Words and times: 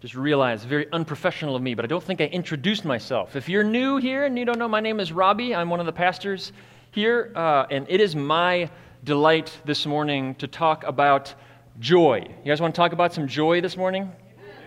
Just 0.00 0.14
realized, 0.14 0.66
very 0.66 0.90
unprofessional 0.92 1.54
of 1.54 1.60
me, 1.60 1.74
but 1.74 1.84
I 1.84 1.88
don't 1.88 2.02
think 2.02 2.22
I 2.22 2.24
introduced 2.24 2.86
myself. 2.86 3.36
If 3.36 3.50
you're 3.50 3.62
new 3.62 3.98
here 3.98 4.24
and 4.24 4.38
you 4.38 4.46
don't 4.46 4.58
know, 4.58 4.66
my 4.66 4.80
name 4.80 4.98
is 4.98 5.12
Robbie. 5.12 5.54
I'm 5.54 5.68
one 5.68 5.78
of 5.78 5.84
the 5.84 5.92
pastors 5.92 6.52
here, 6.90 7.30
uh, 7.36 7.66
and 7.70 7.84
it 7.86 8.00
is 8.00 8.16
my 8.16 8.70
delight 9.04 9.60
this 9.66 9.84
morning 9.84 10.34
to 10.36 10.46
talk 10.46 10.84
about 10.84 11.34
joy. 11.80 12.24
You 12.42 12.50
guys 12.50 12.62
want 12.62 12.74
to 12.74 12.78
talk 12.78 12.94
about 12.94 13.12
some 13.12 13.28
joy 13.28 13.60
this 13.60 13.76
morning? 13.76 14.10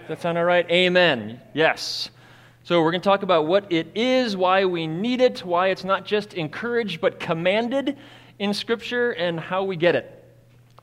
Does 0.02 0.08
that 0.10 0.22
sound 0.22 0.38
all 0.38 0.44
right? 0.44 0.70
Amen. 0.70 1.42
Yes. 1.56 2.12
So, 2.64 2.84
we're 2.84 2.92
going 2.92 3.02
to 3.02 3.10
talk 3.10 3.24
about 3.24 3.48
what 3.48 3.72
it 3.72 3.88
is, 3.96 4.38
why 4.38 4.66
we 4.66 4.86
need 4.86 5.20
it, 5.20 5.44
why 5.44 5.70
it's 5.70 5.84
not 5.84 6.06
just 6.06 6.36
encouraged 6.36 7.02
but 7.02 7.20
commanded 7.20 7.98
in 8.38 8.54
Scripture, 8.54 9.12
and 9.14 9.40
how 9.40 9.64
we 9.64 9.78
get 9.78 9.96
it. 9.96 10.23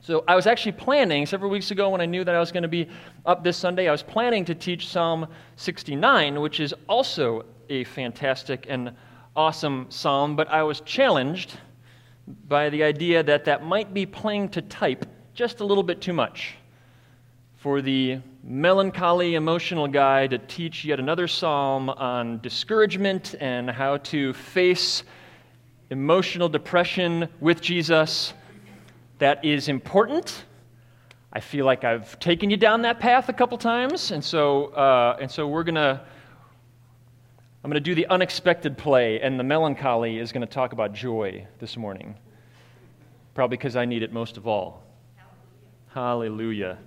So 0.03 0.23
I 0.27 0.35
was 0.35 0.47
actually 0.47 0.71
planning 0.71 1.27
several 1.27 1.51
weeks 1.51 1.69
ago 1.69 1.89
when 1.91 2.01
I 2.01 2.07
knew 2.07 2.23
that 2.23 2.33
I 2.33 2.39
was 2.39 2.51
going 2.51 2.63
to 2.63 2.69
be 2.69 2.87
up 3.23 3.43
this 3.43 3.55
Sunday, 3.55 3.87
I 3.87 3.91
was 3.91 4.01
planning 4.01 4.43
to 4.45 4.55
teach 4.55 4.87
Psalm 4.87 5.27
69, 5.57 6.41
which 6.41 6.59
is 6.59 6.73
also 6.89 7.45
a 7.69 7.83
fantastic 7.83 8.65
and 8.67 8.93
awesome 9.35 9.85
psalm, 9.89 10.35
but 10.35 10.47
I 10.47 10.63
was 10.63 10.81
challenged 10.81 11.55
by 12.47 12.71
the 12.71 12.83
idea 12.83 13.21
that 13.21 13.45
that 13.45 13.63
might 13.63 13.93
be 13.93 14.07
playing 14.07 14.49
to 14.49 14.63
type 14.63 15.05
just 15.35 15.59
a 15.59 15.65
little 15.65 15.83
bit 15.83 16.01
too 16.01 16.13
much 16.13 16.55
for 17.57 17.79
the 17.79 18.17
melancholy, 18.43 19.35
emotional 19.35 19.87
guy 19.87 20.25
to 20.25 20.39
teach 20.39 20.83
yet 20.83 20.99
another 20.99 21.27
psalm 21.27 21.91
on 21.91 22.39
discouragement 22.39 23.35
and 23.39 23.69
how 23.69 23.97
to 23.97 24.33
face 24.33 25.03
emotional 25.91 26.49
depression 26.49 27.29
with 27.39 27.61
Jesus 27.61 28.33
that 29.21 29.45
is 29.45 29.67
important. 29.67 30.45
I 31.31 31.39
feel 31.41 31.63
like 31.63 31.83
I've 31.83 32.19
taken 32.19 32.49
you 32.49 32.57
down 32.57 32.81
that 32.81 32.99
path 32.99 33.29
a 33.29 33.33
couple 33.33 33.55
times, 33.59 34.09
and 34.09 34.23
so, 34.23 34.65
uh, 34.73 35.17
and 35.21 35.29
so 35.29 35.47
we're 35.47 35.63
going 35.63 35.75
to. 35.75 36.01
I'm 37.63 37.69
going 37.69 37.75
to 37.75 37.79
do 37.79 37.93
the 37.93 38.07
unexpected 38.07 38.75
play, 38.75 39.21
and 39.21 39.39
the 39.39 39.43
melancholy 39.43 40.17
is 40.17 40.31
going 40.31 40.41
to 40.41 40.51
talk 40.51 40.73
about 40.73 40.93
joy 40.93 41.45
this 41.59 41.77
morning. 41.77 42.15
Probably 43.35 43.57
because 43.57 43.75
I 43.75 43.85
need 43.85 44.01
it 44.01 44.11
most 44.11 44.37
of 44.37 44.47
all. 44.47 44.81
Hallelujah. 45.93 46.65
Hallelujah. 46.65 46.77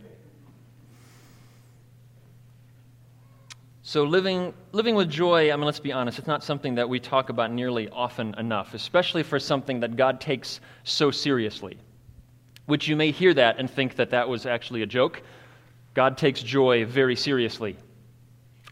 So, 3.83 4.03
living, 4.03 4.53
living 4.73 4.97
with 4.97 5.09
joy, 5.09 5.53
I 5.53 5.57
mean, 5.57 5.67
let's 5.67 5.79
be 5.79 5.93
honest, 5.93 6.19
it's 6.19 6.27
not 6.27 6.43
something 6.43 6.75
that 6.75 6.89
we 6.89 6.99
talk 6.99 7.29
about 7.29 7.53
nearly 7.53 7.89
often 7.91 8.35
enough, 8.37 8.75
especially 8.75 9.23
for 9.23 9.39
something 9.39 9.79
that 9.79 9.95
God 9.95 10.21
takes 10.21 10.59
so 10.83 11.13
seriously 11.13 11.79
which 12.67 12.89
you 12.89 12.97
may 12.97 13.11
hear 13.11 13.35
that 13.35 13.59
and 13.59 13.71
think 13.71 13.97
that 13.97 14.11
that 14.11 14.29
was 14.29 14.47
actually 14.47 14.83
a 14.83 14.87
joke. 14.87 15.23
God 15.95 16.17
takes 16.19 16.43
joy 16.43 16.85
very 16.85 17.17
seriously. 17.17 17.77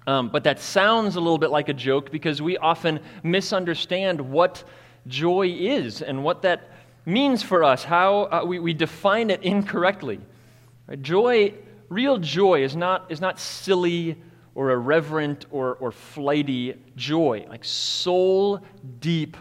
Um, 0.07 0.31
but 0.31 0.45
that 0.45 0.59
sounds 0.59 1.17
a 1.17 1.21
little 1.21 1.39
bit 1.39 1.51
like 1.51 1.69
a 1.69 1.75
joke 1.75 2.11
because 2.11 2.43
we 2.43 2.57
often 2.59 3.01
misunderstand 3.23 4.21
what 4.21 4.65
joy 5.07 5.49
is 5.49 6.03
and 6.03 6.25
what 6.25 6.43
that 6.43 6.71
means 7.07 7.43
for 7.43 7.63
us, 7.63 7.85
how 7.85 8.23
uh, 8.25 8.45
we, 8.45 8.59
we 8.59 8.73
define 8.73 9.31
it 9.31 9.43
incorrectly. 9.43 10.21
Right? 10.89 11.01
Joy, 11.03 11.55
real 11.89 12.19
joy, 12.19 12.65
is 12.65 12.75
not, 12.75 13.11
is 13.11 13.21
not 13.21 13.39
silly 13.39 14.17
or 14.55 14.71
irreverent 14.71 15.47
or, 15.51 15.77
or 15.77 15.93
flighty 15.93 16.75
joy, 16.97 17.47
like 17.49 17.65
soul 17.65 18.61
deep 19.01 19.37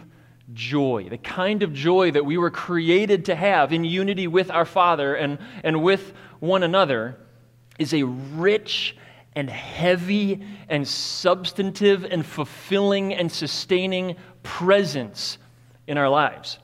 joy, 0.54 1.08
the 1.08 1.18
kind 1.18 1.62
of 1.62 1.72
joy 1.72 2.10
that 2.10 2.24
we 2.24 2.38
were 2.38 2.50
created 2.50 3.26
to 3.26 3.34
have 3.34 3.72
in 3.72 3.84
unity 3.84 4.26
with 4.26 4.50
our 4.50 4.64
Father 4.64 5.14
and, 5.14 5.38
and 5.64 5.82
with 5.82 6.12
one 6.40 6.62
another, 6.62 7.18
is 7.78 7.94
a 7.94 8.02
rich 8.02 8.96
and 9.34 9.48
heavy 9.48 10.44
and 10.68 10.86
substantive 10.86 12.04
and 12.04 12.24
fulfilling 12.24 13.14
and 13.14 13.30
sustaining 13.30 14.16
presence 14.42 15.38
in 15.86 15.98
our 15.98 16.08
lives. 16.08 16.58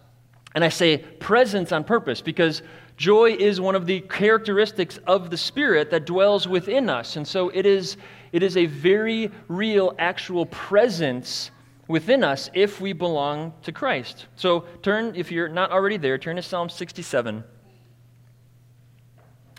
And 0.55 0.65
I 0.65 0.69
say 0.69 0.99
presence 0.99 1.73
on 1.73 1.85
purpose 1.85 2.21
because 2.21 2.63
joy 2.97 3.37
is 3.39 3.61
one 3.61 3.75
of 3.75 3.87
the 3.87 4.01
characteristics 4.01 4.99
of 5.07 5.31
the 5.31 5.37
Spirit 5.37 5.91
that 5.91 6.05
dwells 6.05 6.49
within 6.49 6.91
us. 6.91 7.17
And 7.17 7.27
so 7.27 7.49
it 7.51 7.65
is, 7.65 7.97
it 8.33 8.43
is 8.43 8.57
a 8.57 8.67
very 8.67 9.31
real, 9.49 9.95
actual 9.99 10.47
presence 10.47 11.51
within 11.89 12.23
us 12.23 12.51
if 12.55 12.81
we 12.81 12.93
belong 12.93 13.55
to 13.63 13.73
Christ. 13.73 14.27
So 14.37 14.61
turn, 14.83 15.15
if 15.17 15.33
you're 15.33 15.49
not 15.49 15.73
already 15.73 15.97
there, 15.97 16.19
turn 16.19 16.37
to 16.37 16.43
Psalm 16.43 16.69
67. 16.69 17.43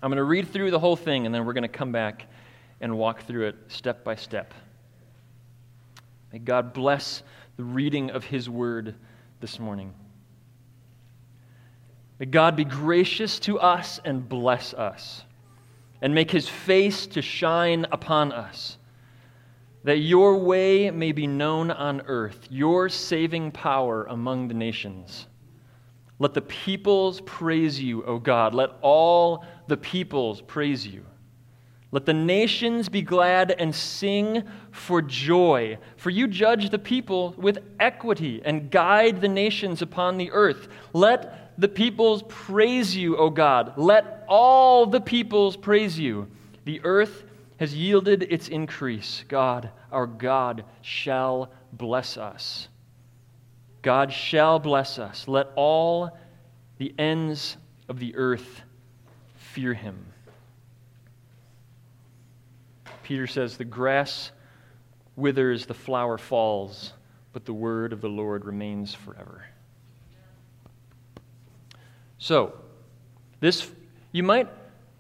I'm 0.02 0.10
going 0.10 0.18
to 0.18 0.24
read 0.24 0.54
through 0.54 0.72
the 0.72 0.80
whole 0.80 0.96
thing 0.96 1.26
and 1.26 1.36
then 1.36 1.46
we're 1.46 1.54
going 1.54 1.64
to 1.64 1.68
come 1.68 1.92
back 1.92 2.28
and 2.80 2.98
walk 2.98 3.24
through 3.24 3.48
it 3.48 3.56
step 3.68 4.04
by 4.04 4.16
step. 4.16 4.54
May 6.32 6.40
God 6.40 6.74
bless 6.74 7.24
the 7.58 7.64
reading 7.64 8.12
of 8.12 8.24
His 8.24 8.50
word 8.50 8.96
this 9.42 9.60
morning. 9.60 9.94
May 12.20 12.28
God 12.28 12.56
be 12.56 12.66
gracious 12.66 13.40
to 13.40 13.60
us 13.60 14.00
and 14.04 14.28
bless 14.28 14.74
us, 14.74 15.24
and 16.02 16.14
make 16.14 16.30
His 16.30 16.48
face 16.48 17.08
to 17.08 17.22
shine 17.22 17.86
upon 17.92 18.32
us 18.32 18.78
that 19.84 19.98
your 19.98 20.38
way 20.38 20.92
may 20.92 21.12
be 21.12 21.28
known 21.28 21.72
on 21.72 22.02
earth, 22.06 22.48
your 22.50 22.90
saving 22.90 23.52
power 23.52 24.06
among 24.06 24.48
the 24.48 24.54
nations. 24.54 25.28
Let 26.20 26.34
the 26.34 26.42
peoples 26.42 27.22
praise 27.22 27.82
you, 27.82 28.04
O 28.04 28.20
God. 28.20 28.54
Let 28.54 28.72
all 28.82 29.46
the 29.68 29.78
peoples 29.78 30.42
praise 30.42 30.86
you. 30.86 31.06
Let 31.92 32.06
the 32.06 32.14
nations 32.14 32.88
be 32.88 33.02
glad 33.02 33.52
and 33.52 33.74
sing 33.74 34.44
for 34.72 35.02
joy. 35.02 35.80
For 35.98 36.12
you 36.12 36.28
judge 36.28 36.70
the 36.70 36.78
people 36.78 37.34
with 37.38 37.60
equity 37.80 38.42
and 38.46 38.70
guide 38.70 39.22
the 39.22 39.28
nations 39.30 39.82
upon 39.82 40.18
the 40.18 40.30
earth. 40.32 40.68
Let 40.94 41.60
the 41.60 41.68
peoples 41.68 42.24
praise 42.28 42.96
you, 42.96 43.18
O 43.18 43.30
God. 43.30 43.74
Let 43.78 44.24
all 44.28 44.86
the 44.86 45.02
peoples 45.02 45.58
praise 45.58 45.98
you. 45.98 46.28
The 46.66 46.82
earth 46.84 47.24
has 47.60 47.76
yielded 47.76 48.24
its 48.24 48.48
increase. 48.48 49.26
God, 49.28 49.70
our 49.92 50.08
God, 50.08 50.64
shall 50.82 51.52
bless 51.74 52.18
us. 52.18 52.70
God 53.82 54.14
shall 54.14 54.60
bless 54.60 54.98
us. 54.98 55.28
Let 55.28 55.48
all 55.56 56.18
the 56.78 56.94
ends 56.98 57.58
of 57.90 58.00
the 58.00 58.16
earth 58.16 58.62
fear 59.36 59.74
him. 59.74 60.06
Peter 63.04 63.28
says, 63.28 63.58
The 63.58 63.66
grass 63.66 64.32
withers, 65.18 65.66
the 65.66 65.74
flower 65.74 66.18
falls, 66.18 66.94
but 67.34 67.44
the 67.44 67.54
word 67.54 67.92
of 67.92 68.00
the 68.00 68.08
Lord 68.08 68.46
remains 68.46 68.94
forever. 68.94 69.44
So, 72.20 72.54
this 73.42 73.70
you 74.14 74.24
might 74.24 74.48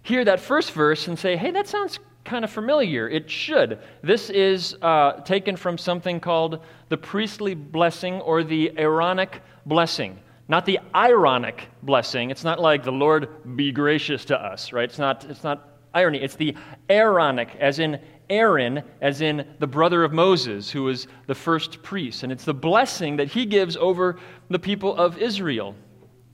hear 0.02 0.26
that 0.26 0.40
first 0.40 0.72
verse 0.72 1.08
and 1.08 1.18
say, 1.18 1.38
hey, 1.38 1.52
that 1.52 1.68
sounds 1.68 2.00
kind 2.29 2.45
of 2.45 2.51
familiar. 2.51 3.09
It 3.09 3.29
should. 3.29 3.79
This 4.03 4.29
is 4.29 4.75
uh, 4.84 5.13
taken 5.22 5.57
from 5.57 5.78
something 5.79 6.19
called 6.19 6.63
the 6.90 6.97
priestly 6.97 7.56
blessing 7.56 8.22
or 8.22 8.44
the 8.44 8.72
Aaronic 8.78 9.41
blessing. 9.66 10.19
Not 10.47 10.66
the 10.66 10.79
ironic 10.94 11.67
blessing. 11.81 12.29
It's 12.29 12.44
not 12.44 12.59
like 12.59 12.84
the 12.84 12.91
Lord 12.91 13.56
be 13.56 13.72
gracious 13.72 14.25
to 14.25 14.40
us, 14.40 14.72
right? 14.72 14.88
It's 14.88 15.00
not, 15.00 15.25
it's 15.25 15.44
not 15.44 15.69
irony. 15.94 16.22
It's 16.22 16.35
the 16.35 16.56
Aaronic, 16.90 17.56
as 17.59 17.79
in 17.79 18.00
Aaron, 18.29 18.84
as 19.01 19.22
in 19.22 19.47
the 19.57 19.67
brother 19.67 20.03
of 20.03 20.13
Moses, 20.13 20.69
who 20.69 20.84
was 20.84 21.07
the 21.25 21.35
first 21.35 21.81
priest. 21.81 22.22
And 22.22 22.31
it's 22.31 22.46
the 22.46 22.53
blessing 22.53 23.17
that 23.17 23.28
he 23.28 23.46
gives 23.47 23.75
over 23.75 24.19
the 24.50 24.59
people 24.59 24.96
of 24.96 25.17
Israel. 25.17 25.73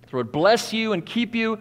The 0.09 0.17
Lord 0.17 0.33
bless 0.33 0.73
you 0.73 0.91
and 0.91 1.06
keep 1.06 1.33
you. 1.33 1.57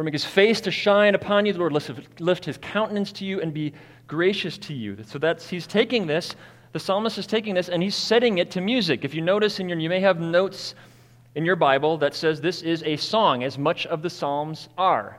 Lord, 0.00 0.06
make 0.06 0.14
his 0.14 0.24
face 0.24 0.62
to 0.62 0.70
shine 0.70 1.14
upon 1.14 1.44
you. 1.44 1.52
The 1.52 1.58
Lord 1.58 1.74
lift, 2.20 2.44
his 2.46 2.56
countenance 2.56 3.12
to 3.12 3.26
you 3.26 3.42
and 3.42 3.52
be 3.52 3.74
gracious 4.06 4.56
to 4.56 4.72
you. 4.72 4.96
So 5.04 5.18
that's 5.18 5.46
he's 5.46 5.66
taking 5.66 6.06
this, 6.06 6.36
the 6.72 6.80
psalmist 6.80 7.18
is 7.18 7.26
taking 7.26 7.54
this 7.54 7.68
and 7.68 7.82
he's 7.82 7.96
setting 7.96 8.38
it 8.38 8.50
to 8.52 8.62
music. 8.62 9.04
If 9.04 9.12
you 9.12 9.20
notice 9.20 9.60
in 9.60 9.68
your 9.68 9.78
you 9.78 9.90
may 9.90 10.00
have 10.00 10.18
notes 10.18 10.74
in 11.34 11.44
your 11.44 11.54
Bible 11.54 11.98
that 11.98 12.14
says 12.14 12.40
this 12.40 12.62
is 12.62 12.82
a 12.84 12.96
song, 12.96 13.44
as 13.44 13.58
much 13.58 13.84
of 13.88 14.00
the 14.00 14.08
Psalms 14.08 14.70
are. 14.78 15.18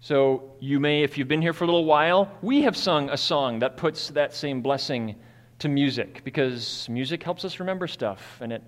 So 0.00 0.42
you 0.60 0.78
may, 0.78 1.02
if 1.02 1.16
you've 1.16 1.28
been 1.28 1.40
here 1.40 1.54
for 1.54 1.64
a 1.64 1.66
little 1.66 1.86
while, 1.86 2.30
we 2.42 2.60
have 2.64 2.76
sung 2.76 3.08
a 3.08 3.16
song 3.16 3.60
that 3.60 3.78
puts 3.78 4.10
that 4.10 4.34
same 4.34 4.60
blessing 4.60 5.16
to 5.60 5.70
music 5.70 6.20
because 6.22 6.86
music 6.90 7.22
helps 7.22 7.46
us 7.46 7.60
remember 7.60 7.86
stuff 7.86 8.42
and 8.42 8.52
it, 8.52 8.62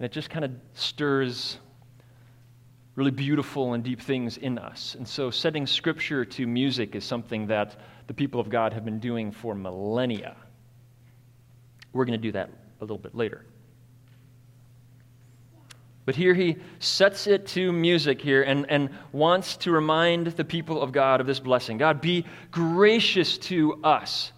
and 0.00 0.06
it 0.06 0.10
just 0.10 0.28
kind 0.28 0.44
of 0.44 0.50
stirs 0.72 1.58
really 2.96 3.10
beautiful 3.10 3.74
and 3.74 3.82
deep 3.82 4.00
things 4.00 4.36
in 4.36 4.58
us. 4.58 4.94
And 4.94 5.06
so, 5.06 5.30
setting 5.30 5.66
scripture 5.66 6.24
to 6.24 6.46
music 6.46 6.94
is 6.94 7.04
something 7.04 7.46
that 7.48 7.76
the 8.06 8.14
people 8.14 8.40
of 8.40 8.48
God 8.48 8.72
have 8.72 8.84
been 8.84 9.00
doing 9.00 9.32
for 9.32 9.54
millennia. 9.54 10.36
We're 11.92 12.04
going 12.04 12.20
to 12.20 12.22
do 12.22 12.32
that 12.32 12.50
a 12.80 12.84
little 12.84 12.98
bit 12.98 13.14
later. 13.14 13.44
But 16.04 16.14
here 16.14 16.34
he 16.34 16.56
sets 16.80 17.26
it 17.26 17.46
to 17.48 17.72
music 17.72 18.20
here 18.20 18.42
and, 18.42 18.66
and 18.68 18.90
wants 19.12 19.56
to 19.58 19.70
remind 19.70 20.26
the 20.28 20.44
people 20.44 20.82
of 20.82 20.92
God 20.92 21.20
of 21.20 21.26
this 21.26 21.40
blessing. 21.40 21.78
God, 21.78 22.00
be 22.00 22.26
gracious 22.50 23.38
to 23.38 23.80
us, 23.82 24.32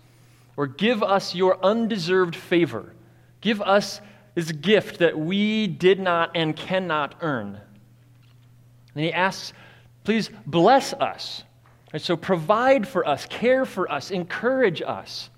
or 0.56 0.68
give 0.68 1.02
us 1.02 1.34
your 1.34 1.62
undeserved 1.64 2.36
favor. 2.36 2.92
Give 3.40 3.60
us 3.60 4.00
this 4.34 4.52
gift 4.52 5.00
that 5.00 5.18
we 5.18 5.66
did 5.66 5.98
not 5.98 6.30
and 6.34 6.54
cannot 6.54 7.16
earn. 7.20 7.60
And 8.96 9.04
he 9.04 9.12
asks, 9.12 9.52
please 10.04 10.30
bless 10.46 10.94
us. 10.94 11.44
So 11.98 12.16
provide 12.16 12.88
for 12.88 13.06
us, 13.06 13.26
care 13.26 13.64
for 13.64 13.90
us, 13.92 14.10
encourage 14.10 14.82
us. 14.82 15.30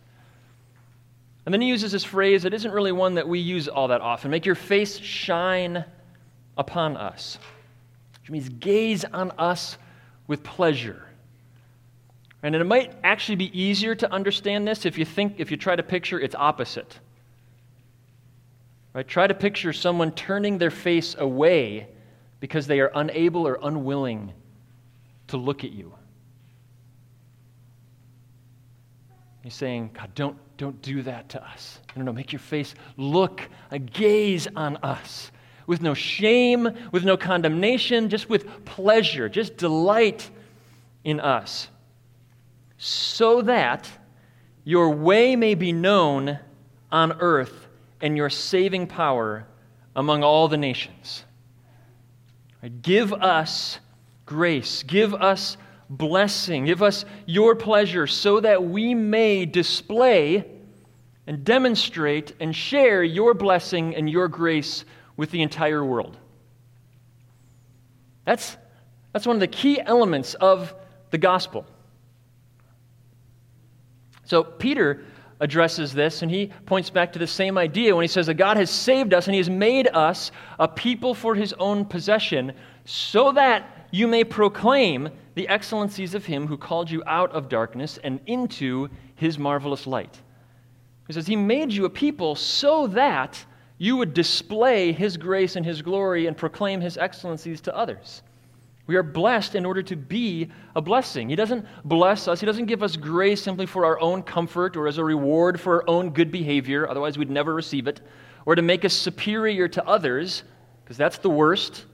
And 1.45 1.53
then 1.53 1.61
he 1.61 1.69
uses 1.69 1.93
this 1.93 2.05
phrase 2.05 2.45
that 2.45 2.55
isn't 2.55 2.71
really 2.71 2.93
one 2.93 3.15
that 3.15 3.27
we 3.27 3.41
use 3.41 3.69
all 3.69 3.89
that 3.89 4.01
often 4.01 4.31
make 4.31 4.47
your 4.47 4.55
face 4.55 4.99
shine 4.99 5.85
upon 6.57 6.97
us, 6.97 7.39
which 8.21 8.31
means 8.31 8.49
gaze 8.49 9.05
on 9.05 9.33
us 9.39 9.77
with 10.27 10.43
pleasure. 10.45 11.05
And 12.43 12.55
it 12.55 12.65
might 12.65 12.95
actually 13.03 13.37
be 13.37 13.61
easier 13.61 13.95
to 13.97 14.13
understand 14.13 14.69
this 14.69 14.87
if 14.87 14.99
you 14.99 15.05
think, 15.05 15.35
if 15.39 15.51
you 15.51 15.57
try 15.57 15.75
to 15.75 15.83
picture 15.83 16.21
its 16.21 16.35
opposite. 16.37 16.99
Right? 18.95 19.07
Try 19.07 19.27
to 19.27 19.35
picture 19.35 19.73
someone 19.73 20.13
turning 20.13 20.59
their 20.59 20.71
face 20.71 21.17
away 21.19 21.89
because 22.41 22.67
they 22.67 22.81
are 22.81 22.91
unable 22.95 23.47
or 23.47 23.59
unwilling 23.63 24.33
to 25.29 25.37
look 25.37 25.65
at 25.65 25.73
you. 25.73 25.93
He's 29.43 29.55
saying, 29.55 29.91
God, 29.95 30.15
don't, 30.15 30.37
don't 30.57 30.81
do 30.83 31.03
that 31.03 31.31
to 31.31 31.45
us. 31.45 31.81
No, 31.97 32.03
no, 32.03 32.13
make 32.13 32.33
your 32.33 32.41
face 32.41 32.75
look, 32.97 33.49
a 33.71 33.79
gaze 33.79 34.47
on 34.55 34.77
us 34.79 35.31
with 35.67 35.83
no 35.83 35.95
shame, 35.95 36.69
with 36.93 37.05
no 37.05 37.17
condemnation, 37.17 38.09
just 38.09 38.29
with 38.29 38.65
pleasure, 38.65 39.29
just 39.29 39.57
delight 39.59 40.29
in 41.05 41.21
us, 41.21 41.69
so 42.79 43.43
that 43.43 43.89
your 44.65 44.91
way 44.91 45.37
may 45.37 45.55
be 45.55 45.73
known 45.73 46.39
on 46.91 47.13
earth 47.21 47.69
and 48.01 48.17
your 48.17 48.31
saving 48.31 48.87
power 48.87 49.47
among 49.95 50.23
all 50.23 50.49
the 50.49 50.57
nations. 50.57 51.25
Give 52.83 53.13
us 53.13 53.79
grace, 54.27 54.83
give 54.83 55.15
us 55.15 55.57
blessing, 55.89 56.67
give 56.67 56.83
us 56.83 57.05
your 57.27 57.55
pleasure, 57.55 58.07
so 58.07 58.41
that 58.41 58.65
we 58.65 58.95
may 58.95 59.47
display 59.47 60.45
and 61.27 61.45
demonstrate 61.45 62.33
and 62.41 62.55
share 62.55 63.03
your 63.03 63.35
blessing 63.35 63.95
and 63.95 64.11
your 64.11 64.29
grace 64.29 64.85
with 65.17 65.31
the 65.31 65.43
entire 65.43 65.85
world. 65.85 66.17
That's, 68.25 68.57
that's 69.13 69.27
one 69.27 69.37
of 69.37 69.41
the 69.41 69.47
key 69.47 69.81
elements 69.81 70.35
of 70.35 70.75
the 71.11 71.19
gospel. 71.19 71.65
So, 74.25 74.43
Peter 74.43 75.05
addresses 75.41 75.93
this, 75.93 76.23
and 76.23 76.31
he 76.31 76.51
points 76.67 76.91
back 76.91 77.13
to 77.13 77.19
the 77.19 77.27
same 77.27 77.57
idea 77.59 77.95
when 77.95 78.03
he 78.03 78.09
says 78.09 78.27
that 78.27 78.35
God 78.35 78.57
has 78.57 78.71
saved 78.71 79.15
us 79.15 79.27
and 79.27 79.35
he 79.35 79.39
has 79.39 79.51
made 79.51 79.89
us 79.89 80.31
a 80.59 80.67
people 80.69 81.15
for 81.15 81.35
his 81.35 81.53
own 81.55 81.85
possession, 81.85 82.53
so 82.85 83.33
that 83.33 83.87
you 83.91 84.07
may 84.07 84.25
proclaim 84.25 85.09
the 85.35 85.49
excellencies 85.49 86.15
of 86.15 86.27
him 86.27 86.47
who 86.47 86.57
called 86.57 86.91
you 86.91 87.03
out 87.07 87.31
of 87.33 87.49
darkness 87.49 87.99
and 88.03 88.21
into 88.27 88.89
his 89.15 89.39
marvelous 89.39 89.87
light. 89.87 90.21
He 91.07 91.13
says, 91.13 91.27
He 91.27 91.37
made 91.37 91.73
you 91.73 91.85
a 91.87 91.91
people 91.91 92.35
so 92.35 92.87
that 92.89 93.45
you 93.79 93.97
would 93.97 94.13
display 94.13 94.93
His 94.93 95.17
grace 95.17 95.57
and 95.57 95.65
His 95.65 95.83
glory 95.83 96.27
and 96.27 96.37
proclaim 96.37 96.81
His 96.81 96.99
excellencies 96.99 97.61
to 97.63 97.77
others. 97.77 98.23
We 98.89 98.97
are 98.97 99.03
blessed 99.03 99.55
in 99.55 99.67
order 99.67 99.83
to 99.83 99.97
be 99.97 100.49
a 100.75 100.81
blessing. 100.81 101.29
He 101.29 101.37
doesn't 101.37 101.67
bless 101.85 102.27
us, 102.27 102.41
He 102.41 102.47
doesn't 102.47 102.67
give 102.67 102.83
us 102.83 102.97
grace 102.97 103.43
simply 103.43 103.67
for 103.67 103.85
our 103.85 104.01
own 104.01 104.23
comfort 104.23 104.77
or 104.77 104.89
as 104.89 104.97
a 104.97 105.05
reward 105.05 105.61
for 105.61 105.83
our 105.83 105.85
own 105.89 106.11
good 106.11 106.33
behavior, 106.33 106.89
otherwise, 106.89 107.19
we'd 107.19 107.31
never 107.31 107.55
receive 107.55 107.87
it, 107.87 108.01
or 108.47 108.55
to 108.55 108.63
make 108.63 108.87
us 108.87 108.95
superior 108.95 109.69
to 109.69 109.87
others, 109.87 110.43
because 110.83 110.97
that's 110.97 111.19
the 111.19 111.29
worst, 111.29 111.85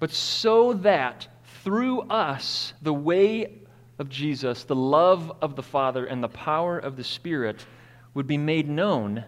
but 0.00 0.10
so 0.10 0.72
that 0.72 1.28
through 1.62 2.00
us, 2.02 2.74
the 2.82 2.92
way 2.92 3.60
of 4.00 4.08
Jesus, 4.08 4.64
the 4.64 4.74
love 4.74 5.36
of 5.40 5.54
the 5.54 5.62
Father, 5.62 6.04
and 6.04 6.20
the 6.20 6.28
power 6.28 6.80
of 6.80 6.96
the 6.96 7.04
Spirit 7.04 7.64
would 8.12 8.26
be 8.26 8.36
made 8.36 8.68
known 8.68 9.24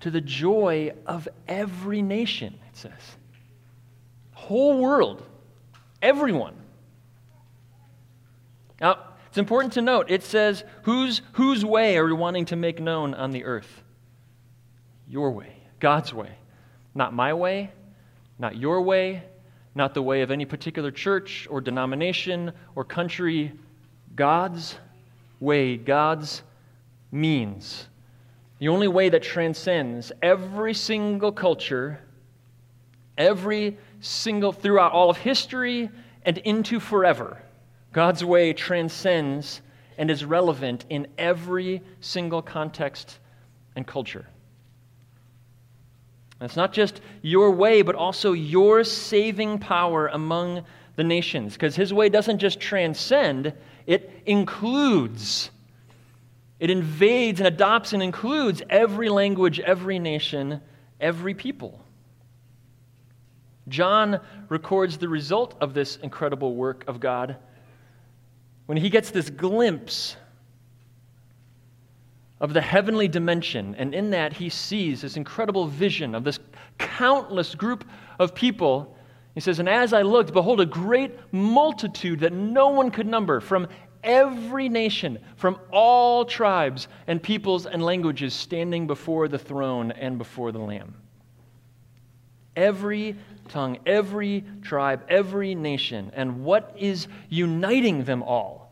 to 0.00 0.10
the 0.10 0.20
joy 0.20 0.92
of 1.06 1.26
every 1.48 2.02
nation, 2.02 2.58
it 2.70 2.76
says. 2.76 3.16
Whole 4.50 4.78
world, 4.78 5.22
everyone. 6.02 6.56
Now, 8.80 8.98
it's 9.28 9.38
important 9.38 9.74
to 9.74 9.80
note 9.80 10.10
it 10.10 10.24
says, 10.24 10.64
whose, 10.82 11.22
whose 11.34 11.64
way 11.64 11.96
are 11.96 12.04
we 12.04 12.14
wanting 12.14 12.46
to 12.46 12.56
make 12.56 12.80
known 12.80 13.14
on 13.14 13.30
the 13.30 13.44
earth? 13.44 13.84
Your 15.06 15.30
way, 15.30 15.52
God's 15.78 16.12
way. 16.12 16.32
Not 16.96 17.14
my 17.14 17.32
way, 17.32 17.70
not 18.40 18.56
your 18.56 18.82
way, 18.82 19.22
not 19.76 19.94
the 19.94 20.02
way 20.02 20.22
of 20.22 20.32
any 20.32 20.46
particular 20.46 20.90
church 20.90 21.46
or 21.48 21.60
denomination 21.60 22.52
or 22.74 22.84
country. 22.84 23.52
God's 24.16 24.74
way, 25.38 25.76
God's 25.76 26.42
means 27.12 27.86
the 28.58 28.66
only 28.66 28.88
way 28.88 29.10
that 29.10 29.22
transcends 29.22 30.10
every 30.20 30.74
single 30.74 31.30
culture, 31.30 32.00
every 33.16 33.78
single, 34.00 34.52
throughout 34.52 34.92
all 34.92 35.10
of 35.10 35.18
history 35.18 35.90
and 36.22 36.38
into 36.38 36.80
forever. 36.80 37.40
God's 37.92 38.24
way 38.24 38.52
transcends 38.52 39.62
and 39.98 40.10
is 40.10 40.24
relevant 40.24 40.86
in 40.88 41.06
every 41.18 41.82
single 42.00 42.42
context 42.42 43.18
and 43.76 43.86
culture. 43.86 44.26
And 46.40 46.48
it's 46.48 46.56
not 46.56 46.72
just 46.72 47.00
your 47.22 47.50
way, 47.50 47.82
but 47.82 47.94
also 47.94 48.32
your 48.32 48.82
saving 48.84 49.58
power 49.58 50.06
among 50.08 50.64
the 50.96 51.04
nations. 51.04 51.52
Because 51.52 51.76
his 51.76 51.92
way 51.92 52.08
doesn't 52.08 52.38
just 52.38 52.60
transcend, 52.60 53.52
it 53.86 54.10
includes 54.26 55.50
it 56.60 56.68
invades 56.68 57.40
and 57.40 57.46
adopts 57.46 57.94
and 57.94 58.02
includes 58.02 58.62
every 58.68 59.08
language, 59.08 59.58
every 59.60 59.98
nation, 59.98 60.60
every 61.00 61.32
people. 61.32 61.79
John 63.70 64.20
records 64.48 64.98
the 64.98 65.08
result 65.08 65.54
of 65.60 65.72
this 65.72 65.96
incredible 65.96 66.54
work 66.54 66.84
of 66.86 67.00
God 67.00 67.36
when 68.66 68.76
he 68.76 68.90
gets 68.90 69.10
this 69.10 69.30
glimpse 69.30 70.16
of 72.40 72.54
the 72.54 72.60
heavenly 72.60 73.08
dimension, 73.08 73.74
and 73.76 73.94
in 73.94 74.10
that 74.10 74.32
he 74.32 74.48
sees 74.48 75.02
this 75.02 75.16
incredible 75.16 75.66
vision 75.66 76.14
of 76.14 76.24
this 76.24 76.38
countless 76.78 77.54
group 77.54 77.84
of 78.18 78.34
people. 78.34 78.96
He 79.34 79.40
says, 79.40 79.58
And 79.58 79.68
as 79.68 79.92
I 79.92 80.02
looked, 80.02 80.32
behold, 80.32 80.60
a 80.60 80.66
great 80.66 81.18
multitude 81.32 82.20
that 82.20 82.32
no 82.32 82.68
one 82.68 82.90
could 82.90 83.06
number 83.06 83.40
from 83.40 83.68
every 84.02 84.68
nation 84.68 85.18
from 85.36 85.58
all 85.70 86.24
tribes 86.24 86.88
and 87.06 87.22
peoples 87.22 87.66
and 87.66 87.82
languages 87.82 88.32
standing 88.32 88.86
before 88.86 89.28
the 89.28 89.38
throne 89.38 89.90
and 89.92 90.16
before 90.16 90.52
the 90.52 90.58
Lamb. 90.58 90.94
Every 92.56 93.16
tongue, 93.50 93.78
every 93.84 94.44
tribe, 94.62 95.04
every 95.08 95.54
nation. 95.54 96.10
And 96.14 96.44
what 96.44 96.74
is 96.78 97.08
uniting 97.28 98.04
them 98.04 98.22
all? 98.22 98.70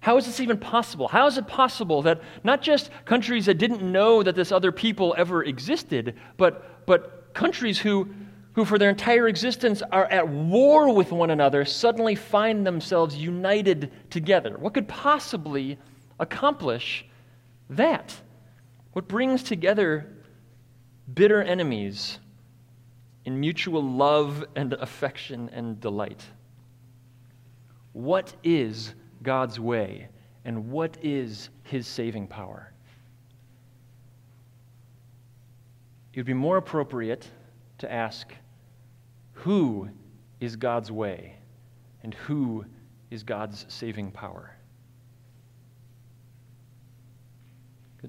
How 0.00 0.18
is 0.18 0.26
this 0.26 0.40
even 0.40 0.58
possible? 0.58 1.08
How 1.08 1.26
is 1.26 1.38
it 1.38 1.46
possible 1.48 2.02
that 2.02 2.20
not 2.44 2.62
just 2.62 2.90
countries 3.04 3.46
that 3.46 3.54
didn't 3.54 3.82
know 3.82 4.22
that 4.22 4.36
this 4.36 4.52
other 4.52 4.70
people 4.70 5.14
ever 5.16 5.42
existed, 5.42 6.14
but, 6.36 6.86
but 6.86 7.34
countries 7.34 7.78
who 7.78 8.08
who 8.56 8.64
for 8.64 8.78
their 8.78 8.88
entire 8.88 9.28
existence 9.28 9.82
are 9.92 10.06
at 10.06 10.26
war 10.26 10.92
with 10.92 11.12
one 11.12 11.28
another 11.28 11.66
suddenly 11.66 12.14
find 12.14 12.66
themselves 12.66 13.14
united 13.14 13.92
together. 14.08 14.56
What 14.58 14.72
could 14.72 14.88
possibly 14.88 15.78
accomplish 16.18 17.04
that? 17.68 18.18
What 18.94 19.08
brings 19.08 19.42
together 19.42 20.10
bitter 21.12 21.42
enemies 21.42 22.18
in 23.26 23.38
mutual 23.38 23.82
love 23.82 24.44
and 24.54 24.72
affection 24.72 25.50
and 25.52 25.80
delight? 25.80 26.24
What 27.92 28.32
is 28.42 28.94
God's 29.22 29.60
way 29.60 30.08
and 30.44 30.70
what 30.70 30.96
is 31.02 31.50
his 31.64 31.86
saving 31.88 32.28
power? 32.28 32.72
It 36.14 36.20
would 36.20 36.26
be 36.26 36.34
more 36.34 36.56
appropriate 36.56 37.28
to 37.78 37.92
ask 37.92 38.32
who 39.32 39.90
is 40.40 40.56
God's 40.56 40.90
way 40.90 41.36
and 42.02 42.14
who 42.14 42.64
is 43.10 43.22
God's 43.22 43.66
saving 43.68 44.12
power. 44.12 44.56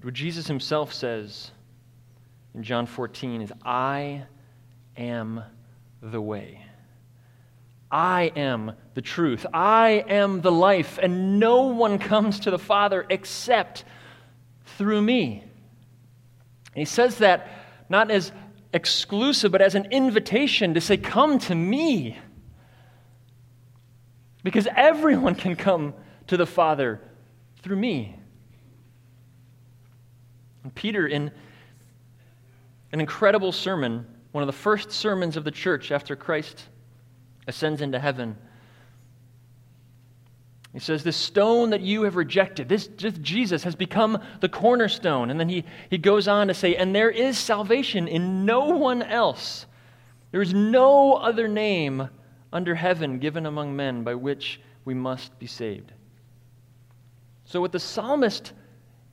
What 0.04 0.14
Jesus 0.14 0.48
himself 0.48 0.94
says 0.94 1.52
in 2.54 2.62
John 2.62 2.86
14 2.86 3.42
is, 3.42 3.52
I 3.66 4.24
am 4.98 5.44
the 6.02 6.22
way. 6.22 6.64
I 7.90 8.32
am 8.36 8.74
the 8.96 9.02
truth. 9.02 9.46
I 9.54 10.04
am 10.08 10.42
the 10.42 10.52
life, 10.52 11.00
and 11.02 11.40
no 11.40 11.68
one 11.68 12.00
comes 12.00 12.42
to 12.42 12.52
the 12.52 12.60
Father 12.60 13.06
except 13.10 13.86
through 14.78 15.02
me. 15.02 15.42
And 15.42 16.82
he 16.82 16.86
says 16.86 17.20
that 17.20 17.50
not 17.90 18.12
as 18.12 18.32
exclusive, 18.74 19.52
but 19.52 19.62
as 19.62 19.76
an 19.76 19.86
invitation 19.92 20.74
to 20.74 20.82
say, 20.82 20.98
Come 20.98 21.40
to 21.40 21.56
me. 21.56 22.18
Because 24.44 24.68
everyone 24.76 25.36
can 25.36 25.56
come 25.56 25.94
to 26.28 26.38
the 26.38 26.46
Father 26.46 27.02
through 27.62 27.78
me. 27.78 28.18
And 30.64 30.74
Peter, 30.76 31.08
in 31.08 31.32
an 32.92 33.00
incredible 33.00 33.52
sermon, 33.52 34.06
one 34.38 34.44
of 34.44 34.48
the 34.48 34.54
first 34.54 34.92
sermons 34.92 35.36
of 35.36 35.44
the 35.44 35.50
church 35.50 35.92
after 35.92 36.16
Christ 36.16 36.62
ascends 37.48 37.82
into 37.82 37.98
heaven. 37.98 38.38
He 40.74 40.78
says, 40.78 41.04
This 41.04 41.18
stone 41.18 41.72
that 41.72 41.82
you 41.82 42.04
have 42.04 42.16
rejected, 42.16 42.70
this, 42.70 42.86
this 42.86 43.16
Jesus 43.18 43.64
has 43.64 43.74
become 43.74 44.22
the 44.40 44.48
cornerstone. 44.48 45.32
And 45.32 45.40
then 45.40 45.50
he, 45.50 45.64
he 45.90 45.98
goes 45.98 46.28
on 46.28 46.50
to 46.50 46.54
say, 46.54 46.76
And 46.76 46.94
there 46.94 47.10
is 47.10 47.36
salvation 47.36 48.08
in 48.08 48.46
no 48.46 48.66
one 48.66 49.02
else. 49.02 49.66
There 50.30 50.44
is 50.44 50.54
no 50.54 51.14
other 51.14 51.48
name 51.48 52.08
under 52.54 52.76
heaven 52.76 53.18
given 53.18 53.48
among 53.48 53.76
men 53.76 54.04
by 54.04 54.14
which 54.14 54.62
we 54.86 54.94
must 54.94 55.40
be 55.40 55.48
saved. 55.48 55.92
So, 57.46 57.60
what 57.60 57.72
the 57.72 57.80
psalmist 57.80 58.54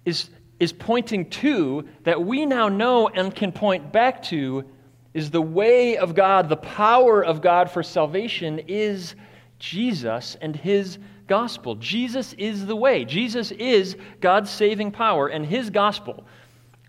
is, 0.04 0.28
is 0.60 0.74
pointing 0.74 1.30
to, 1.30 1.88
that 2.02 2.22
we 2.22 2.44
now 2.44 2.68
know 2.68 3.08
and 3.08 3.34
can 3.34 3.52
point 3.52 3.90
back 3.90 4.22
to, 4.24 4.66
is 5.14 5.30
the 5.30 5.40
way 5.40 5.96
of 5.96 6.14
God, 6.14 6.48
the 6.48 6.56
power 6.56 7.24
of 7.24 7.40
God 7.40 7.70
for 7.70 7.82
salvation 7.82 8.58
is 8.66 9.14
Jesus 9.58 10.36
and 10.40 10.54
his 10.54 10.98
gospel. 11.26 11.76
Jesus 11.76 12.34
is 12.34 12.66
the 12.66 12.76
way. 12.76 13.04
Jesus 13.04 13.50
is 13.52 13.96
God's 14.20 14.50
saving 14.50 14.90
power, 14.90 15.28
and 15.28 15.46
his 15.46 15.70
gospel 15.70 16.24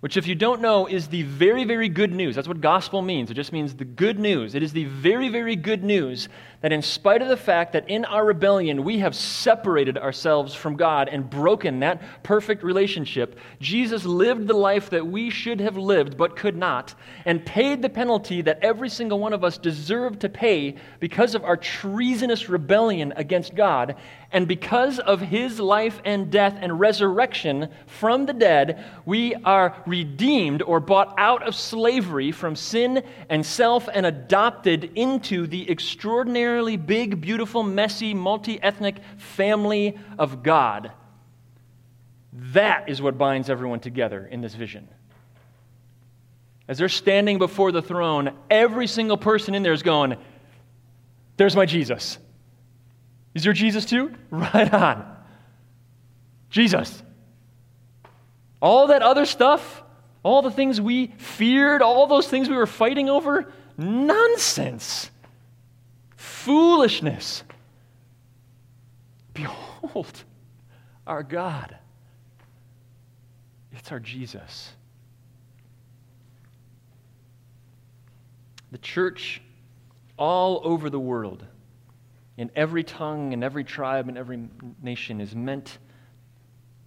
which, 0.05 0.17
if 0.17 0.27
you 0.27 0.36
don't 0.36 0.62
know, 0.62 0.86
is 0.86 1.08
the 1.08 1.24
very, 1.24 1.63
very 1.63 1.89
good 1.89 2.13
news. 2.13 2.36
That's 2.36 2.48
what 2.48 2.62
gospel 2.62 3.01
means. 3.01 3.32
It 3.32 3.34
just 3.34 3.51
means 3.51 3.74
the 3.74 3.86
good 3.86 4.20
news. 4.20 4.53
It 4.53 4.62
is 4.62 4.72
the 4.72 4.86
very, 4.86 5.29
very 5.29 5.55
good 5.55 5.84
news 5.84 6.29
that, 6.62 6.71
in 6.71 6.81
spite 6.81 7.21
of 7.21 7.27
the 7.27 7.38
fact 7.38 7.74
that 7.74 7.89
in 7.89 8.05
our 8.05 8.25
rebellion 8.25 8.83
we 8.83 9.00
have 9.00 9.15
separated 9.15 9.97
ourselves 9.97 10.53
from 10.53 10.75
God 10.75 11.09
and 11.09 11.29
broken 11.29 11.79
that 11.79 12.01
perfect 12.24 12.63
relationship, 12.63 13.38
Jesus 13.59 14.05
lived 14.05 14.47
the 14.47 14.53
life 14.53 14.89
that 14.89 15.05
we 15.05 15.29
should 15.29 15.59
have 15.59 15.77
lived 15.77 16.17
but 16.17 16.35
could 16.35 16.55
not, 16.55 16.95
and 17.25 17.45
paid 17.45 17.81
the 17.81 17.89
penalty 17.89 18.41
that 18.41 18.59
every 18.62 18.89
single 18.89 19.19
one 19.19 19.33
of 19.33 19.43
us 19.43 19.57
deserved 19.57 20.21
to 20.21 20.29
pay 20.29 20.75
because 21.00 21.35
of 21.35 21.43
our 21.43 21.57
treasonous 21.57 22.50
rebellion 22.50 23.13
against 23.15 23.55
God. 23.55 23.95
And 24.31 24.47
because 24.47 25.00
of 25.00 25.21
his 25.21 25.59
life 25.59 26.01
and 26.03 26.29
death 26.29 26.57
and 26.59 26.77
resurrection 26.77 27.69
from 27.88 28.25
the 28.25 28.33
dead, 28.33 28.83
we 29.05 29.33
are 29.35 29.81
redeemed 29.85 30.62
or 30.62 30.79
bought 30.81 31.13
out 31.17 31.43
of 31.47 31.55
slavery 31.55 32.33
from 32.33 32.55
sin 32.55 33.03
and 33.29 33.45
self 33.45 33.88
and 33.93 34.05
adopted 34.05 34.91
into 34.95 35.47
the 35.47 35.69
extraordinarily 36.45 36.77
big, 36.77 37.21
beautiful, 37.21 37.63
messy, 37.63 38.13
multi 38.13 38.61
ethnic 38.61 38.97
family 39.17 39.97
of 40.19 40.43
God. 40.43 40.91
That 42.53 42.87
is 42.87 43.01
what 43.01 43.17
binds 43.17 43.49
everyone 43.49 43.79
together 43.79 44.27
in 44.27 44.41
this 44.41 44.53
vision. 44.53 44.87
As 46.67 46.77
they're 46.77 46.87
standing 46.87 47.39
before 47.39 47.71
the 47.71 47.81
throne, 47.81 48.31
every 48.49 48.85
single 48.85 49.17
person 49.17 49.55
in 49.55 49.63
there 49.63 49.73
is 49.73 49.81
going, 49.81 50.17
There's 51.37 51.55
my 51.55 51.65
Jesus. 51.65 52.19
Is 53.33 53.43
your 53.43 53.53
Jesus 53.55 53.85
too? 53.85 54.13
Right 54.29 54.71
on. 54.71 55.15
Jesus. 56.51 57.01
All 58.61 58.87
that 58.87 59.01
other 59.01 59.25
stuff, 59.25 59.83
all 60.21 60.43
the 60.43 60.51
things 60.51 60.79
we 60.79 61.07
feared, 61.17 61.81
all 61.81 62.05
those 62.05 62.27
things 62.27 62.49
we 62.49 62.55
were 62.55 62.67
fighting 62.67 63.09
over, 63.09 63.51
nonsense. 63.77 65.09
Foolishness. 66.45 67.41
Behold 69.33 70.23
our 71.07 71.23
God. 71.23 71.75
It's 73.71 73.91
our 73.91 73.99
Jesus. 73.99 74.71
The 78.69 78.77
church 78.77 79.41
all 80.19 80.61
over 80.63 80.91
the 80.91 80.99
world 80.99 81.43
in 82.37 82.51
every 82.55 82.83
tongue 82.83 83.33
and 83.33 83.43
every 83.43 83.63
tribe 83.63 84.07
and 84.07 84.15
every 84.15 84.47
nation 84.83 85.21
is 85.21 85.35
meant 85.35 85.79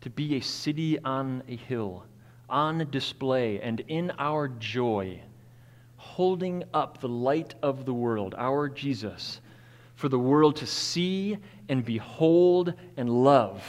to 0.03 0.11
be 0.11 0.37
a 0.37 0.41
city 0.41 1.01
on 1.01 1.43
a 1.49 1.57
hill, 1.57 2.05
on 2.49 2.89
display, 2.93 3.61
and 3.61 3.81
in 3.89 4.13
our 4.21 4.47
joy, 4.47 5.21
holding 5.97 6.63
up 6.73 7.01
the 7.01 7.09
light 7.09 7.57
of 7.61 7.85
the 7.85 7.93
world, 7.93 8.37
our 8.39 8.69
Jesus, 8.69 9.41
for 9.99 10.09
the 10.09 10.19
world 10.19 10.55
to 10.55 10.65
see 10.65 11.37
and 11.69 11.85
behold 11.85 12.73
and 12.97 13.11
love, 13.11 13.65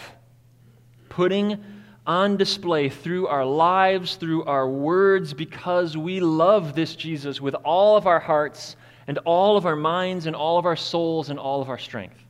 putting 1.10 1.58
on 2.06 2.38
display 2.38 2.88
through 2.88 3.26
our 3.26 3.44
lives, 3.44 4.14
through 4.14 4.44
our 4.44 4.70
words, 4.70 5.34
because 5.34 5.98
we 5.98 6.20
love 6.20 6.76
this 6.76 6.96
Jesus 6.96 7.42
with 7.42 7.56
all 7.56 7.98
of 7.98 8.06
our 8.06 8.20
hearts 8.20 8.76
and 9.08 9.18
all 9.26 9.58
of 9.58 9.66
our 9.66 9.76
minds 9.76 10.28
and 10.28 10.36
all 10.36 10.60
of 10.60 10.68
our 10.68 10.76
souls 10.76 11.32
and 11.32 11.40
all 11.40 11.64
of 11.64 11.70
our 11.70 11.80
strength. 11.80 12.24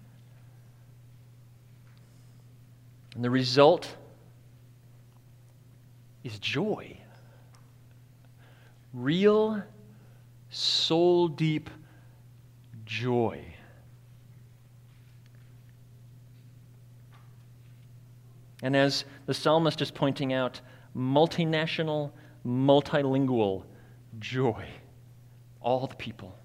And 3.16 3.22
the 3.22 3.30
result 3.30 3.94
is 6.24 6.40
joy. 6.40 6.98
Real, 8.94 9.62
soul 10.50 11.28
deep 11.28 11.70
joy. 12.86 13.44
And 18.62 18.76
as 18.76 19.06
the 19.26 19.34
psalmist 19.34 19.82
is 19.82 19.92
pointing 19.92 20.34
out, 20.34 20.60
multinational, 20.96 22.12
multilingual 22.46 23.64
joy. 24.20 24.66
All 25.62 25.88
the 25.88 25.96
people. 25.96 26.36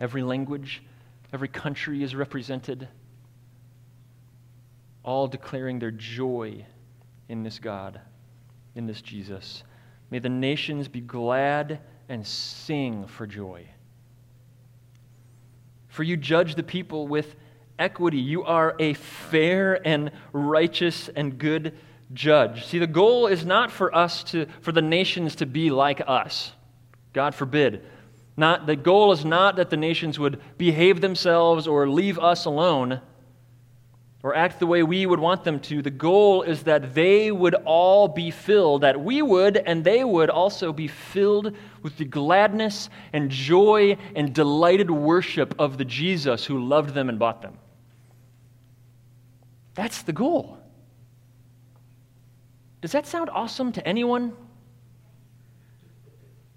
Every 0.00 0.22
language, 0.22 0.82
every 1.32 1.48
country 1.48 2.02
is 2.02 2.14
represented, 2.14 2.88
all 5.02 5.26
declaring 5.26 5.78
their 5.78 5.90
joy 5.90 6.64
in 7.28 7.42
this 7.42 7.58
God, 7.58 8.00
in 8.74 8.86
this 8.86 9.00
Jesus. 9.00 9.62
May 10.10 10.18
the 10.18 10.28
nations 10.28 10.88
be 10.88 11.00
glad 11.00 11.80
and 12.08 12.26
sing 12.26 13.06
for 13.06 13.26
joy. 13.26 13.66
For 15.88 16.02
you 16.02 16.16
judge 16.16 16.56
the 16.56 16.62
people 16.62 17.06
with 17.06 17.36
equity. 17.78 18.18
You 18.18 18.44
are 18.44 18.74
a 18.78 18.94
fair 18.94 19.86
and 19.86 20.10
righteous 20.32 21.08
and 21.08 21.38
good 21.38 21.74
judge. 22.12 22.66
See, 22.66 22.78
the 22.78 22.86
goal 22.86 23.26
is 23.26 23.44
not 23.44 23.70
for 23.70 23.94
us 23.94 24.24
to, 24.24 24.46
for 24.60 24.72
the 24.72 24.82
nations 24.82 25.36
to 25.36 25.46
be 25.46 25.70
like 25.70 26.02
us. 26.06 26.52
God 27.12 27.34
forbid. 27.34 27.84
Not, 28.36 28.66
the 28.66 28.76
goal 28.76 29.12
is 29.12 29.24
not 29.24 29.56
that 29.56 29.70
the 29.70 29.76
nations 29.76 30.18
would 30.18 30.40
behave 30.58 31.00
themselves 31.00 31.66
or 31.66 31.88
leave 31.88 32.18
us 32.18 32.44
alone 32.44 33.00
or 34.24 34.34
act 34.34 34.58
the 34.58 34.66
way 34.66 34.82
we 34.82 35.04
would 35.04 35.20
want 35.20 35.44
them 35.44 35.60
to. 35.60 35.82
The 35.82 35.90
goal 35.90 36.42
is 36.42 36.62
that 36.62 36.94
they 36.94 37.30
would 37.30 37.54
all 37.54 38.08
be 38.08 38.30
filled, 38.30 38.80
that 38.80 38.98
we 38.98 39.20
would 39.20 39.58
and 39.58 39.84
they 39.84 40.02
would 40.02 40.30
also 40.30 40.72
be 40.72 40.88
filled 40.88 41.54
with 41.82 41.98
the 41.98 42.06
gladness 42.06 42.88
and 43.12 43.30
joy 43.30 43.98
and 44.16 44.34
delighted 44.34 44.90
worship 44.90 45.54
of 45.58 45.76
the 45.76 45.84
Jesus 45.84 46.44
who 46.44 46.66
loved 46.66 46.94
them 46.94 47.10
and 47.10 47.18
bought 47.18 47.42
them. 47.42 47.58
That's 49.74 50.02
the 50.02 50.12
goal. 50.12 50.58
Does 52.80 52.92
that 52.92 53.06
sound 53.06 53.30
awesome 53.30 53.72
to 53.72 53.86
anyone? 53.86 54.36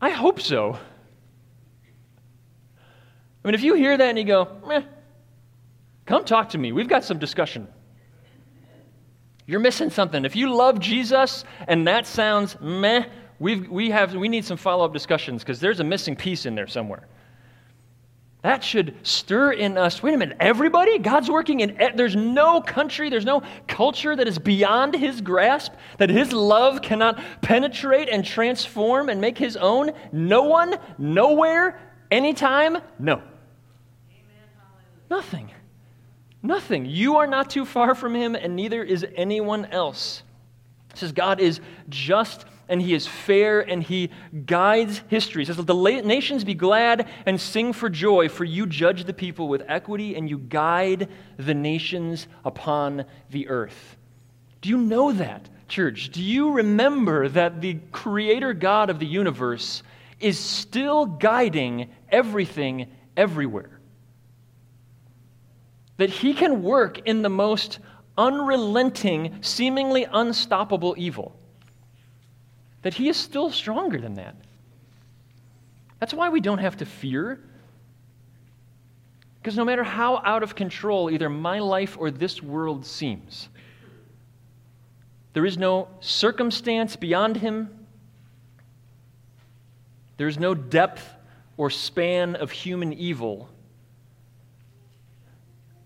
I 0.02 0.10
hope 0.10 0.40
so. 0.42 0.78
I 3.44 3.48
mean, 3.48 3.56
if 3.56 3.64
you 3.64 3.76
hear 3.76 3.98
that 3.98 4.10
and 4.10 4.18
you 4.18 4.26
go, 4.26 4.60
meh, 4.68 4.82
come 6.06 6.26
talk 6.26 6.50
to 6.50 6.58
me. 6.58 6.72
We've 6.72 6.90
got 6.90 7.04
some 7.04 7.18
discussion. 7.18 7.68
You're 9.46 9.62
missing 9.62 9.90
something. 9.90 10.26
If 10.26 10.36
you 10.36 10.54
love 10.54 10.80
Jesus 10.80 11.46
and 11.68 11.88
that 11.88 12.06
sounds 12.06 12.58
meh, 12.60 13.06
we've, 13.40 13.70
we, 13.70 13.90
have, 13.92 14.14
we 14.14 14.28
need 14.28 14.44
some 14.44 14.58
follow 14.58 14.84
up 14.84 14.94
discussions 14.94 15.44
because 15.44 15.62
there's 15.62 15.80
a 15.80 15.86
missing 15.86 16.16
piece 16.16 16.46
in 16.46 16.54
there 16.54 16.68
somewhere. 16.68 17.08
That 18.44 18.64
should 18.64 18.96
stir 19.04 19.52
in 19.52 19.78
us. 19.78 20.02
Wait 20.04 20.14
a 20.14 20.18
minute, 20.18 20.38
everybody? 20.40 21.00
God's 21.00 21.30
working 21.30 21.60
in. 21.60 21.78
There's 21.96 22.16
no 22.16 22.62
country, 22.62 23.10
there's 23.10 23.26
no 23.26 23.42
culture 23.68 24.16
that 24.16 24.28
is 24.28 24.38
beyond 24.38 24.94
His 24.94 25.22
grasp, 25.22 25.74
that 25.98 26.10
His 26.10 26.32
love 26.32 26.82
cannot 26.82 27.20
penetrate 27.42 28.10
and 28.10 28.24
transform 28.24 29.10
and 29.10 29.20
make 29.20 29.38
His 29.38 29.58
own. 29.58 29.92
No 30.12 30.44
one, 30.44 30.76
nowhere, 30.98 31.80
anytime? 32.12 32.78
No. 33.00 33.16
Amen, 33.16 33.24
Nothing. 35.10 35.52
Nothing. 36.44 36.86
You 36.86 37.18
are 37.18 37.28
not 37.28 37.50
too 37.50 37.66
far 37.66 37.96
from 37.96 38.16
him, 38.16 38.36
and 38.36 38.56
neither 38.56 38.84
is 38.84 39.06
anyone 39.16 39.66
else. 39.66 40.24
It 40.92 40.98
says 40.98 41.12
God 41.12 41.40
is 41.40 41.60
just 41.90 42.46
and 42.70 42.82
he 42.82 42.94
is 42.94 43.08
fair 43.08 43.62
and 43.62 43.82
he 43.82 44.12
guides 44.46 45.02
history. 45.08 45.44
It 45.44 45.48
says, 45.48 45.58
Let 45.58 45.68
the 45.68 46.02
nations 46.02 46.44
be 46.44 46.54
glad 46.54 47.08
and 47.26 47.40
sing 47.40 47.74
for 47.74 47.90
joy, 47.90 48.30
for 48.30 48.44
you 48.44 48.66
judge 48.66 49.06
the 49.06 49.14
people 49.14 49.48
with 49.48 49.64
equity 49.68 50.16
and 50.16 50.30
you 50.30 50.38
guide 50.38 51.10
the 51.38 51.54
nations 51.54 52.28
upon 52.44 53.06
the 53.30 53.48
earth. 53.48 53.98
Do 54.62 54.70
you 54.70 54.78
know 54.78 55.14
that, 55.14 55.50
church? 55.68 56.10
Do 56.10 56.22
you 56.22 56.52
remember 56.52 57.30
that 57.30 57.62
the 57.62 57.80
creator 57.92 58.54
God 58.54 58.90
of 58.90 59.00
the 59.00 59.06
universe 59.06 59.84
is 60.20 60.40
still 60.40 61.06
guiding 61.06 61.90
everything 62.10 62.88
everywhere? 63.16 63.80
That 65.98 66.10
he 66.10 66.34
can 66.34 66.64
work 66.64 67.00
in 67.08 67.22
the 67.22 67.30
most 67.30 67.80
unrelenting, 68.18 69.38
seemingly 69.42 70.06
unstoppable 70.12 70.96
evil 70.98 71.38
that 72.82 72.94
He 72.94 73.10
is 73.10 73.18
still 73.18 73.52
stronger 73.52 74.00
than 74.00 74.16
that. 74.16 74.36
That's 76.00 76.14
why 76.14 76.30
we 76.30 76.42
don't 76.42 76.60
have 76.60 76.78
to 76.78 76.86
fear. 76.86 77.40
Because 79.42 79.58
no 79.58 79.66
matter 79.66 79.84
how 79.84 80.18
out 80.18 80.44
of 80.44 80.56
control 80.56 81.10
either 81.10 81.30
my 81.30 81.60
life 81.60 81.98
or 82.00 82.12
this 82.12 82.42
world 82.42 82.86
seems, 82.86 83.50
there 85.34 85.46
is 85.46 85.58
no 85.58 85.88
circumstance 86.00 86.96
beyond 86.96 87.38
Him. 87.38 87.70
There 90.18 90.28
is 90.28 90.40
no 90.40 90.54
depth 90.54 91.08
or 91.58 91.70
span 91.70 92.36
of 92.36 92.52
human 92.52 92.94
evil 92.94 93.50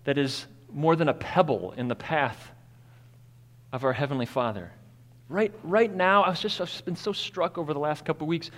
that 0.04 0.18
is 0.18 0.46
more 0.72 0.96
than 0.96 1.08
a 1.08 1.14
pebble 1.14 1.72
in 1.76 1.88
the 1.88 1.94
path 1.94 2.50
of 3.72 3.84
our 3.84 3.92
Heavenly 3.92 4.26
Father. 4.26 4.72
Right, 5.32 5.50
right 5.64 5.90
now, 5.90 6.24
I 6.24 6.28
was 6.28 6.40
just 6.40 6.60
I've 6.60 6.84
been 6.84 6.94
so 6.94 7.14
struck 7.14 7.56
over 7.56 7.72
the 7.72 7.78
last 7.78 8.04
couple 8.04 8.26
weeks 8.26 8.50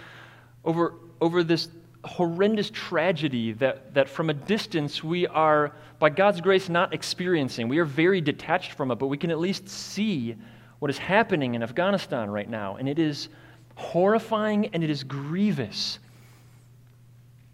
over, 0.64 0.94
over 1.20 1.44
this 1.44 1.68
horrendous 2.02 2.68
tragedy 2.68 3.52
that, 3.52 3.94
that 3.94 4.08
from 4.08 4.28
a 4.28 4.34
distance 4.34 5.04
we 5.04 5.28
are, 5.28 5.70
by 6.00 6.10
God's 6.10 6.40
grace, 6.40 6.68
not 6.68 6.92
experiencing. 6.92 7.68
We 7.68 7.78
are 7.78 7.84
very 7.84 8.20
detached 8.20 8.72
from 8.72 8.90
it, 8.90 8.96
but 8.96 9.06
we 9.06 9.16
can 9.16 9.30
at 9.30 9.38
least 9.38 9.68
see 9.68 10.34
what 10.80 10.90
is 10.90 10.98
happening 10.98 11.54
in 11.54 11.62
Afghanistan 11.62 12.28
right 12.28 12.50
now. 12.50 12.74
And 12.74 12.88
it 12.88 12.98
is 12.98 13.28
horrifying 13.76 14.66
and 14.74 14.82
it 14.82 14.90
is 14.90 15.04
grievous. 15.04 16.00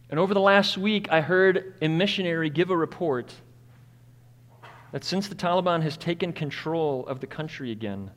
And 0.09 0.19
over 0.19 0.33
the 0.33 0.41
last 0.41 0.79
week, 0.79 1.09
I 1.11 1.21
heard 1.21 1.75
a 1.83 1.89
missionary 1.89 2.49
give 2.49 2.71
a 2.71 2.77
report 2.77 3.35
that 4.93 5.05
since 5.05 5.29
the 5.29 5.35
Taliban 5.35 5.83
has 5.83 5.99
taken 5.99 6.33
control 6.33 7.07
of 7.07 7.21
the 7.21 7.27
country 7.27 7.71
again, 7.71 8.11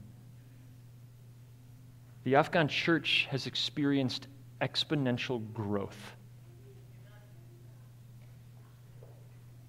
the 2.23 2.35
Afghan 2.35 2.67
church 2.67 3.27
has 3.29 3.47
experienced 3.47 4.27
exponential 4.61 5.51
growth. 5.53 6.13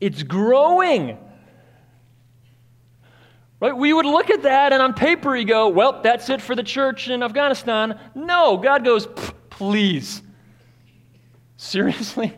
It's 0.01 0.23
growing. 0.23 1.19
Right? 3.61 3.77
We 3.77 3.93
would 3.93 4.07
look 4.07 4.31
at 4.31 4.43
that 4.43 4.73
and 4.73 4.83
on 4.83 4.95
paper 4.95 5.35
you 5.35 5.45
go, 5.45 5.69
well, 5.69 6.03
that's 6.03 6.29
it 6.29 6.41
for 6.41 6.55
the 6.55 6.63
church 6.63 7.09
in 7.09 7.23
Afghanistan. 7.23 7.99
No, 8.15 8.57
God 8.57 8.85
goes, 8.85 9.07
please. 9.51 10.23
Seriously? 11.57 12.37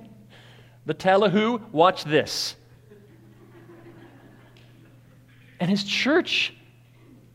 The 0.86 0.94
Talahu, 0.94 1.70
watch 1.72 2.04
this. 2.04 2.54
And 5.58 5.68
his 5.68 5.82
church 5.84 6.54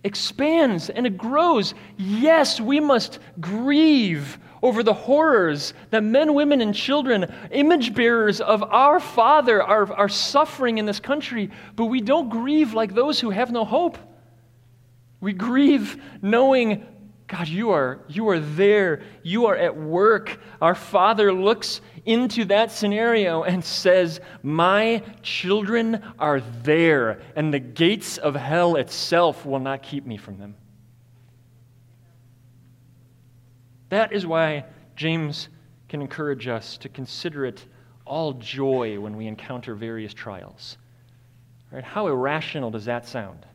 expands 0.03 0.89
and 0.89 1.05
it 1.05 1.17
grows. 1.17 1.73
Yes, 1.97 2.59
we 2.59 2.79
must 2.79 3.19
grieve 3.39 4.39
over 4.63 4.83
the 4.83 4.93
horrors 4.93 5.73
that 5.89 6.03
men, 6.03 6.33
women, 6.33 6.61
and 6.61 6.75
children, 6.75 7.33
image 7.51 7.95
bearers 7.95 8.41
of 8.41 8.61
our 8.63 8.99
Father, 8.99 9.61
are, 9.61 9.91
are 9.93 10.09
suffering 10.09 10.77
in 10.77 10.85
this 10.85 10.99
country, 10.99 11.49
but 11.75 11.85
we 11.85 11.99
don't 11.99 12.29
grieve 12.29 12.73
like 12.73 12.93
those 12.93 13.19
who 13.19 13.31
have 13.31 13.51
no 13.51 13.65
hope. 13.65 13.97
We 15.19 15.33
grieve 15.33 16.01
knowing 16.21 16.85
God, 17.31 17.47
you 17.47 17.69
are, 17.69 18.01
you 18.09 18.27
are 18.27 18.41
there. 18.41 19.03
You 19.23 19.45
are 19.45 19.55
at 19.55 19.77
work. 19.77 20.37
Our 20.59 20.75
Father 20.75 21.31
looks 21.31 21.79
into 22.05 22.45
that 22.45 22.71
scenario 22.71 23.43
and 23.43 23.63
says, 23.63 24.19
My 24.43 25.03
children 25.21 26.03
are 26.19 26.41
there, 26.63 27.21
and 27.35 27.53
the 27.53 27.59
gates 27.59 28.17
of 28.17 28.35
hell 28.35 28.75
itself 28.75 29.45
will 29.45 29.59
not 29.59 29.83
keep 29.83 30.05
me 30.05 30.17
from 30.17 30.37
them. 30.37 30.55
That 33.89 34.13
is 34.13 34.25
why 34.25 34.65
James 34.95 35.49
can 35.89 36.01
encourage 36.01 36.47
us 36.47 36.77
to 36.77 36.89
consider 36.89 37.45
it 37.45 37.65
all 38.05 38.33
joy 38.33 38.99
when 38.99 39.17
we 39.17 39.27
encounter 39.27 39.75
various 39.75 40.13
trials. 40.13 40.77
Right? 41.71 41.83
How 41.83 42.07
irrational 42.07 42.71
does 42.71 42.85
that 42.85 43.05
sound? 43.07 43.45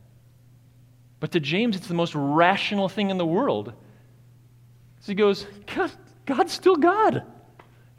But 1.19 1.31
to 1.31 1.39
James, 1.39 1.75
it's 1.75 1.87
the 1.87 1.93
most 1.93 2.13
rational 2.15 2.89
thing 2.89 3.09
in 3.09 3.17
the 3.17 3.25
world. 3.25 3.73
So 4.99 5.11
he 5.11 5.15
goes, 5.15 5.47
God, 5.73 5.91
God's 6.25 6.53
still 6.53 6.75
God. 6.75 7.23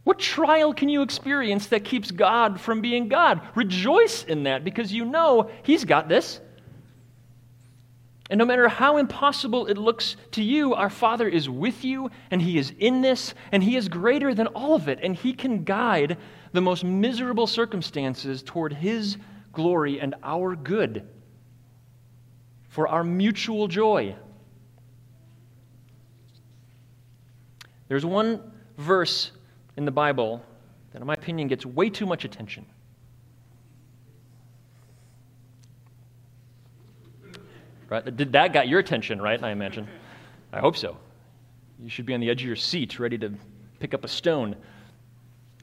What 0.08 0.18
trial 0.18 0.72
can 0.72 0.88
you 0.88 1.02
experience 1.02 1.66
that 1.66 1.84
keeps 1.84 2.10
God 2.10 2.58
from 2.58 2.80
being 2.80 3.08
God? 3.08 3.42
Rejoice 3.54 4.24
in 4.24 4.44
that 4.44 4.64
because 4.64 4.90
you 4.90 5.04
know 5.04 5.50
He's 5.64 5.84
got 5.84 6.08
this. 6.08 6.40
And 8.30 8.38
no 8.38 8.46
matter 8.46 8.68
how 8.68 8.96
impossible 8.96 9.66
it 9.66 9.76
looks 9.76 10.16
to 10.30 10.42
you, 10.42 10.72
our 10.72 10.88
Father 10.88 11.28
is 11.28 11.50
with 11.50 11.84
you, 11.84 12.10
and 12.30 12.40
He 12.40 12.56
is 12.56 12.72
in 12.78 13.02
this, 13.02 13.34
and 13.52 13.62
He 13.62 13.76
is 13.76 13.90
greater 13.90 14.32
than 14.32 14.46
all 14.46 14.74
of 14.74 14.88
it, 14.88 14.98
and 15.02 15.14
He 15.14 15.34
can 15.34 15.62
guide 15.64 16.16
the 16.52 16.62
most 16.62 16.84
miserable 16.84 17.46
circumstances 17.46 18.42
toward 18.42 18.72
His 18.72 19.18
glory 19.52 20.00
and 20.00 20.14
our 20.22 20.56
good 20.56 21.06
for 22.70 22.88
our 22.88 23.04
mutual 23.04 23.68
joy. 23.68 24.16
There's 27.88 28.06
one 28.06 28.40
verse 28.78 29.32
in 29.78 29.84
the 29.84 29.92
Bible 29.92 30.42
that, 30.92 31.00
in 31.00 31.06
my 31.06 31.14
opinion, 31.14 31.46
gets 31.46 31.64
way 31.64 31.88
too 31.88 32.04
much 32.04 32.24
attention. 32.24 32.66
Right? 37.88 38.16
Did 38.16 38.32
that 38.32 38.52
got 38.52 38.66
your 38.66 38.80
attention, 38.80 39.22
right? 39.22 39.40
I 39.40 39.52
imagine. 39.52 39.86
I 40.52 40.58
hope 40.58 40.76
so. 40.76 40.96
You 41.80 41.88
should 41.88 42.06
be 42.06 42.12
on 42.12 42.18
the 42.18 42.28
edge 42.28 42.42
of 42.42 42.46
your 42.48 42.56
seat, 42.56 42.98
ready 42.98 43.16
to 43.18 43.32
pick 43.78 43.94
up 43.94 44.04
a 44.04 44.08
stone. 44.08 44.56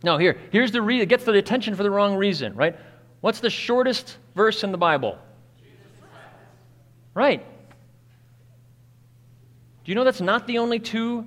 Now, 0.01 0.17
here, 0.17 0.37
here's 0.49 0.71
the 0.71 0.81
reason. 0.81 1.03
It 1.03 1.09
gets 1.09 1.25
the 1.25 1.33
attention 1.33 1.75
for 1.75 1.83
the 1.83 1.91
wrong 1.91 2.15
reason, 2.15 2.55
right? 2.55 2.77
What's 3.19 3.41
the 3.41 3.49
shortest 3.49 4.17
verse 4.33 4.63
in 4.63 4.71
the 4.71 4.77
Bible? 4.77 5.17
Right. 7.13 7.45
Do 9.83 9.91
you 9.91 9.95
know 9.95 10.05
that's 10.05 10.21
not 10.21 10.47
the 10.47 10.59
only 10.59 10.79
two 10.79 11.25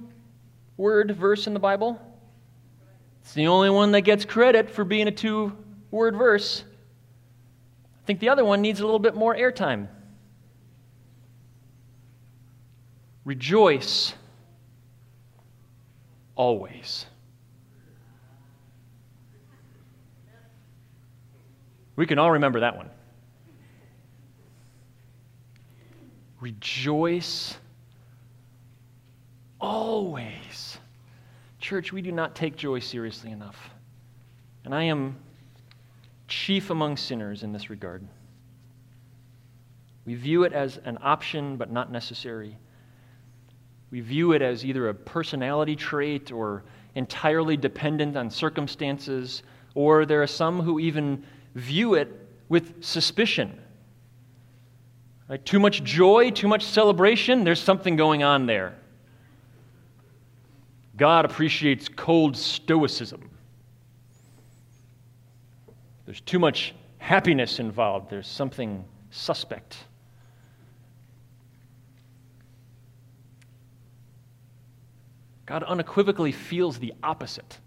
word 0.78 1.14
verse 1.14 1.46
in 1.46 1.52
the 1.52 1.60
Bible? 1.60 2.00
It's 3.28 3.34
the 3.34 3.48
only 3.48 3.68
one 3.68 3.92
that 3.92 4.00
gets 4.00 4.24
credit 4.24 4.70
for 4.70 4.84
being 4.84 5.06
a 5.06 5.10
two 5.10 5.54
word 5.90 6.16
verse. 6.16 6.64
I 8.02 8.06
think 8.06 8.20
the 8.20 8.30
other 8.30 8.42
one 8.42 8.62
needs 8.62 8.80
a 8.80 8.84
little 8.84 8.98
bit 8.98 9.14
more 9.14 9.36
airtime. 9.36 9.88
Rejoice 13.26 14.14
always. 16.36 17.04
We 21.96 22.06
can 22.06 22.18
all 22.18 22.30
remember 22.30 22.60
that 22.60 22.78
one. 22.78 22.88
Rejoice 26.40 27.58
always. 29.60 30.77
Church, 31.68 31.92
we 31.92 32.00
do 32.00 32.10
not 32.10 32.34
take 32.34 32.56
joy 32.56 32.78
seriously 32.78 33.30
enough. 33.30 33.68
And 34.64 34.74
I 34.74 34.84
am 34.84 35.18
chief 36.26 36.70
among 36.70 36.96
sinners 36.96 37.42
in 37.42 37.52
this 37.52 37.68
regard. 37.68 38.08
We 40.06 40.14
view 40.14 40.44
it 40.44 40.54
as 40.54 40.78
an 40.86 40.96
option, 41.02 41.58
but 41.58 41.70
not 41.70 41.92
necessary. 41.92 42.56
We 43.90 44.00
view 44.00 44.32
it 44.32 44.40
as 44.40 44.64
either 44.64 44.88
a 44.88 44.94
personality 44.94 45.76
trait 45.76 46.32
or 46.32 46.64
entirely 46.94 47.58
dependent 47.58 48.16
on 48.16 48.30
circumstances, 48.30 49.42
or 49.74 50.06
there 50.06 50.22
are 50.22 50.26
some 50.26 50.62
who 50.62 50.80
even 50.80 51.22
view 51.54 51.92
it 51.92 52.08
with 52.48 52.82
suspicion 52.82 53.60
Right? 55.28 55.44
Too 55.44 55.60
much 55.60 55.84
joy, 55.84 56.30
too 56.30 56.48
much 56.48 56.64
celebration, 56.64 57.44
there's 57.44 57.60
something 57.60 57.96
going 57.96 58.22
on 58.22 58.46
there. 58.46 58.77
God 60.98 61.24
appreciates 61.24 61.88
cold 61.88 62.36
stoicism. 62.36 63.30
There's 66.04 66.20
too 66.20 66.40
much 66.40 66.74
happiness 66.98 67.60
involved, 67.60 68.10
there's 68.10 68.26
something 68.26 68.84
suspect. 69.10 69.76
God 75.46 75.62
unequivocally 75.62 76.32
feels 76.32 76.78
the 76.78 76.92
opposite. 77.02 77.58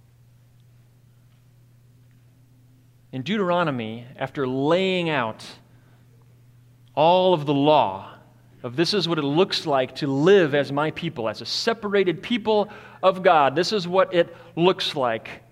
In 3.11 3.23
Deuteronomy, 3.23 4.05
after 4.17 4.45
laying 4.45 5.09
out 5.09 5.45
all 6.93 7.33
of 7.33 7.45
the 7.45 7.53
law 7.53 8.11
of 8.63 8.75
this 8.75 8.93
is 8.93 9.07
what 9.07 9.17
it 9.17 9.23
looks 9.23 9.65
like 9.65 9.95
to 9.95 10.07
live 10.07 10.53
as 10.53 10.71
my 10.71 10.91
people, 10.91 11.27
as 11.27 11.41
a 11.41 11.45
separated 11.45 12.21
people 12.21 12.69
of 13.01 13.23
God, 13.23 13.55
this 13.55 13.73
is 13.73 13.87
what 13.87 14.13
it 14.13 14.35
looks 14.55 14.95
like 14.95 15.43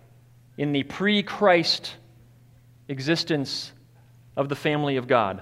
in 0.57 0.71
the 0.71 0.83
pre 0.83 1.23
Christ 1.23 1.95
existence 2.87 3.71
of 4.35 4.49
the 4.49 4.55
family 4.55 4.97
of 4.97 5.07
God. 5.07 5.41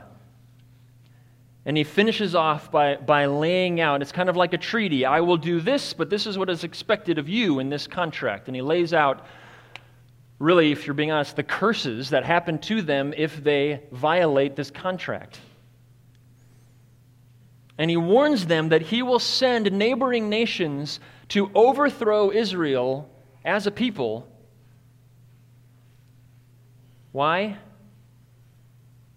And 1.66 1.76
he 1.76 1.84
finishes 1.84 2.34
off 2.34 2.72
by, 2.72 2.96
by 2.96 3.26
laying 3.26 3.82
out, 3.82 4.02
it's 4.02 4.14
kind 4.14 4.30
of 4.30 4.38
like 4.38 4.54
a 4.54 4.58
treaty. 4.58 5.06
I 5.06 5.20
will 5.20 5.36
do 5.36 5.60
this, 5.60 5.92
but 5.92 6.10
this 6.10 6.26
is 6.26 6.38
what 6.38 6.50
is 6.50 6.64
expected 6.64 7.18
of 7.18 7.28
you 7.28 7.60
in 7.60 7.70
this 7.70 7.88
contract. 7.88 8.48
And 8.48 8.56
he 8.56 8.62
lays 8.62 8.94
out, 8.94 9.26
really, 10.40 10.72
if 10.72 10.88
you're 10.88 10.94
being 10.94 11.12
honest, 11.12 11.36
the 11.36 11.44
curses 11.44 12.12
that 12.12 12.24
happen 12.24 12.58
to 12.60 12.82
them 12.82 13.14
if 13.18 13.44
they 13.44 13.84
violate 13.92 14.56
this 14.56 14.72
contract. 14.72 15.42
And 17.78 17.90
he 17.90 17.98
warns 17.98 18.48
them 18.48 18.70
that 18.70 18.84
he 18.84 19.04
will 19.04 19.20
send 19.20 19.72
neighboring 19.72 20.30
nations 20.30 21.00
to 21.30 21.52
overthrow 21.54 22.32
Israel 22.32 23.10
as 23.46 23.68
a 23.68 23.72
people. 23.72 24.28
Why? 27.12 27.58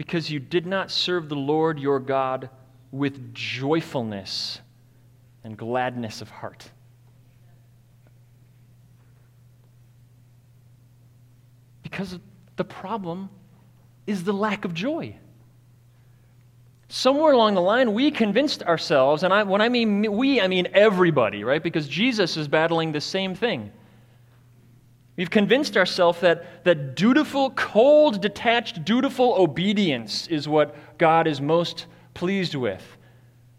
because 0.00 0.30
you 0.30 0.40
did 0.40 0.64
not 0.64 0.90
serve 0.90 1.28
the 1.28 1.36
Lord 1.36 1.78
your 1.78 2.00
God 2.00 2.48
with 2.90 3.34
joyfulness 3.34 4.58
and 5.44 5.58
gladness 5.58 6.22
of 6.22 6.30
heart. 6.30 6.70
Because 11.82 12.18
the 12.56 12.64
problem 12.64 13.28
is 14.06 14.24
the 14.24 14.32
lack 14.32 14.64
of 14.64 14.72
joy. 14.72 15.16
Somewhere 16.92 17.32
along 17.32 17.54
the 17.54 17.60
line, 17.60 17.94
we 17.94 18.10
convinced 18.10 18.64
ourselves, 18.64 19.22
and 19.22 19.32
I, 19.32 19.44
when 19.44 19.60
I 19.60 19.68
mean 19.68 20.12
we, 20.12 20.40
I 20.40 20.48
mean 20.48 20.66
everybody, 20.74 21.44
right? 21.44 21.62
Because 21.62 21.86
Jesus 21.86 22.36
is 22.36 22.48
battling 22.48 22.90
the 22.90 23.00
same 23.00 23.36
thing. 23.36 23.70
We've 25.16 25.30
convinced 25.30 25.76
ourselves 25.76 26.18
that, 26.22 26.64
that 26.64 26.96
dutiful, 26.96 27.50
cold, 27.50 28.20
detached, 28.20 28.84
dutiful 28.84 29.34
obedience 29.34 30.26
is 30.26 30.48
what 30.48 30.74
God 30.98 31.28
is 31.28 31.40
most 31.40 31.86
pleased 32.12 32.56
with. 32.56 32.82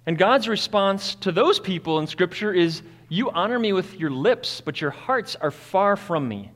And 0.06 0.18
God's 0.18 0.50
response 0.50 1.16
to 1.16 1.32
those 1.32 1.58
people 1.58 2.00
in 2.00 2.08
Scripture 2.08 2.52
is 2.52 2.82
You 3.08 3.32
honor 3.32 3.60
me 3.60 3.72
with 3.72 3.98
your 3.98 4.12
lips, 4.12 4.60
but 4.60 4.82
your 4.82 4.92
hearts 4.92 5.38
are 5.38 5.52
far 5.52 5.96
from 5.96 6.28
me. 6.28 6.52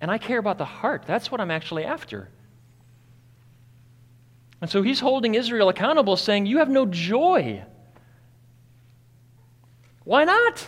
And 0.00 0.08
I 0.08 0.18
care 0.18 0.38
about 0.38 0.58
the 0.58 0.64
heart. 0.64 1.02
That's 1.04 1.32
what 1.32 1.40
I'm 1.40 1.50
actually 1.50 1.84
after. 1.84 2.28
And 4.60 4.70
so 4.70 4.82
he's 4.82 5.00
holding 5.00 5.34
Israel 5.34 5.68
accountable, 5.68 6.16
saying, 6.16 6.46
You 6.46 6.58
have 6.58 6.68
no 6.68 6.86
joy. 6.86 7.64
Why 10.04 10.24
not? 10.24 10.66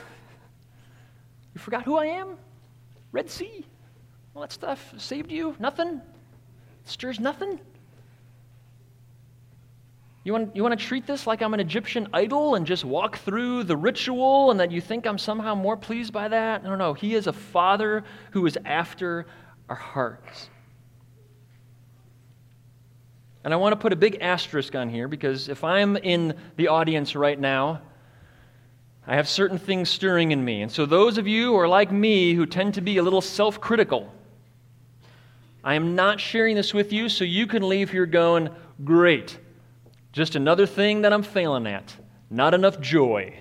You 1.55 1.61
forgot 1.61 1.85
who 1.85 1.97
I 1.97 2.07
am? 2.07 2.37
Red 3.13 3.29
Sea, 3.29 3.67
all 4.35 4.43
that 4.43 4.53
stuff 4.53 4.95
saved 4.97 5.33
you? 5.33 5.57
Nothing? 5.59 6.01
Stirs 6.85 7.19
nothing? 7.19 7.59
You 10.23 10.35
want, 10.35 10.55
you 10.55 10.63
want 10.63 10.79
to 10.79 10.87
treat 10.87 11.07
this 11.07 11.27
like 11.27 11.41
I'm 11.41 11.55
an 11.55 11.61
Egyptian 11.61 12.09
idol 12.13 12.55
and 12.55 12.67
just 12.67 12.85
walk 12.85 13.19
through 13.19 13.65
the 13.65 13.77
ritual 13.77 14.51
and 14.51 14.61
that 14.61 14.71
you 14.71 14.81
think 14.81 15.07
I'm 15.07 15.19
somehow 15.19 15.55
more 15.55 15.77
pleased 15.77 16.13
by 16.13 16.29
that? 16.29 16.63
No, 16.63 16.77
no. 16.77 16.93
He 16.93 17.15
is 17.15 17.27
a 17.27 17.33
father 17.33 18.05
who 18.33 18.45
is 18.47 18.59
after 18.65 19.27
our 19.69 19.77
hearts. 19.77 20.51
And 23.43 23.55
I 23.55 23.57
want 23.57 23.73
to 23.73 23.77
put 23.77 23.93
a 23.93 23.97
big 23.97 24.19
asterisk 24.21 24.75
on 24.75 24.91
here 24.91 25.09
because 25.09 25.49
if 25.49 25.65
I'm 25.65 25.97
in 25.97 26.35
the 26.57 26.69
audience 26.69 27.17
right 27.17 27.39
now 27.39 27.81
I 29.07 29.17
have 29.17 29.29
certain 29.29 29.59
things 29.59 29.89
stirring 29.89 30.31
in 30.31 30.45
me. 30.45 30.63
And 30.63 30.71
so, 30.71 30.87
those 30.87 31.19
of 31.19 31.27
you 31.27 31.47
who 31.47 31.57
are 31.57 31.67
like 31.67 31.91
me 31.91 32.35
who 32.35 32.47
tend 32.47 32.75
to 32.75 32.81
be 32.81 32.99
a 32.99 33.03
little 33.03 33.21
self 33.21 33.61
critical, 33.61 34.13
I 35.65 35.75
am 35.75 35.95
not 35.95 36.21
sharing 36.21 36.55
this 36.55 36.73
with 36.73 36.93
you 36.93 37.09
so 37.09 37.25
you 37.25 37.47
can 37.47 37.69
leave 37.69 37.91
here 37.91 38.07
going, 38.07 38.51
great. 38.85 39.39
Just 40.13 40.37
another 40.37 40.65
thing 40.65 41.03
that 41.03 41.13
I'm 41.13 41.23
failing 41.23 41.67
at. 41.67 41.95
Not 42.31 42.55
enough 42.55 42.81
joy. 42.81 43.35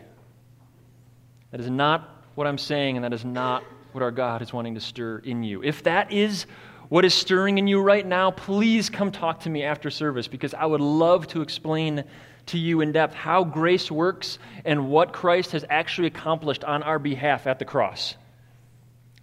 That 1.52 1.60
is 1.60 1.70
not 1.70 2.26
what 2.36 2.48
I'm 2.48 2.58
saying, 2.58 2.98
and 2.98 3.04
that 3.04 3.14
is 3.14 3.26
not 3.26 3.64
what 3.92 4.02
our 4.02 4.12
God 4.12 4.42
is 4.42 4.52
wanting 4.52 4.76
to 4.76 4.82
stir 4.82 5.20
in 5.20 5.44
you. 5.44 5.64
If 5.64 5.84
that 5.84 6.12
is 6.12 6.46
what 6.90 7.06
is 7.06 7.14
stirring 7.14 7.60
in 7.60 7.68
you 7.68 7.80
right 7.82 8.06
now, 8.06 8.32
please 8.32 8.90
come 8.90 9.12
talk 9.12 9.42
to 9.42 9.50
me 9.50 9.64
after 9.64 9.92
service 9.92 10.28
because 10.28 10.56
I 10.56 10.66
would 10.66 10.82
love 10.82 11.28
to 11.28 11.42
explain 11.42 12.04
to 12.48 12.58
you 12.58 12.82
in 12.82 12.92
depth 12.92 13.14
how 13.14 13.44
grace 13.44 13.92
works 13.92 14.40
and 14.66 14.90
what 14.90 15.14
Christ 15.14 15.52
has 15.52 15.64
actually 15.70 16.08
accomplished 16.08 16.64
on 16.64 16.82
our 16.82 16.98
behalf 16.98 17.46
at 17.46 17.60
the 17.60 17.66
cross. 17.66 18.16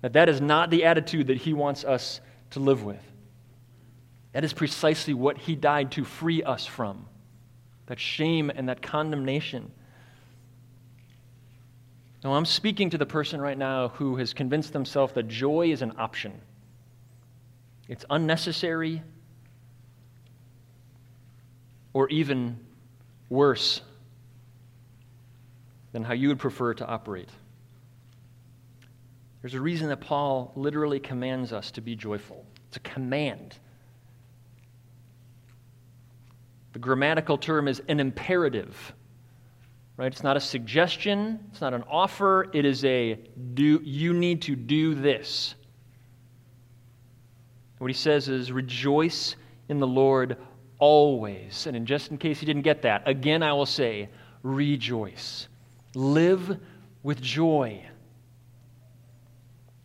That 0.03 0.13
that 0.13 0.29
is 0.29 0.41
not 0.41 0.71
the 0.71 0.85
attitude 0.85 1.27
that 1.27 1.39
he 1.39 1.53
wants 1.53 1.85
us 1.85 2.21
to 2.51 2.61
live 2.61 2.85
with. 2.85 3.03
That 4.33 4.45
is 4.45 4.53
precisely 4.53 5.15
what 5.15 5.37
he 5.37 5.57
died 5.57 5.93
to 5.93 6.05
free 6.05 6.45
us 6.45 6.67
from. 6.67 7.07
That 7.87 7.99
shame 7.99 8.51
and 8.55 8.69
that 8.69 8.81
condemnation. 8.81 9.73
Now, 12.23 12.35
I'm 12.35 12.45
speaking 12.45 12.91
to 12.91 12.99
the 12.99 13.07
person 13.07 13.41
right 13.41 13.59
now 13.59 13.89
who 13.89 14.17
has 14.17 14.33
convinced 14.33 14.73
themselves 14.73 15.15
that 15.15 15.27
joy 15.27 15.73
is 15.73 15.83
an 15.83 15.95
option. 15.99 16.41
It's 17.89 18.05
unnecessary 18.11 19.03
or 21.93 22.09
even 22.09 22.59
worse 23.29 23.81
than 25.93 26.05
how 26.05 26.13
you 26.13 26.29
would 26.29 26.39
prefer 26.39 26.75
to 26.75 26.87
operate. 26.87 27.31
There's 29.41 29.55
a 29.55 29.61
reason 29.61 29.89
that 29.89 30.01
Paul 30.01 30.53
literally 30.57 30.99
commands 30.99 31.53
us 31.53 31.71
to 31.73 31.81
be 31.81 31.95
joyful. 31.95 32.45
It's 32.69 32.77
a 32.77 32.81
command. 32.81 33.57
The 36.73 36.81
grammatical 36.81 37.39
term 37.39 37.69
is 37.69 37.81
an 37.89 38.01
imperative. 38.01 38.93
Right? 39.97 40.13
It's 40.13 40.23
not 40.23 40.37
a 40.37 40.41
suggestion, 40.41 41.41
it's 41.51 41.63
not 41.63 41.73
an 41.73 41.85
offer, 41.89 42.51
it 42.53 42.67
is 42.67 42.85
a 42.85 43.19
do 43.55 43.81
you 43.83 44.13
need 44.13 44.43
to 44.43 44.57
do 44.57 44.95
this. 44.95 45.55
What 47.79 47.89
he 47.89 47.95
says 47.95 48.29
is 48.29 48.51
rejoice 48.51 49.37
in 49.69 49.79
the 49.79 49.87
Lord 49.87 50.37
always. 50.79 51.67
And 51.67 51.77
in 51.77 51.87
just 51.87 52.11
in 52.11 52.19
case 52.19 52.41
you 52.41 52.47
didn't 52.47 52.63
get 52.63 52.83
that, 52.83 53.07
again 53.07 53.43
I 53.43 53.53
will 53.53 53.67
say, 53.67 54.09
rejoice. 54.43 55.49
Live 55.95 56.59
with 57.03 57.21
joy. 57.21 57.83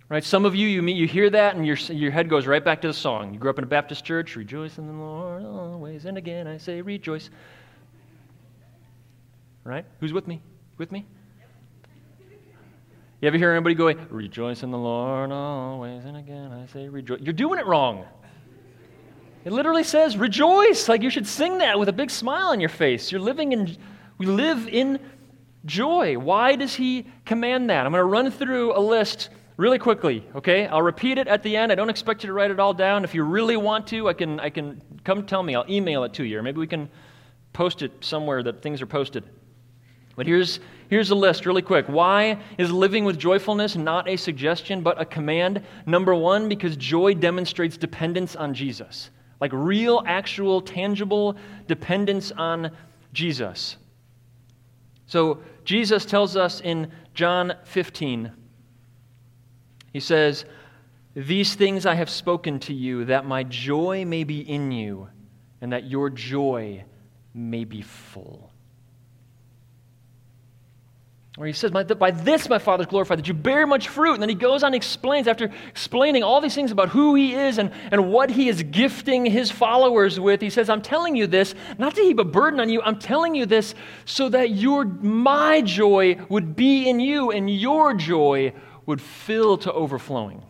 Right? 0.09 0.23
Some 0.23 0.45
of 0.45 0.55
you, 0.55 0.67
you, 0.67 0.81
meet, 0.81 0.97
you 0.97 1.07
hear 1.07 1.29
that 1.29 1.55
and 1.55 1.65
your, 1.65 1.77
your 1.77 2.11
head 2.11 2.29
goes 2.29 2.45
right 2.45 2.63
back 2.63 2.81
to 2.81 2.87
the 2.87 2.93
song. 2.93 3.33
You 3.33 3.39
grew 3.39 3.49
up 3.49 3.57
in 3.57 3.63
a 3.63 3.67
Baptist 3.67 4.03
church, 4.03 4.35
rejoice 4.35 4.77
in 4.77 4.87
the 4.87 4.93
Lord 4.93 5.45
always. 5.45 6.05
And 6.05 6.17
again 6.17 6.47
I 6.47 6.57
say, 6.57 6.81
rejoice. 6.81 7.29
Right? 9.63 9.85
Who's 9.99 10.11
with 10.11 10.27
me? 10.27 10.41
With 10.77 10.91
me? 10.91 11.05
You 13.21 13.27
ever 13.27 13.37
hear 13.37 13.51
anybody 13.51 13.75
going, 13.75 13.99
rejoice 14.09 14.63
in 14.63 14.71
the 14.71 14.79
Lord 14.79 15.31
always? 15.31 16.03
And 16.05 16.17
again 16.17 16.51
I 16.51 16.65
say, 16.65 16.89
rejoice. 16.89 17.21
You're 17.21 17.33
doing 17.33 17.59
it 17.59 17.67
wrong. 17.67 18.03
It 19.45 19.51
literally 19.51 19.83
says, 19.83 20.17
rejoice. 20.17 20.89
Like 20.89 21.03
you 21.03 21.11
should 21.11 21.27
sing 21.27 21.59
that 21.59 21.77
with 21.77 21.87
a 21.87 21.93
big 21.93 22.09
smile 22.09 22.47
on 22.47 22.59
your 22.59 22.69
face. 22.69 23.11
You're 23.11 23.21
living 23.21 23.51
in, 23.51 23.77
we 24.17 24.25
live 24.25 24.67
in 24.67 24.99
joy. 25.65 26.17
Why 26.17 26.55
does 26.55 26.73
he 26.73 27.05
command 27.23 27.69
that? 27.69 27.85
I'm 27.85 27.91
going 27.91 28.01
to 28.01 28.05
run 28.05 28.31
through 28.31 28.75
a 28.75 28.81
list 28.81 29.29
really 29.55 29.77
quickly, 29.77 30.25
okay? 30.35 30.65
I'll 30.65 30.81
repeat 30.81 31.19
it 31.19 31.27
at 31.27 31.43
the 31.43 31.55
end. 31.55 31.71
I 31.71 31.75
don't 31.75 31.91
expect 31.91 32.23
you 32.23 32.27
to 32.27 32.33
write 32.33 32.49
it 32.49 32.59
all 32.59 32.73
down. 32.73 33.03
If 33.03 33.13
you 33.13 33.23
really 33.23 33.55
want 33.55 33.85
to, 33.87 34.09
I 34.09 34.13
can, 34.13 34.39
I 34.39 34.49
can 34.49 34.81
come 35.03 35.27
tell 35.27 35.43
me. 35.43 35.53
I'll 35.53 35.69
email 35.69 36.03
it 36.05 36.13
to 36.15 36.23
you, 36.23 36.39
or 36.39 36.41
maybe 36.41 36.57
we 36.57 36.65
can 36.65 36.89
post 37.53 37.83
it 37.83 37.91
somewhere 38.03 38.41
that 38.41 38.63
things 38.63 38.81
are 38.81 38.87
posted. 38.87 39.25
But 40.15 40.27
here's, 40.27 40.59
here's 40.89 41.11
a 41.11 41.15
list 41.15 41.45
really 41.45 41.61
quick. 41.61 41.87
Why 41.87 42.39
is 42.57 42.71
living 42.71 43.05
with 43.05 43.17
joyfulness 43.17 43.75
not 43.75 44.09
a 44.09 44.17
suggestion 44.17 44.81
but 44.81 44.99
a 44.99 45.05
command? 45.05 45.61
Number 45.85 46.13
one, 46.13 46.49
because 46.49 46.75
joy 46.75 47.13
demonstrates 47.13 47.77
dependence 47.77 48.35
on 48.35 48.53
Jesus 48.53 49.09
like 49.41 49.51
real, 49.51 50.03
actual, 50.05 50.61
tangible 50.61 51.35
dependence 51.67 52.31
on 52.31 52.71
Jesus. 53.11 53.75
So, 55.07 55.41
Jesus 55.65 56.05
tells 56.05 56.37
us 56.37 56.61
in 56.61 56.91
John 57.13 57.53
15, 57.65 58.31
he 59.91 59.99
says, 59.99 60.45
These 61.15 61.55
things 61.55 61.85
I 61.85 61.95
have 61.95 62.09
spoken 62.09 62.59
to 62.61 62.73
you, 62.73 63.05
that 63.05 63.25
my 63.25 63.43
joy 63.43 64.05
may 64.05 64.23
be 64.23 64.39
in 64.39 64.71
you, 64.71 65.09
and 65.59 65.73
that 65.73 65.89
your 65.89 66.09
joy 66.09 66.83
may 67.33 67.65
be 67.65 67.81
full. 67.81 68.50
Where 71.37 71.47
he 71.47 71.53
says, 71.53 71.71
By 71.71 72.11
this 72.11 72.49
my 72.49 72.59
Father 72.59 72.81
is 72.83 72.87
glorified, 72.87 73.19
that 73.19 73.27
you 73.27 73.33
bear 73.33 73.65
much 73.65 73.87
fruit. 73.87 74.13
And 74.13 74.21
then 74.21 74.29
he 74.29 74.35
goes 74.35 74.63
on 74.63 74.67
and 74.67 74.75
explains, 74.75 75.27
after 75.27 75.49
explaining 75.69 76.23
all 76.23 76.41
these 76.41 76.55
things 76.55 76.71
about 76.71 76.89
who 76.89 77.15
he 77.15 77.33
is 77.33 77.57
and, 77.57 77.71
and 77.89 78.11
what 78.11 78.29
he 78.29 78.49
is 78.49 78.63
gifting 78.63 79.25
his 79.25 79.49
followers 79.49 80.19
with, 80.19 80.41
he 80.41 80.49
says, 80.49 80.69
I'm 80.69 80.81
telling 80.81 81.15
you 81.15 81.27
this, 81.27 81.55
not 81.77 81.95
to 81.95 82.01
heap 82.01 82.19
a 82.19 82.25
burden 82.25 82.59
on 82.59 82.67
you, 82.67 82.81
I'm 82.81 82.99
telling 82.99 83.33
you 83.33 83.45
this 83.45 83.75
so 84.03 84.27
that 84.27 84.49
your, 84.49 84.83
my 84.83 85.61
joy 85.61 86.19
would 86.27 86.55
be 86.57 86.89
in 86.89 86.99
you 86.99 87.31
and 87.31 87.49
your 87.49 87.93
joy 87.93 88.53
would 88.85 88.99
fill 88.99 89.57
to 89.59 89.71
overflowing. 89.71 90.43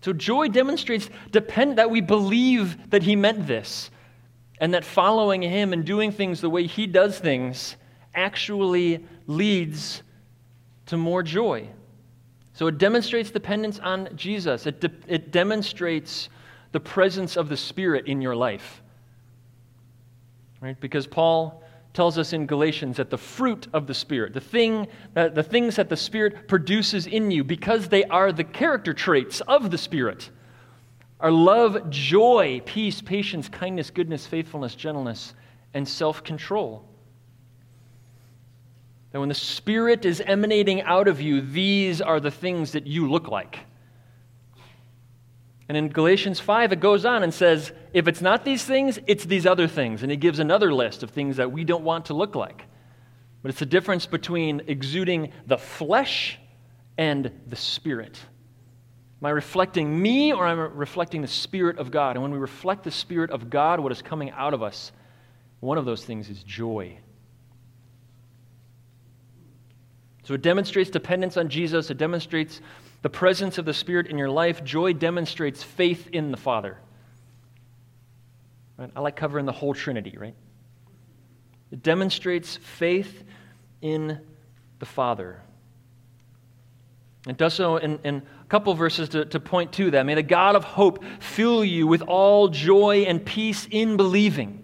So 0.00 0.12
joy 0.12 0.46
demonstrates 0.46 1.10
depend, 1.32 1.78
that 1.78 1.90
we 1.90 2.00
believe 2.00 2.90
that 2.90 3.02
he 3.02 3.16
meant 3.16 3.48
this 3.48 3.90
and 4.60 4.74
that 4.74 4.84
following 4.84 5.42
him 5.42 5.72
and 5.72 5.84
doing 5.84 6.12
things 6.12 6.40
the 6.40 6.48
way 6.48 6.68
he 6.68 6.86
does 6.86 7.18
things 7.18 7.74
actually 8.18 9.06
leads 9.26 10.02
to 10.86 10.96
more 10.96 11.22
joy. 11.22 11.68
So 12.52 12.66
it 12.66 12.76
demonstrates 12.76 13.30
dependence 13.30 13.78
on 13.78 14.08
Jesus, 14.16 14.66
it, 14.66 14.80
de- 14.80 14.90
it 15.06 15.30
demonstrates 15.30 16.28
the 16.72 16.80
presence 16.80 17.36
of 17.36 17.48
the 17.48 17.56
Spirit 17.56 18.06
in 18.06 18.20
your 18.20 18.34
life. 18.34 18.82
Right? 20.60 20.78
Because 20.80 21.06
Paul 21.06 21.62
tells 21.94 22.18
us 22.18 22.32
in 22.32 22.46
Galatians 22.46 22.96
that 22.96 23.10
the 23.10 23.18
fruit 23.18 23.68
of 23.72 23.86
the 23.86 23.94
Spirit, 23.94 24.34
the, 24.34 24.40
thing, 24.40 24.88
that, 25.14 25.36
the 25.36 25.42
things 25.42 25.76
that 25.76 25.88
the 25.88 25.96
Spirit 25.96 26.48
produces 26.48 27.06
in 27.06 27.30
you, 27.30 27.44
because 27.44 27.88
they 27.88 28.04
are 28.04 28.32
the 28.32 28.44
character 28.44 28.92
traits 28.92 29.40
of 29.42 29.70
the 29.70 29.78
Spirit, 29.78 30.30
are 31.20 31.30
love, 31.30 31.90
joy, 31.90 32.60
peace, 32.64 33.00
patience, 33.00 33.48
kindness, 33.48 33.90
goodness, 33.90 34.26
faithfulness, 34.26 34.74
gentleness, 34.74 35.34
and 35.74 35.86
self 35.86 36.24
control. 36.24 36.84
That 39.12 39.20
when 39.20 39.28
the 39.28 39.34
Spirit 39.34 40.04
is 40.04 40.20
emanating 40.20 40.82
out 40.82 41.08
of 41.08 41.20
you, 41.20 41.40
these 41.40 42.00
are 42.00 42.20
the 42.20 42.30
things 42.30 42.72
that 42.72 42.86
you 42.86 43.10
look 43.10 43.28
like. 43.28 43.60
And 45.68 45.76
in 45.76 45.88
Galatians 45.88 46.40
5, 46.40 46.72
it 46.72 46.80
goes 46.80 47.04
on 47.04 47.22
and 47.22 47.32
says, 47.32 47.72
if 47.92 48.08
it's 48.08 48.22
not 48.22 48.44
these 48.44 48.64
things, 48.64 48.98
it's 49.06 49.24
these 49.24 49.46
other 49.46 49.68
things. 49.68 50.02
And 50.02 50.10
it 50.10 50.16
gives 50.16 50.38
another 50.38 50.72
list 50.72 51.02
of 51.02 51.10
things 51.10 51.36
that 51.36 51.52
we 51.52 51.64
don't 51.64 51.84
want 51.84 52.06
to 52.06 52.14
look 52.14 52.34
like. 52.34 52.64
But 53.42 53.50
it's 53.50 53.58
the 53.58 53.66
difference 53.66 54.06
between 54.06 54.62
exuding 54.66 55.32
the 55.46 55.58
flesh 55.58 56.38
and 56.96 57.30
the 57.46 57.56
Spirit. 57.56 58.18
Am 59.20 59.26
I 59.26 59.30
reflecting 59.30 60.00
me 60.00 60.32
or 60.32 60.46
am 60.46 60.58
I 60.58 60.62
reflecting 60.62 61.22
the 61.22 61.28
Spirit 61.28 61.78
of 61.78 61.90
God? 61.90 62.16
And 62.16 62.22
when 62.22 62.32
we 62.32 62.38
reflect 62.38 62.84
the 62.84 62.90
Spirit 62.90 63.30
of 63.30 63.50
God, 63.50 63.80
what 63.80 63.92
is 63.92 64.00
coming 64.00 64.30
out 64.30 64.54
of 64.54 64.62
us, 64.62 64.92
one 65.60 65.76
of 65.76 65.84
those 65.84 66.04
things 66.04 66.30
is 66.30 66.42
joy. 66.42 66.98
So 70.28 70.34
it 70.34 70.42
demonstrates 70.42 70.90
dependence 70.90 71.38
on 71.38 71.48
Jesus, 71.48 71.88
it 71.88 71.96
demonstrates 71.96 72.60
the 73.00 73.08
presence 73.08 73.56
of 73.56 73.64
the 73.64 73.72
Spirit 73.72 74.08
in 74.08 74.18
your 74.18 74.28
life. 74.28 74.62
Joy 74.62 74.92
demonstrates 74.92 75.62
faith 75.62 76.10
in 76.12 76.32
the 76.32 76.36
Father. 76.36 76.76
Right? 78.76 78.90
I 78.94 79.00
like 79.00 79.16
covering 79.16 79.46
the 79.46 79.52
whole 79.52 79.72
Trinity, 79.72 80.18
right? 80.18 80.34
It 81.72 81.82
demonstrates 81.82 82.58
faith 82.58 83.24
in 83.80 84.20
the 84.80 84.84
Father. 84.84 85.40
It 87.26 87.38
does 87.38 87.54
so 87.54 87.78
in, 87.78 87.98
in 88.04 88.16
a 88.16 88.48
couple 88.50 88.74
verses 88.74 89.08
to, 89.08 89.24
to 89.24 89.40
point 89.40 89.72
to 89.72 89.92
that. 89.92 90.04
May 90.04 90.14
the 90.14 90.22
God 90.22 90.56
of 90.56 90.64
hope 90.64 91.02
fill 91.20 91.64
you 91.64 91.86
with 91.86 92.02
all 92.02 92.48
joy 92.48 93.06
and 93.08 93.24
peace 93.24 93.66
in 93.70 93.96
believing. 93.96 94.62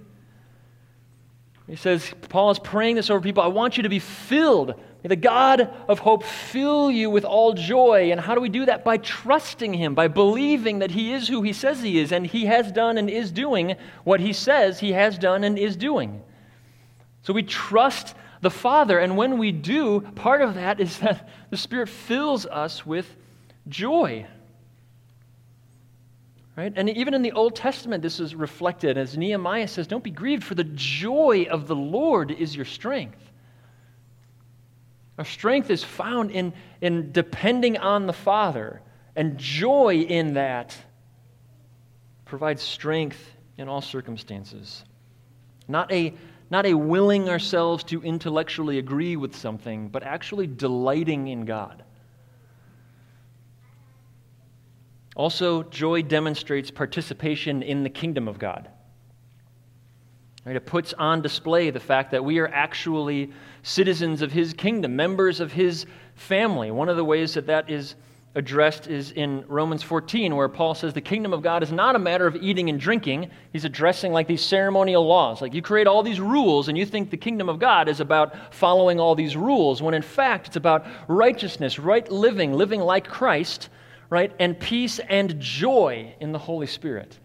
He 1.66 1.76
says, 1.76 2.12
Paul 2.28 2.50
is 2.50 2.58
praying 2.58 2.96
this 2.96 3.08
over 3.08 3.22
people. 3.22 3.42
I 3.42 3.46
want 3.46 3.78
you 3.78 3.84
to 3.84 3.88
be 3.88 3.98
filled 3.98 4.78
May 5.04 5.08
the 5.08 5.16
God 5.16 5.70
of 5.86 5.98
hope 5.98 6.24
fill 6.24 6.90
you 6.90 7.10
with 7.10 7.26
all 7.26 7.52
joy. 7.52 8.10
And 8.10 8.18
how 8.18 8.34
do 8.34 8.40
we 8.40 8.48
do 8.48 8.64
that? 8.64 8.84
By 8.84 8.96
trusting 8.96 9.74
Him, 9.74 9.94
by 9.94 10.08
believing 10.08 10.78
that 10.78 10.90
He 10.90 11.12
is 11.12 11.28
who 11.28 11.42
He 11.42 11.52
says 11.52 11.82
He 11.82 11.98
is, 11.98 12.10
and 12.10 12.26
He 12.26 12.46
has 12.46 12.72
done 12.72 12.96
and 12.96 13.10
is 13.10 13.30
doing 13.30 13.76
what 14.04 14.20
He 14.20 14.32
says 14.32 14.80
He 14.80 14.92
has 14.92 15.18
done 15.18 15.44
and 15.44 15.58
is 15.58 15.76
doing. 15.76 16.22
So 17.22 17.34
we 17.34 17.42
trust 17.42 18.14
the 18.40 18.50
Father, 18.50 18.98
and 18.98 19.14
when 19.14 19.36
we 19.36 19.52
do, 19.52 20.00
part 20.00 20.40
of 20.40 20.54
that 20.54 20.80
is 20.80 20.98
that 21.00 21.28
the 21.50 21.58
Spirit 21.58 21.90
fills 21.90 22.46
us 22.46 22.86
with 22.86 23.14
joy. 23.68 24.26
Right? 26.56 26.72
And 26.74 26.88
even 26.88 27.12
in 27.12 27.20
the 27.20 27.32
Old 27.32 27.56
Testament, 27.56 28.02
this 28.02 28.20
is 28.20 28.34
reflected 28.34 28.96
as 28.96 29.18
Nehemiah 29.18 29.68
says, 29.68 29.86
Don't 29.86 30.04
be 30.04 30.10
grieved, 30.10 30.44
for 30.44 30.54
the 30.54 30.64
joy 30.64 31.46
of 31.50 31.66
the 31.66 31.76
Lord 31.76 32.30
is 32.30 32.56
your 32.56 32.64
strength. 32.64 33.23
Our 35.18 35.24
strength 35.24 35.70
is 35.70 35.84
found 35.84 36.30
in, 36.30 36.52
in 36.80 37.12
depending 37.12 37.78
on 37.78 38.06
the 38.06 38.12
Father, 38.12 38.82
and 39.14 39.38
joy 39.38 40.00
in 40.00 40.34
that 40.34 40.76
provides 42.24 42.62
strength 42.62 43.30
in 43.56 43.68
all 43.68 43.80
circumstances. 43.80 44.84
Not 45.68 45.92
a, 45.92 46.14
not 46.50 46.66
a 46.66 46.74
willing 46.74 47.28
ourselves 47.28 47.84
to 47.84 48.02
intellectually 48.02 48.78
agree 48.78 49.16
with 49.16 49.36
something, 49.36 49.88
but 49.88 50.02
actually 50.02 50.48
delighting 50.48 51.28
in 51.28 51.44
God. 51.44 51.84
Also, 55.14 55.62
joy 55.62 56.02
demonstrates 56.02 56.72
participation 56.72 57.62
in 57.62 57.84
the 57.84 57.90
kingdom 57.90 58.26
of 58.26 58.40
God. 58.40 58.68
Right? 60.44 60.56
It 60.56 60.66
puts 60.66 60.92
on 60.92 61.22
display 61.22 61.70
the 61.70 61.80
fact 61.80 62.10
that 62.10 62.24
we 62.24 62.38
are 62.40 62.48
actually 62.48 63.32
citizens 63.64 64.22
of 64.22 64.30
his 64.30 64.52
kingdom, 64.52 64.94
members 64.94 65.40
of 65.40 65.50
his 65.52 65.86
family. 66.14 66.70
One 66.70 66.88
of 66.88 66.96
the 66.96 67.04
ways 67.04 67.34
that 67.34 67.46
that 67.46 67.68
is 67.68 67.96
addressed 68.36 68.88
is 68.88 69.12
in 69.12 69.44
Romans 69.48 69.82
14, 69.82 70.36
where 70.36 70.48
Paul 70.48 70.74
says 70.74 70.92
the 70.92 71.00
kingdom 71.00 71.32
of 71.32 71.42
God 71.42 71.62
is 71.62 71.72
not 71.72 71.96
a 71.96 71.98
matter 71.98 72.26
of 72.26 72.36
eating 72.36 72.68
and 72.68 72.78
drinking. 72.78 73.30
He's 73.52 73.64
addressing 73.64 74.12
like 74.12 74.26
these 74.26 74.42
ceremonial 74.42 75.06
laws. 75.06 75.40
Like 75.40 75.54
you 75.54 75.62
create 75.62 75.86
all 75.86 76.02
these 76.02 76.20
rules 76.20 76.68
and 76.68 76.76
you 76.76 76.84
think 76.84 77.10
the 77.10 77.16
kingdom 77.16 77.48
of 77.48 77.58
God 77.58 77.88
is 77.88 78.00
about 78.00 78.54
following 78.54 79.00
all 79.00 79.14
these 79.14 79.36
rules, 79.36 79.80
when 79.80 79.94
in 79.94 80.02
fact 80.02 80.48
it's 80.48 80.56
about 80.56 80.86
righteousness, 81.08 81.78
right 81.78 82.10
living, 82.10 82.52
living 82.52 82.80
like 82.80 83.08
Christ, 83.08 83.70
right, 84.10 84.32
and 84.38 84.58
peace 84.58 84.98
and 84.98 85.40
joy 85.40 86.14
in 86.20 86.32
the 86.32 86.38
Holy 86.38 86.66
Spirit. 86.66 87.18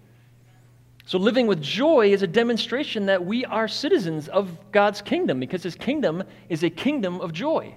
So, 1.09 1.17
living 1.17 1.47
with 1.47 1.59
joy 1.59 2.11
is 2.11 2.21
a 2.21 2.27
demonstration 2.27 3.07
that 3.07 3.25
we 3.25 3.43
are 3.43 3.67
citizens 3.67 4.27
of 4.27 4.55
God's 4.71 5.01
kingdom 5.01 5.39
because 5.39 5.63
his 5.63 5.73
kingdom 5.73 6.23
is 6.49 6.61
a 6.61 6.69
kingdom 6.69 7.19
of 7.19 7.33
joy. 7.33 7.75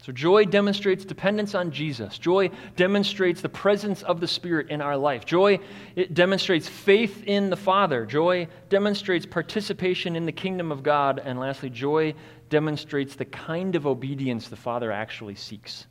So, 0.00 0.12
joy 0.12 0.46
demonstrates 0.46 1.04
dependence 1.04 1.54
on 1.54 1.72
Jesus. 1.72 2.16
Joy 2.16 2.52
demonstrates 2.76 3.42
the 3.42 3.50
presence 3.50 4.00
of 4.00 4.18
the 4.18 4.26
Spirit 4.26 4.70
in 4.70 4.80
our 4.80 4.96
life. 4.96 5.26
Joy 5.26 5.60
it 5.94 6.14
demonstrates 6.14 6.66
faith 6.66 7.24
in 7.26 7.50
the 7.50 7.56
Father. 7.56 8.06
Joy 8.06 8.48
demonstrates 8.70 9.26
participation 9.26 10.16
in 10.16 10.24
the 10.24 10.32
kingdom 10.32 10.72
of 10.72 10.82
God. 10.82 11.20
And 11.22 11.38
lastly, 11.38 11.68
joy 11.68 12.14
demonstrates 12.48 13.14
the 13.14 13.26
kind 13.26 13.76
of 13.76 13.86
obedience 13.86 14.48
the 14.48 14.56
Father 14.56 14.90
actually 14.90 15.34
seeks. 15.34 15.84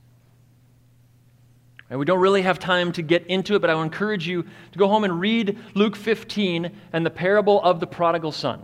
And 1.90 2.00
we 2.00 2.06
don't 2.06 2.20
really 2.20 2.44
have 2.44 2.60
time 2.60 2.92
to 2.94 3.02
get 3.02 3.26
into 3.28 3.56
it, 3.56 3.60
but 3.60 3.70
I 3.70 3.76
would 3.76 3.84
encourage 3.84 4.28
you 4.28 4.44
to 4.44 4.80
go 4.80 4.88
home 4.88 5.04
and 5.04 5.20
read 5.20 5.58
Luke 5.74 5.96
15 5.96 6.72
and 6.94 7.06
the 7.06 7.10
parable 7.10 7.62
of 7.62 7.80
the 7.80 7.88
prodigal 7.88 8.32
son. 8.32 8.62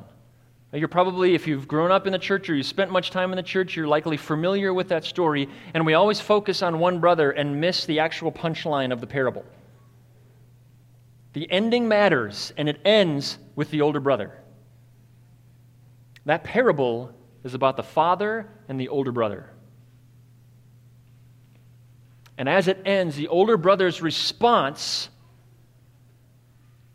You're 0.71 0.89
probably, 0.89 1.35
if 1.35 1.47
you've 1.47 1.67
grown 1.67 1.91
up 1.91 2.05
in 2.05 2.11
the 2.11 2.19
church 2.19 2.49
or 2.49 2.55
you 2.55 2.61
spent 2.61 2.91
much 2.91 3.09
time 3.09 3.31
in 3.31 3.37
the 3.37 3.43
church, 3.43 3.75
you're 3.75 3.87
likely 3.87 4.17
familiar 4.17 4.73
with 4.73 4.89
that 4.89 5.05
story. 5.05 5.47
And 5.73 5.85
we 5.85 5.93
always 5.93 6.19
focus 6.19 6.61
on 6.61 6.79
one 6.79 6.99
brother 6.99 7.31
and 7.31 7.61
miss 7.61 7.85
the 7.85 7.99
actual 7.99 8.31
punchline 8.31 8.91
of 8.91 8.99
the 8.99 9.07
parable. 9.07 9.45
The 11.31 11.49
ending 11.49 11.87
matters, 11.87 12.53
and 12.57 12.67
it 12.67 12.79
ends 12.83 13.37
with 13.55 13.71
the 13.71 13.81
older 13.81 14.01
brother. 14.01 14.37
That 16.25 16.43
parable 16.43 17.13
is 17.43 17.53
about 17.53 17.77
the 17.77 17.83
father 17.83 18.49
and 18.67 18.79
the 18.79 18.89
older 18.89 19.11
brother. 19.11 19.49
And 22.37 22.49
as 22.49 22.67
it 22.67 22.81
ends, 22.85 23.15
the 23.15 23.27
older 23.27 23.57
brother's 23.57 24.01
response 24.01 25.09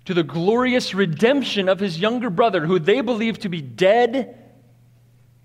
to 0.05 0.15
the 0.15 0.23
glorious 0.23 0.95
redemption 0.95 1.69
of 1.69 1.79
his 1.79 1.99
younger 1.99 2.31
brother, 2.31 2.67
who 2.67 2.79
they 2.79 3.01
believe 3.01 3.39
to 3.41 3.49
be 3.49 3.61
dead, 3.61 4.37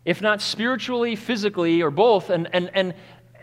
if 0.04 0.22
not 0.22 0.42
spiritually, 0.42 1.16
physically, 1.16 1.82
or 1.82 1.92
both, 1.92 2.30
and, 2.30 2.50
and, 2.54 2.70
and, 2.74 2.94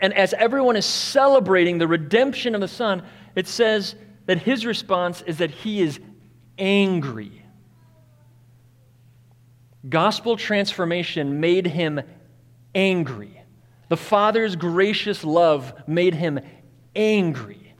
and 0.01 0.13
as 0.13 0.33
everyone 0.33 0.75
is 0.75 0.85
celebrating 0.85 1.77
the 1.77 1.87
redemption 1.87 2.55
of 2.55 2.61
the 2.61 2.67
son, 2.67 3.03
it 3.35 3.47
says 3.47 3.95
that 4.25 4.39
his 4.39 4.65
response 4.65 5.21
is 5.21 5.37
that 5.39 5.51
he 5.51 5.81
is 5.81 5.99
angry. 6.57 7.43
Gospel 9.87 10.37
transformation 10.37 11.39
made 11.39 11.67
him 11.67 12.01
angry. 12.73 13.42
The 13.93 13.97
Father's 13.97 14.55
gracious 14.55 15.23
love 15.23 15.71
made 15.85 16.15
him 16.15 16.39
angry. 16.95 17.75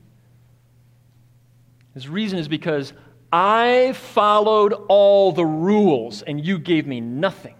His 1.92 2.08
reason 2.08 2.38
is 2.38 2.46
because 2.46 2.92
I 3.32 3.94
followed 3.94 4.74
all 4.86 5.32
the 5.32 5.44
rules 5.44 6.22
and 6.22 6.46
you 6.46 6.60
gave 6.60 6.86
me 6.86 7.00
nothing. 7.00 7.56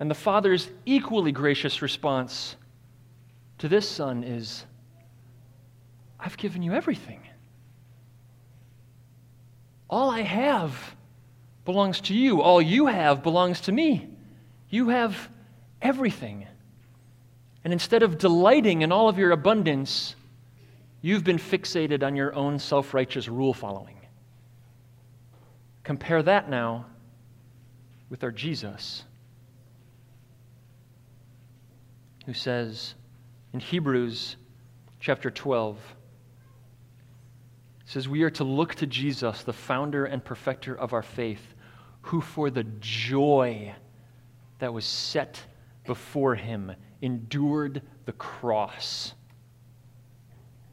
And 0.00 0.10
the 0.10 0.16
Father's 0.16 0.68
equally 0.84 1.30
gracious 1.30 1.80
response 1.80 2.56
to 3.58 3.68
this 3.68 3.88
son 3.88 4.24
is 4.24 4.64
I've 6.18 6.36
given 6.36 6.64
you 6.64 6.72
everything. 6.72 7.20
All 9.88 10.10
I 10.10 10.22
have 10.22 10.96
belongs 11.64 12.00
to 12.00 12.12
you. 12.12 12.42
All 12.42 12.60
you 12.60 12.86
have 12.86 13.22
belongs 13.22 13.60
to 13.60 13.70
me. 13.70 14.08
You 14.68 14.88
have 14.88 15.28
everything. 15.84 16.46
And 17.62 17.72
instead 17.72 18.02
of 18.02 18.18
delighting 18.18 18.82
in 18.82 18.90
all 18.90 19.08
of 19.08 19.18
your 19.18 19.30
abundance, 19.30 20.16
you've 21.02 21.22
been 21.22 21.38
fixated 21.38 22.02
on 22.02 22.16
your 22.16 22.34
own 22.34 22.58
self 22.58 22.94
righteous 22.94 23.28
rule 23.28 23.54
following. 23.54 24.00
Compare 25.84 26.22
that 26.22 26.48
now 26.48 26.86
with 28.08 28.24
our 28.24 28.32
Jesus, 28.32 29.04
who 32.24 32.32
says 32.32 32.94
in 33.52 33.60
Hebrews 33.60 34.36
chapter 34.98 35.30
12, 35.30 35.78
says, 37.84 38.08
We 38.08 38.22
are 38.22 38.30
to 38.30 38.44
look 38.44 38.74
to 38.76 38.86
Jesus, 38.86 39.42
the 39.42 39.52
founder 39.52 40.06
and 40.06 40.24
perfecter 40.24 40.74
of 40.74 40.94
our 40.94 41.02
faith, 41.02 41.54
who 42.02 42.20
for 42.20 42.50
the 42.50 42.64
joy 42.80 43.74
that 44.58 44.72
was 44.72 44.86
set 44.86 45.42
before 45.84 46.34
him 46.34 46.72
endured 47.02 47.82
the 48.06 48.12
cross, 48.12 49.14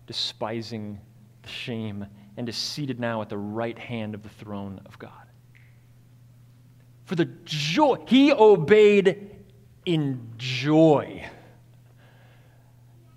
despising 0.08 1.00
the 1.42 1.50
shame, 1.50 2.06
and 2.38 2.48
is 2.48 2.56
seated 2.56 3.00
now 3.00 3.22
at 3.22 3.30
the 3.30 3.38
right 3.38 3.78
hand 3.78 4.16
of 4.16 4.24
the 4.24 4.30
throne 4.30 4.82
of 4.86 4.98
God. 4.98 5.12
For 7.06 7.16
the 7.16 7.26
joy, 7.44 7.98
he 8.08 8.32
obeyed 8.32 9.30
in 9.86 10.30
joy. 10.38 11.28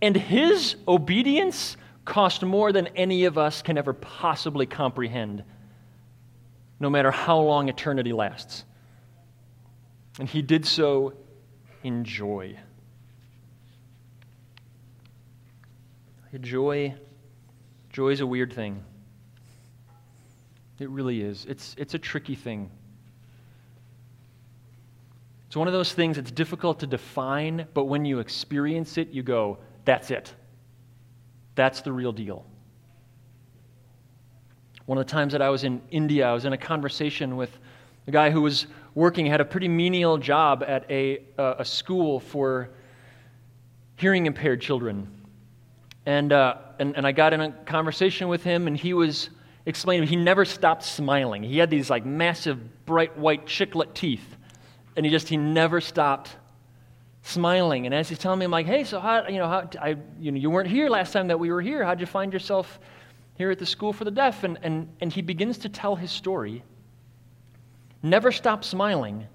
And 0.02 0.16
his 0.16 0.76
obedience 0.88 1.76
cost 2.04 2.42
more 2.42 2.72
than 2.72 2.88
any 2.88 3.24
of 3.24 3.38
us 3.38 3.62
can 3.62 3.78
ever 3.78 3.92
possibly 3.92 4.66
comprehend, 4.66 5.44
no 6.80 6.90
matter 6.90 7.10
how 7.10 7.38
long 7.38 7.68
eternity 7.68 8.12
lasts. 8.12 8.64
And 10.18 10.28
he 10.28 10.42
did 10.42 10.66
so 10.66 11.14
in 11.84 12.04
joy. 12.04 12.58
Joy, 16.40 16.94
joy 17.92 18.08
is 18.08 18.20
a 18.20 18.26
weird 18.26 18.52
thing. 18.52 18.82
It 20.80 20.90
really 20.90 21.22
is. 21.22 21.46
It's, 21.48 21.76
it's 21.78 21.94
a 21.94 21.98
tricky 21.98 22.34
thing. 22.34 22.68
It's 25.46 25.56
one 25.56 25.68
of 25.68 25.72
those 25.72 25.92
things 25.92 26.16
that's 26.16 26.32
difficult 26.32 26.80
to 26.80 26.88
define, 26.88 27.68
but 27.74 27.84
when 27.84 28.04
you 28.04 28.18
experience 28.18 28.98
it, 28.98 29.10
you 29.10 29.22
go, 29.22 29.58
that's 29.84 30.10
it. 30.10 30.34
That's 31.54 31.82
the 31.82 31.92
real 31.92 32.10
deal. 32.10 32.44
One 34.86 34.98
of 34.98 35.06
the 35.06 35.12
times 35.12 35.32
that 35.32 35.40
I 35.40 35.50
was 35.50 35.62
in 35.62 35.80
India, 35.92 36.28
I 36.28 36.32
was 36.32 36.44
in 36.44 36.52
a 36.52 36.58
conversation 36.58 37.36
with 37.36 37.56
a 38.08 38.10
guy 38.10 38.30
who 38.30 38.42
was 38.42 38.66
working, 38.94 39.26
had 39.26 39.40
a 39.40 39.44
pretty 39.44 39.68
menial 39.68 40.18
job 40.18 40.64
at 40.66 40.88
a, 40.90 41.22
uh, 41.38 41.56
a 41.58 41.64
school 41.64 42.20
for 42.20 42.70
hearing 43.96 44.26
impaired 44.26 44.60
children. 44.60 45.08
And, 46.06 46.32
uh, 46.32 46.56
and, 46.78 46.96
and 46.96 47.06
I 47.06 47.12
got 47.12 47.32
in 47.32 47.40
a 47.40 47.50
conversation 47.50 48.28
with 48.28 48.42
him, 48.42 48.66
and 48.66 48.76
he 48.76 48.94
was 48.94 49.30
explaining 49.66 50.06
he 50.06 50.16
never 50.16 50.44
stopped 50.44 50.84
smiling. 50.84 51.42
He 51.42 51.58
had 51.58 51.70
these 51.70 51.88
like 51.88 52.04
massive, 52.04 52.84
bright 52.84 53.16
white 53.16 53.46
chiclet 53.46 53.94
teeth, 53.94 54.36
and 54.96 55.06
he 55.06 55.10
just, 55.10 55.28
he 55.28 55.36
never 55.36 55.80
stopped 55.80 56.36
smiling. 57.22 57.86
And 57.86 57.94
as 57.94 58.08
he's 58.08 58.18
telling 58.18 58.38
me, 58.38 58.44
I'm 58.44 58.50
like, 58.50 58.66
hey, 58.66 58.84
so 58.84 59.00
how, 59.00 59.26
you 59.26 59.38
know, 59.38 59.48
how, 59.48 59.68
I, 59.80 59.96
you 60.20 60.30
know, 60.30 60.38
you 60.38 60.50
weren't 60.50 60.68
here 60.68 60.88
last 60.90 61.12
time 61.12 61.28
that 61.28 61.40
we 61.40 61.50
were 61.50 61.62
here. 61.62 61.82
How'd 61.82 62.00
you 62.00 62.06
find 62.06 62.32
yourself 62.32 62.78
here 63.36 63.50
at 63.50 63.58
the 63.58 63.66
school 63.66 63.92
for 63.92 64.04
the 64.04 64.10
deaf? 64.10 64.44
And, 64.44 64.58
and, 64.62 64.88
and 65.00 65.10
he 65.10 65.22
begins 65.22 65.58
to 65.58 65.70
tell 65.70 65.96
his 65.96 66.10
story, 66.10 66.62
never 68.04 68.30
stopped 68.30 68.64
smiling, 68.64 69.26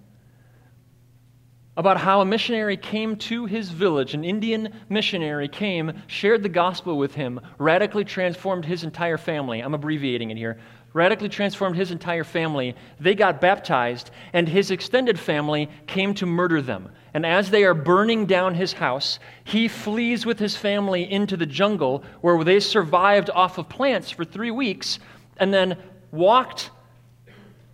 about 1.75 1.97
how 1.97 2.19
a 2.19 2.25
missionary 2.25 2.75
came 2.75 3.15
to 3.15 3.45
his 3.45 3.69
village, 3.69 4.13
an 4.13 4.25
Indian 4.25 4.73
missionary 4.89 5.47
came, 5.47 5.93
shared 6.08 6.43
the 6.43 6.49
gospel 6.49 6.97
with 6.97 7.15
him, 7.15 7.39
radically 7.58 8.03
transformed 8.03 8.65
his 8.65 8.84
entire 8.84 9.17
family. 9.17 9.62
I'm 9.62 9.73
abbreviating 9.73 10.29
it 10.29 10.38
here 10.38 10.60
radically 10.93 11.29
transformed 11.29 11.75
his 11.75 11.91
entire 11.91 12.23
family. 12.23 12.75
They 12.99 13.15
got 13.15 13.41
baptized, 13.41 14.12
and 14.34 14.47
his 14.47 14.71
extended 14.71 15.19
family 15.19 15.69
came 15.88 16.13
to 16.15 16.25
murder 16.25 16.62
them. 16.62 16.89
And 17.13 17.25
as 17.25 17.49
they 17.49 17.63
are 17.63 17.73
burning 17.73 18.25
down 18.25 18.55
his 18.55 18.73
house, 18.73 19.19
he 19.43 19.67
flees 19.67 20.25
with 20.25 20.39
his 20.39 20.55
family 20.55 21.10
into 21.12 21.38
the 21.38 21.45
jungle 21.45 22.03
where 22.21 22.43
they 22.43 22.60
survived 22.60 23.29
off 23.29 23.58
of 23.58 23.69
plants 23.69 24.10
for 24.10 24.25
three 24.25 24.51
weeks 24.51 24.99
and 25.38 25.53
then 25.53 25.77
walked 26.12 26.71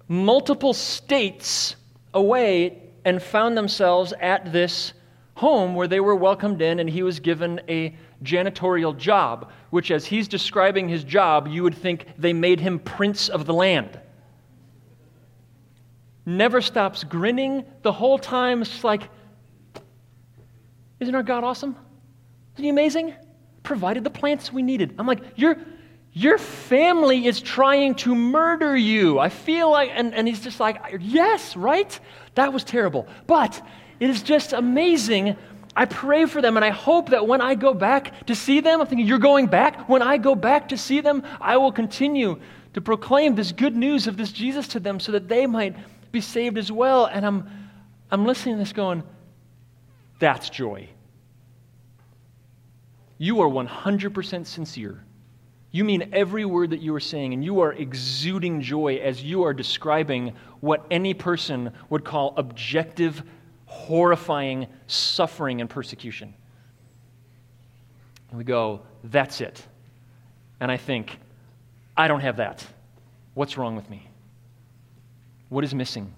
multiple 0.08 0.74
states 0.74 1.76
away 2.14 2.82
and 3.04 3.22
found 3.22 3.58
themselves 3.58 4.14
at 4.20 4.52
this 4.52 4.94
home 5.36 5.76
where 5.76 5.88
they 5.88 6.00
were 6.00 6.16
welcomed 6.16 6.62
in 6.62 6.80
and 6.80 6.90
he 6.90 7.04
was 7.04 7.20
given 7.20 7.62
a 7.68 7.96
janitorial 8.24 8.98
job, 8.98 9.52
which, 9.70 9.92
as 9.92 10.06
he's 10.06 10.28
describing 10.28 10.88
his 10.88 11.04
job, 11.04 11.48
you 11.48 11.64
would 11.64 11.76
think 11.76 12.08
they 12.18 12.34
made 12.34 12.60
him 12.60 12.80
prince 12.80 13.30
of 13.30 13.46
the 13.46 13.54
land. 13.54 14.00
Never 16.26 16.62
stops 16.62 17.04
grinning 17.04 17.66
the 17.84 17.92
whole 17.92 18.18
time. 18.18 18.62
It's 18.62 18.84
like, 18.84 19.10
isn't 21.00 21.14
our 21.14 21.24
God 21.24 21.44
awesome? 21.44 21.76
Isn't 22.56 22.64
he 22.64 22.70
amazing? 22.70 23.14
Provided 23.62 24.04
the 24.04 24.10
plants 24.10 24.52
we 24.52 24.64
needed. 24.64 24.96
I'm 24.98 25.06
like, 25.06 25.22
your, 25.36 25.58
your 26.16 26.40
family 26.40 27.28
is 27.28 27.42
trying 27.42 27.94
to 27.96 28.16
murder 28.16 28.76
you. 28.76 29.20
I 29.20 29.30
feel 29.30 29.70
like, 29.70 29.92
and, 29.94 30.16
and 30.16 30.28
he's 30.28 30.40
just 30.40 30.60
like, 30.60 30.82
yes, 31.00 31.56
right? 31.56 32.00
That 32.34 32.52
was 32.52 32.64
terrible. 32.64 33.08
But 33.28 33.62
it 34.00 34.10
is 34.10 34.24
just 34.24 34.54
amazing 34.54 35.36
I 35.76 35.86
pray 35.86 36.26
for 36.26 36.42
them 36.42 36.56
and 36.56 36.64
I 36.64 36.70
hope 36.70 37.10
that 37.10 37.28
when 37.28 37.42
I 37.42 37.56
go 37.56 37.74
back 37.74 38.28
to 38.28 38.36
see 38.36 38.62
them, 38.62 38.80
I'm 38.80 38.88
thinking, 38.88 39.06
you're 39.06 39.20
going 39.20 39.48
back? 39.48 39.90
When 39.90 40.02
I 40.02 40.18
go 40.18 40.34
back 40.34 40.70
to 40.70 40.78
see 40.78 41.02
them, 41.02 41.24
I 41.42 41.58
will 41.58 41.72
continue 41.72 42.40
to 42.74 42.82
proclaim 42.82 43.36
this 43.36 43.52
good 43.52 43.76
news 43.76 44.08
of 44.08 44.16
this 44.16 44.32
Jesus 44.32 44.70
to 44.70 44.80
them 44.80 45.00
so 45.00 45.12
that 45.12 45.28
they 45.28 45.46
might 45.46 45.76
be 46.14 46.22
saved 46.22 46.58
as 46.58 46.72
well. 46.72 47.06
And 47.08 47.26
I'm, 47.26 47.50
I'm 48.10 48.26
listening 48.26 48.56
to 48.56 48.60
this 48.60 48.72
going, 48.72 49.04
that's 50.20 50.50
joy. 50.50 50.88
You 53.18 53.42
are 53.42 53.50
100% 53.50 54.46
sincere. 54.46 55.05
You 55.76 55.84
mean 55.84 56.12
every 56.14 56.46
word 56.46 56.70
that 56.70 56.80
you 56.80 56.96
are 56.96 57.02
saying, 57.02 57.34
and 57.34 57.44
you 57.44 57.60
are 57.60 57.74
exuding 57.74 58.62
joy 58.62 58.96
as 58.96 59.22
you 59.22 59.44
are 59.44 59.54
describing 59.54 60.32
what 60.62 60.86
any 60.90 61.14
person 61.14 61.74
would 61.90 62.06
call 62.06 62.34
objective 62.38 63.22
horrifying 63.66 64.68
suffering 64.88 65.60
and 65.60 65.70
persecution. 65.70 66.34
And 68.30 68.38
we 68.38 68.46
go, 68.46 68.84
that's 69.04 69.42
it. 69.42 69.62
And 70.62 70.72
I 70.72 70.78
think, 70.78 71.20
I 71.98 72.08
don't 72.08 72.22
have 72.22 72.38
that. 72.38 72.66
What's 73.34 73.58
wrong 73.58 73.76
with 73.76 73.90
me? 73.90 74.08
What 75.50 75.66
is 75.66 75.76
missing? 75.76 76.14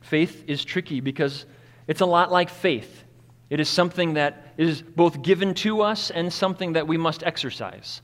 Faith 0.00 0.44
is 0.46 0.64
tricky 0.64 1.00
because 1.00 1.44
it's 1.86 2.00
a 2.00 2.06
lot 2.06 2.32
like 2.32 2.48
faith. 2.48 3.04
It 3.50 3.58
is 3.58 3.68
something 3.68 4.14
that 4.14 4.54
is 4.56 4.80
both 4.80 5.22
given 5.22 5.54
to 5.54 5.82
us 5.82 6.10
and 6.10 6.32
something 6.32 6.74
that 6.74 6.86
we 6.86 6.96
must 6.96 7.24
exercise. 7.24 8.00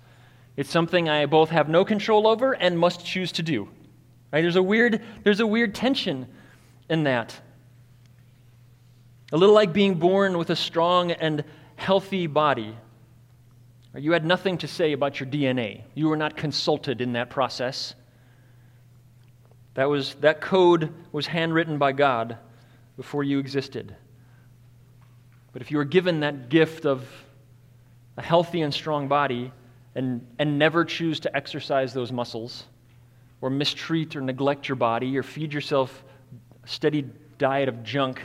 It's 0.57 0.71
something 0.71 1.09
I 1.09 1.27
both 1.27 1.51
have 1.51 1.69
no 1.69 1.85
control 1.85 2.27
over 2.27 2.53
and 2.53 2.77
must 2.77 3.07
choose 3.07 3.31
to 3.33 3.43
do. 3.43 3.69
Right? 4.33 4.41
There's, 4.43 4.57
a 4.57 4.63
weird, 4.63 5.03
there's 5.23 5.41
a 5.41 5.47
weird 5.47 5.75
tension 5.75 6.27
in 6.91 7.05
that. 7.05 7.41
A 9.33 9.37
little 9.37 9.55
like 9.55 9.73
being 9.73 9.95
born 9.95 10.37
with 10.37 10.51
a 10.51 10.57
strong 10.57 11.13
and 11.13 11.45
healthy 11.77 12.27
body. 12.27 12.77
You 13.95 14.13
had 14.13 14.25
nothing 14.25 14.59
to 14.59 14.69
say 14.69 14.93
about 14.93 15.21
your 15.21 15.29
DNA. 15.29 15.83
You 15.95 16.09
were 16.09 16.17
not 16.17 16.37
consulted 16.37 17.01
in 17.01 17.13
that 17.13 17.31
process. 17.31 17.95
That, 19.75 19.89
was, 19.89 20.15
that 20.17 20.41
code 20.41 20.93
was 21.13 21.27
handwritten 21.27 21.79
by 21.79 21.93
God 21.93 22.39
before 22.97 23.23
you 23.23 23.39
existed. 23.39 23.95
But 25.57 25.63
if 25.63 25.71
you 25.71 25.79
are 25.79 25.87
given 25.87 26.21
that 26.21 26.51
gift 26.51 26.85
of 26.85 27.09
a 28.19 28.23
healthy 28.23 28.61
and 28.61 28.75
strong 28.75 29.09
body 29.09 29.51
and, 29.95 30.27
and 30.39 30.59
never 30.59 30.85
choose 30.85 31.19
to 31.21 31.35
exercise 31.35 31.95
those 31.95 32.13
muscles, 32.13 32.67
or 33.41 33.49
mistreat 33.49 34.17
or 34.17 34.21
neglect 34.21 34.69
your 34.69 34.77
body, 34.77 35.17
or 35.17 35.23
feed 35.23 35.55
yourself 35.55 36.05
a 36.63 36.69
steady 36.69 37.07
diet 37.39 37.71
of 37.71 37.83
junk 37.83 38.21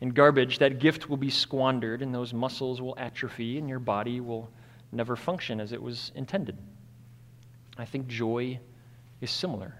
and 0.00 0.14
garbage, 0.14 0.58
that 0.60 0.78
gift 0.78 1.06
will 1.06 1.18
be 1.18 1.28
squandered 1.28 2.00
and 2.00 2.14
those 2.14 2.32
muscles 2.32 2.80
will 2.80 2.94
atrophy 2.96 3.58
and 3.58 3.68
your 3.68 3.78
body 3.78 4.22
will 4.22 4.48
never 4.90 5.16
function 5.16 5.60
as 5.60 5.72
it 5.72 5.82
was 5.82 6.12
intended. 6.14 6.56
I 7.76 7.84
think 7.84 8.06
joy 8.06 8.58
is 9.20 9.30
similar. 9.30 9.74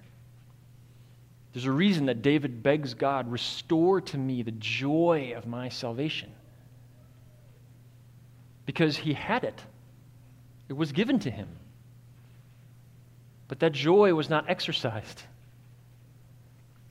There's 1.55 1.64
a 1.64 1.72
reason 1.72 2.05
that 2.05 2.20
David 2.20 2.62
begs 2.62 2.93
God, 2.93 3.32
restore 3.32 4.03
to 4.03 4.18
me 4.18 4.43
the 4.43 4.53
joy 4.53 5.32
of 5.35 5.47
my 5.47 5.70
salvation. 5.70 6.30
Because 8.67 8.97
he 8.97 9.12
had 9.12 9.45
it, 9.45 9.62
it 10.69 10.73
was 10.73 10.93
given 10.93 11.19
to 11.21 11.31
him. 11.31 11.49
But 13.49 13.61
that 13.61 13.73
joy 13.73 14.15
was 14.15 14.31
not 14.31 14.49
exercised. 14.49 15.23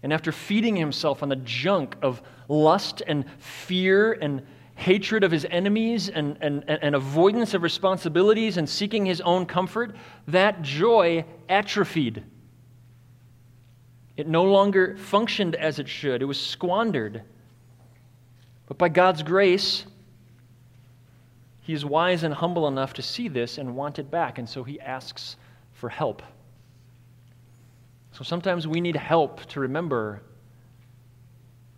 And 0.03 0.13
after 0.13 0.31
feeding 0.31 0.75
himself 0.75 1.23
on 1.23 1.29
the 1.29 1.37
junk 1.37 1.95
of 2.01 2.21
lust 2.47 3.01
and 3.07 3.25
fear 3.39 4.13
and 4.13 4.45
hatred 4.75 5.23
of 5.23 5.31
his 5.31 5.45
enemies 5.49 6.09
and, 6.09 6.37
and, 6.41 6.63
and 6.67 6.95
avoidance 6.95 7.53
of 7.53 7.63
responsibilities 7.63 8.57
and 8.57 8.67
seeking 8.67 9.05
his 9.05 9.21
own 9.21 9.45
comfort, 9.45 9.95
that 10.27 10.61
joy 10.61 11.23
atrophied. 11.47 12.23
It 14.17 14.27
no 14.27 14.43
longer 14.43 14.97
functioned 14.97 15.55
as 15.55 15.79
it 15.79 15.87
should, 15.87 16.21
it 16.21 16.25
was 16.25 16.39
squandered. 16.39 17.23
But 18.67 18.77
by 18.77 18.89
God's 18.89 19.23
grace, 19.23 19.85
he 21.63 21.73
is 21.73 21.83
wise 21.83 22.23
and 22.23 22.33
humble 22.33 22.67
enough 22.67 22.93
to 22.93 23.01
see 23.01 23.27
this 23.27 23.57
and 23.57 23.75
want 23.75 23.97
it 23.97 24.11
back, 24.11 24.37
and 24.37 24.47
so 24.47 24.63
he 24.63 24.79
asks 24.79 25.37
for 25.71 25.89
help. 25.89 26.21
So 28.11 28.23
sometimes 28.23 28.67
we 28.67 28.79
need 28.79 28.95
help 28.95 29.43
to 29.47 29.61
remember 29.61 30.21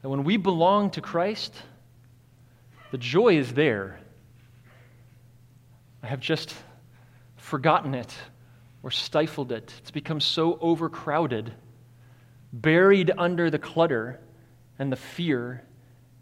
that 0.02 0.10
when 0.10 0.24
we 0.24 0.38
belong 0.38 0.90
to 0.92 1.02
Christ, 1.02 1.54
the 2.92 2.98
joy 2.98 3.38
is 3.38 3.54
there. 3.54 4.00
I 6.04 6.08
have 6.08 6.20
just 6.20 6.54
forgotten 7.38 7.96
it 7.96 8.14
or 8.84 8.92
stifled 8.92 9.52
it. 9.52 9.74
It's 9.80 9.92
become 9.92 10.20
so 10.20 10.58
overcrowded 10.62 11.54
buried 12.62 13.12
under 13.18 13.50
the 13.50 13.60
clutter 13.60 14.20
and 14.80 14.92
the 14.92 14.96
fear 14.96 15.64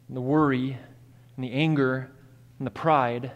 and 0.07 0.17
the 0.17 0.21
worry 0.21 0.77
and 1.35 1.43
the 1.43 1.51
anger 1.51 2.11
and 2.57 2.65
the 2.65 2.71
pride 2.71 3.31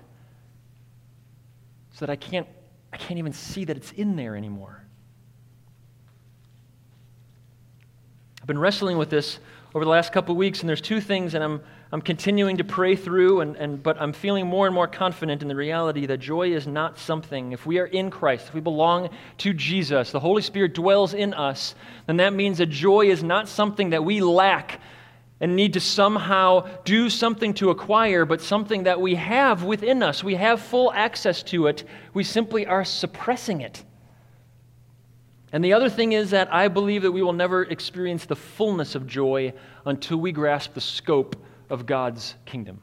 so 1.98 2.06
that 2.06 2.12
I 2.12 2.16
can't, 2.16 2.48
I 2.94 2.98
can't 2.98 3.18
even 3.18 3.34
see 3.34 3.66
that 3.66 3.76
it's 3.76 3.92
in 3.92 4.16
there 4.16 4.36
anymore. 4.36 4.84
I've 8.40 8.46
been 8.48 8.60
wrestling 8.60 9.00
with 9.00 9.10
this 9.10 9.40
over 9.74 9.84
the 9.84 9.90
last 9.90 10.14
couple 10.14 10.36
weeks, 10.36 10.60
and 10.60 10.70
there's 10.70 10.80
two 10.80 11.02
things, 11.02 11.34
and 11.34 11.44
I'm 11.44 11.62
I'm 11.92 12.02
continuing 12.02 12.58
to 12.58 12.66
pray 12.66 12.98
through, 12.98 13.40
and, 13.40 13.56
and, 13.56 13.82
but 13.82 14.02
I'm 14.02 14.12
feeling 14.12 14.46
more 14.46 14.66
and 14.66 14.76
more 14.76 14.88
confident 14.88 15.42
in 15.42 15.48
the 15.48 15.56
reality 15.56 16.06
that 16.08 16.18
joy 16.18 16.52
is 16.52 16.68
not 16.68 17.00
something. 17.00 17.54
If 17.54 17.66
we 17.66 17.80
are 17.80 17.86
in 17.86 18.12
Christ, 18.12 18.50
if 18.50 18.54
we 18.54 18.60
belong 18.60 19.10
to 19.38 19.54
Jesus, 19.54 20.12
the 20.12 20.20
Holy 20.20 20.42
Spirit 20.42 20.74
dwells 20.74 21.14
in 21.14 21.34
us, 21.34 21.76
then 22.06 22.18
that 22.18 22.34
means 22.34 22.58
that 22.58 22.66
joy 22.66 23.10
is 23.10 23.24
not 23.24 23.48
something 23.48 23.92
that 23.92 24.04
we 24.04 24.20
lack 24.20 24.82
and 25.40 25.56
need 25.56 25.74
to 25.74 25.80
somehow 25.80 26.68
do 26.84 27.10
something 27.10 27.54
to 27.56 27.70
acquire, 27.70 28.26
but 28.26 28.42
something 28.42 28.84
that 28.84 29.00
we 29.00 29.16
have 29.16 29.64
within 29.64 30.02
us. 30.02 30.24
We 30.24 30.36
have 30.36 30.62
full 30.62 30.92
access 30.92 31.44
to 31.44 31.68
it. 31.68 31.84
We 32.14 32.24
simply 32.24 32.66
are 32.66 32.84
suppressing 32.84 33.62
it. 33.62 33.84
And 35.52 35.64
the 35.64 35.74
other 35.74 35.90
thing 35.90 36.12
is 36.12 36.32
that 36.32 36.54
I 36.54 36.68
believe 36.68 37.04
that 37.04 37.12
we 37.12 37.22
will 37.22 37.34
never 37.34 37.64
experience 37.64 38.26
the 38.26 38.36
fullness 38.36 38.96
of 38.96 39.08
joy 39.08 39.54
until 39.86 40.18
we 40.18 40.32
grasp 40.32 40.74
the 40.74 40.82
scope 40.82 41.36
of 41.70 41.86
God's 41.86 42.36
kingdom. 42.46 42.82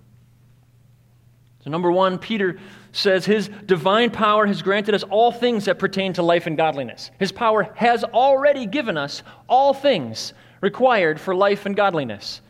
So, 1.63 1.71
number 1.71 1.91
one, 1.91 2.19
Peter 2.19 2.59
says 2.93 3.25
his 3.25 3.49
divine 3.67 4.11
power 4.11 4.47
has 4.47 4.63
granted 4.63 4.95
us 4.95 5.03
all 5.03 5.33
things 5.33 5.65
that 5.65 5.79
pertain 5.79 6.13
to 6.13 6.23
life 6.23 6.47
and 6.47 6.57
godliness. 6.57 7.11
His 7.19 7.33
power 7.33 7.71
has 7.75 8.05
already 8.05 8.67
given 8.67 8.97
us 8.97 9.23
all 9.49 9.75
things 9.75 10.35
required 10.61 11.21
for 11.21 11.35
life 11.35 11.67
and 11.67 11.75
godliness 11.75 12.41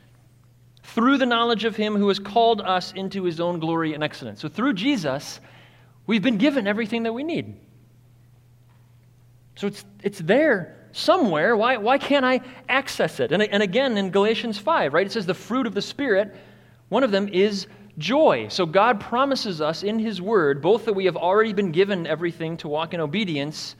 through 0.94 1.18
the 1.18 1.26
knowledge 1.26 1.64
of 1.64 1.74
him 1.74 1.96
who 1.96 2.08
has 2.08 2.18
called 2.18 2.60
us 2.60 2.92
into 2.92 3.24
his 3.24 3.40
own 3.40 3.58
glory 3.58 3.94
and 3.94 4.04
excellence. 4.04 4.40
So, 4.40 4.48
through 4.48 4.74
Jesus, 4.74 5.40
we've 6.06 6.22
been 6.22 6.38
given 6.38 6.66
everything 6.66 7.02
that 7.02 7.12
we 7.12 7.24
need. 7.24 7.56
So, 9.56 9.66
it's, 9.66 9.84
it's 10.02 10.20
there 10.20 10.88
somewhere. 10.92 11.56
Why, 11.56 11.76
why 11.78 11.98
can't 11.98 12.24
I 12.24 12.40
access 12.68 13.18
it? 13.18 13.32
And, 13.32 13.42
and 13.42 13.62
again, 13.62 13.98
in 13.98 14.10
Galatians 14.10 14.56
5, 14.56 14.94
right, 14.94 15.04
it 15.04 15.10
says 15.10 15.26
the 15.26 15.34
fruit 15.34 15.66
of 15.66 15.74
the 15.74 15.82
Spirit, 15.82 16.34
one 16.88 17.02
of 17.02 17.10
them 17.10 17.28
is 17.28 17.66
joy. 17.98 18.46
So 18.48 18.64
God 18.64 19.00
promises 19.00 19.60
us 19.60 19.82
in 19.82 19.98
His 19.98 20.22
Word 20.22 20.62
both 20.62 20.84
that 20.84 20.94
we 20.94 21.06
have 21.06 21.16
already 21.16 21.52
been 21.52 21.72
given 21.72 22.06
everything 22.06 22.56
to 22.58 22.68
walk 22.68 22.94
in 22.94 23.00
obedience, 23.00 23.74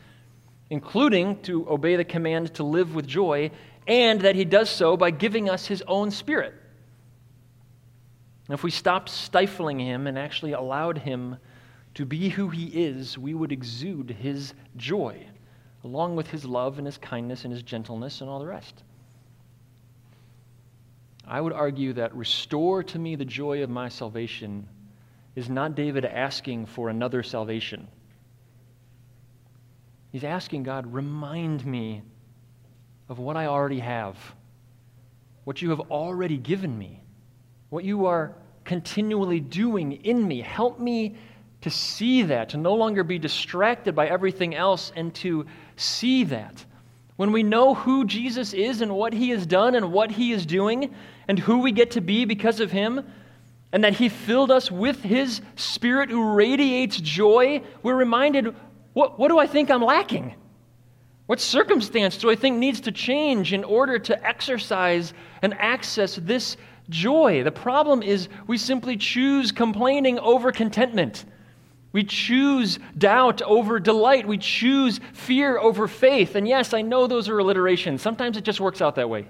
including 0.71 1.41
to 1.43 1.69
obey 1.71 1.95
the 1.95 2.05
command 2.05 2.55
to 2.55 2.65
live 2.65 2.95
with 2.95 3.07
joy, 3.07 3.53
and 3.87 4.21
that 4.23 4.35
He 4.35 4.45
does 4.45 4.69
so 4.69 4.97
by 4.97 5.11
giving 5.11 5.49
us 5.49 5.67
His 5.67 5.83
own 5.87 6.11
Spirit. 6.11 6.55
And 8.47 8.55
if 8.55 8.63
we 8.63 8.71
stopped 8.71 9.09
stifling 9.09 9.79
Him 9.79 10.07
and 10.07 10.19
actually 10.19 10.53
allowed 10.53 10.99
Him 10.99 11.37
to 11.95 12.05
be 12.05 12.29
who 12.29 12.49
He 12.49 12.67
is, 12.67 13.17
we 13.17 13.35
would 13.35 13.53
exude 13.53 14.11
His 14.11 14.55
joy 14.77 15.27
along 15.85 16.17
with 16.17 16.29
his 16.31 16.45
love 16.45 16.79
and 16.79 16.87
his 16.87 16.99
kindness 16.99 17.45
and 17.45 17.53
his 17.53 17.63
gentleness 17.63 18.23
and 18.23 18.31
all 18.31 18.39
the 18.39 18.47
rest. 18.47 18.83
I 21.27 21.41
would 21.41 21.53
argue 21.53 21.93
that 21.93 22.15
restore 22.15 22.83
to 22.83 22.99
me 22.99 23.17
the 23.17 23.25
joy 23.25 23.63
of 23.63 23.71
my 23.71 23.89
salvation 23.89 24.67
is 25.37 25.49
not 25.49 25.75
David 25.75 26.05
asking 26.05 26.67
for 26.67 26.89
another 26.89 27.23
salvation. 27.23 27.87
He's 30.11 30.25
asking 30.25 30.63
God, 30.63 30.93
remind 30.93 31.65
me 31.67 32.03
of 33.09 33.19
what 33.19 33.37
I 33.37 33.47
already 33.47 33.81
have, 33.81 34.17
what 35.45 35.61
you 35.61 35.71
have 35.71 35.81
already 35.81 36.39
given 36.39 36.77
me, 36.77 37.03
what 37.75 37.83
you 37.83 38.07
are 38.07 38.33
continually 38.65 39.41
doing 39.41 39.91
in 40.05 40.29
me. 40.29 40.41
Help 40.41 40.79
me 40.79 41.17
to 41.61 41.69
see 41.69 42.23
that, 42.23 42.51
to 42.51 42.57
no 42.57 42.73
longer 42.73 43.03
be 43.03 43.19
distracted 43.19 43.97
by 43.97 44.07
everything 44.07 44.55
else, 44.55 44.93
and 44.95 45.13
to 45.13 45.45
see 45.75 46.23
that. 46.23 46.65
When 47.17 47.33
we 47.33 47.43
know 47.43 47.75
who 47.75 48.05
Jesus 48.05 48.53
is 48.53 48.81
and 48.81 48.95
what 48.95 49.13
he 49.13 49.31
has 49.31 49.45
done 49.45 49.75
and 49.75 49.91
what 49.91 50.13
he 50.13 50.31
is 50.31 50.47
doing, 50.47 50.95
and 51.27 51.37
who 51.37 51.59
we 51.59 51.73
get 51.73 51.91
to 51.91 52.01
be 52.01 52.25
because 52.25 52.61
of 52.61 52.71
him, 52.71 53.05
and 53.73 53.83
that 53.83 53.95
he 53.95 54.09
filled 54.09 54.53
us 54.53 54.71
with 54.71 55.03
his 55.03 55.41
spirit 55.57 56.11
who 56.11 56.35
radiates 56.35 57.01
joy, 57.01 57.61
we're 57.83 57.97
reminded 57.97 58.55
what, 58.93 59.19
what 59.19 59.31
do 59.31 59.39
I 59.41 59.49
think 59.49 59.69
I'm 59.69 59.83
lacking? 59.83 60.37
What 61.27 61.41
circumstance 61.41 62.19
do 62.19 62.31
I 62.31 62.37
think 62.37 62.59
needs 62.59 62.83
to 62.83 62.93
change 62.93 63.53
in 63.53 63.65
order 63.65 63.99
to 63.99 64.25
exercise 64.25 65.13
and 65.43 65.55
access 65.55 66.15
this 66.23 66.57
joy? 66.89 67.43
The 67.43 67.53
problem 67.53 68.03
is 68.03 68.29
we 68.47 68.59
simply 68.59 68.97
choose 68.97 69.53
complaining 69.53 70.19
over 70.19 70.53
contentment. 70.53 71.25
We 71.93 72.03
choose 72.03 72.81
doubt 72.99 73.41
over 73.43 73.79
delight. 73.79 74.27
We 74.27 74.39
choose 74.39 74.99
fear 75.13 75.59
over 75.59 75.87
faith. 75.87 76.35
And 76.35 76.49
yes, 76.49 76.75
I 76.75 76.83
know 76.83 77.07
those 77.07 77.29
are 77.29 77.39
alliterations. 77.39 78.03
Sometimes 78.03 78.37
it 78.37 78.43
just 78.43 78.61
works 78.61 78.81
out 78.81 78.97
that 78.97 79.09
way. 79.09 79.27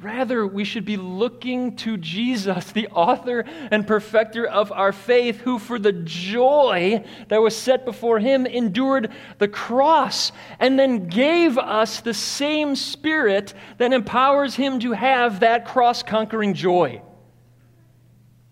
Rather, 0.00 0.46
we 0.46 0.64
should 0.64 0.86
be 0.86 0.96
looking 0.96 1.76
to 1.76 1.98
Jesus, 1.98 2.72
the 2.72 2.88
author 2.88 3.44
and 3.70 3.86
perfecter 3.86 4.46
of 4.46 4.72
our 4.72 4.92
faith, 4.92 5.40
who, 5.40 5.58
for 5.58 5.78
the 5.78 5.92
joy 5.92 7.04
that 7.28 7.42
was 7.42 7.54
set 7.54 7.84
before 7.84 8.18
him, 8.18 8.46
endured 8.46 9.12
the 9.36 9.48
cross 9.48 10.32
and 10.58 10.78
then 10.78 11.06
gave 11.06 11.58
us 11.58 12.00
the 12.00 12.14
same 12.14 12.74
spirit 12.76 13.52
that 13.76 13.92
empowers 13.92 14.54
him 14.54 14.80
to 14.80 14.92
have 14.92 15.40
that 15.40 15.66
cross 15.66 16.02
conquering 16.02 16.54
joy. 16.54 17.02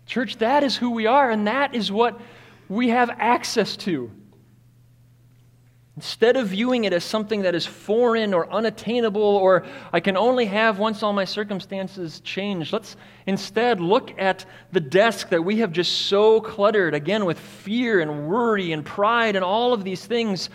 Church, 0.04 0.36
that 0.38 0.62
is 0.62 0.76
who 0.76 0.90
we 0.90 1.06
are, 1.06 1.30
and 1.30 1.46
that 1.46 1.74
is 1.74 1.90
what 1.90 2.20
we 2.68 2.90
have 2.90 3.08
access 3.18 3.74
to. 3.78 4.10
Instead 5.98 6.36
of 6.36 6.46
viewing 6.46 6.84
it 6.84 6.92
as 6.92 7.02
something 7.02 7.42
that 7.42 7.56
is 7.56 7.66
foreign 7.66 8.32
or 8.32 8.48
unattainable 8.52 9.20
or 9.20 9.66
I 9.92 9.98
can 9.98 10.16
only 10.16 10.46
have 10.46 10.78
once 10.78 11.02
all 11.02 11.12
my 11.12 11.24
circumstances 11.24 12.20
change, 12.20 12.72
let's 12.72 12.94
instead 13.26 13.80
look 13.80 14.16
at 14.16 14.44
the 14.70 14.78
desk 14.78 15.30
that 15.30 15.44
we 15.44 15.56
have 15.56 15.72
just 15.72 16.02
so 16.02 16.40
cluttered, 16.40 16.94
again, 16.94 17.24
with 17.24 17.36
fear 17.36 17.98
and 17.98 18.28
worry 18.28 18.70
and 18.70 18.86
pride 18.86 19.34
and 19.34 19.44
all 19.44 19.72
of 19.72 19.82
these 19.82 20.06
things, 20.06 20.50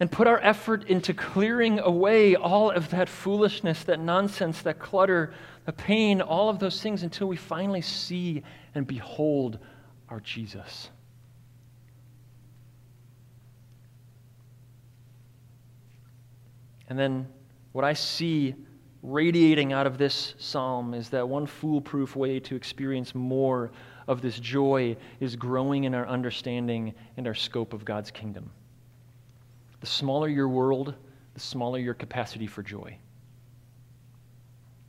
and 0.00 0.10
put 0.10 0.26
our 0.26 0.40
effort 0.40 0.88
into 0.88 1.12
clearing 1.12 1.78
away 1.78 2.36
all 2.36 2.70
of 2.70 2.88
that 2.88 3.10
foolishness, 3.10 3.84
that 3.84 4.00
nonsense, 4.00 4.62
that 4.62 4.78
clutter, 4.78 5.34
the 5.66 5.74
pain, 5.74 6.22
all 6.22 6.48
of 6.48 6.58
those 6.58 6.80
things 6.80 7.02
until 7.02 7.26
we 7.26 7.36
finally 7.36 7.82
see 7.82 8.42
and 8.74 8.86
behold 8.86 9.58
our 10.08 10.20
Jesus. 10.20 10.88
And 16.88 16.98
then 16.98 17.28
What 17.72 17.84
I 17.84 17.92
see 17.92 18.54
radiating 19.02 19.72
out 19.72 19.86
of 19.86 19.98
this 19.98 20.34
psalm 20.38 20.94
is 20.94 21.08
that 21.10 21.28
one 21.28 21.46
foolproof 21.46 22.16
way 22.16 22.40
to 22.40 22.56
experience 22.56 23.14
more 23.14 23.70
of 24.08 24.20
this 24.20 24.40
joy 24.40 24.96
is 25.20 25.36
growing 25.36 25.84
in 25.84 25.94
our 25.94 26.06
understanding 26.08 26.94
and 27.16 27.26
our 27.26 27.34
scope 27.34 27.72
of 27.72 27.84
God's 27.84 28.10
kingdom. 28.10 28.50
The 29.80 29.86
smaller 29.86 30.28
your 30.28 30.48
world, 30.48 30.94
the 31.34 31.40
smaller 31.40 31.78
your 31.78 31.94
capacity 31.94 32.46
for 32.46 32.62
joy. 32.62 32.96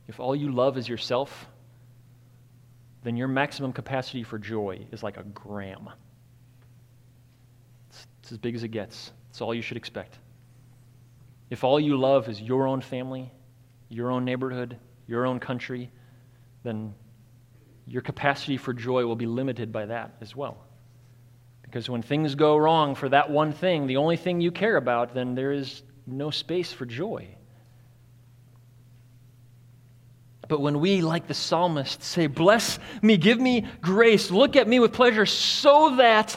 If 0.08 0.18
all 0.18 0.34
you 0.34 0.50
love 0.50 0.76
is 0.76 0.88
yourself, 0.88 1.46
then 3.04 3.16
your 3.16 3.28
maximum 3.28 3.72
capacity 3.72 4.24
for 4.24 4.38
joy 4.38 4.80
is 4.90 5.02
like 5.04 5.16
a 5.16 5.22
gram. 5.22 5.88
It's, 7.90 8.06
it's 8.20 8.32
as 8.32 8.38
big 8.38 8.56
as 8.56 8.64
it 8.64 8.68
gets. 8.68 9.12
It's 9.28 9.40
all 9.40 9.54
you 9.54 9.62
should 9.62 9.76
expect. 9.76 10.18
If 11.50 11.64
all 11.64 11.80
you 11.80 11.96
love 11.96 12.28
is 12.28 12.40
your 12.40 12.66
own 12.68 12.80
family, 12.80 13.30
your 13.88 14.10
own 14.10 14.24
neighborhood, 14.24 14.78
your 15.06 15.26
own 15.26 15.40
country, 15.40 15.90
then 16.62 16.94
your 17.86 18.02
capacity 18.02 18.56
for 18.56 18.72
joy 18.72 19.04
will 19.04 19.16
be 19.16 19.26
limited 19.26 19.72
by 19.72 19.86
that 19.86 20.14
as 20.20 20.36
well. 20.36 20.64
Because 21.62 21.90
when 21.90 22.02
things 22.02 22.36
go 22.36 22.56
wrong 22.56 22.94
for 22.94 23.08
that 23.08 23.30
one 23.30 23.52
thing, 23.52 23.86
the 23.86 23.96
only 23.96 24.16
thing 24.16 24.40
you 24.40 24.52
care 24.52 24.76
about, 24.76 25.12
then 25.12 25.34
there 25.34 25.52
is 25.52 25.82
no 26.06 26.30
space 26.30 26.72
for 26.72 26.86
joy. 26.86 27.28
But 30.48 30.60
when 30.60 30.80
we, 30.80 31.00
like 31.00 31.28
the 31.28 31.34
psalmist, 31.34 32.02
say, 32.02 32.26
Bless 32.26 32.80
me, 33.02 33.16
give 33.16 33.40
me 33.40 33.66
grace, 33.80 34.32
look 34.32 34.56
at 34.56 34.66
me 34.66 34.80
with 34.80 34.92
pleasure, 34.92 35.26
so 35.26 35.96
that 35.96 36.36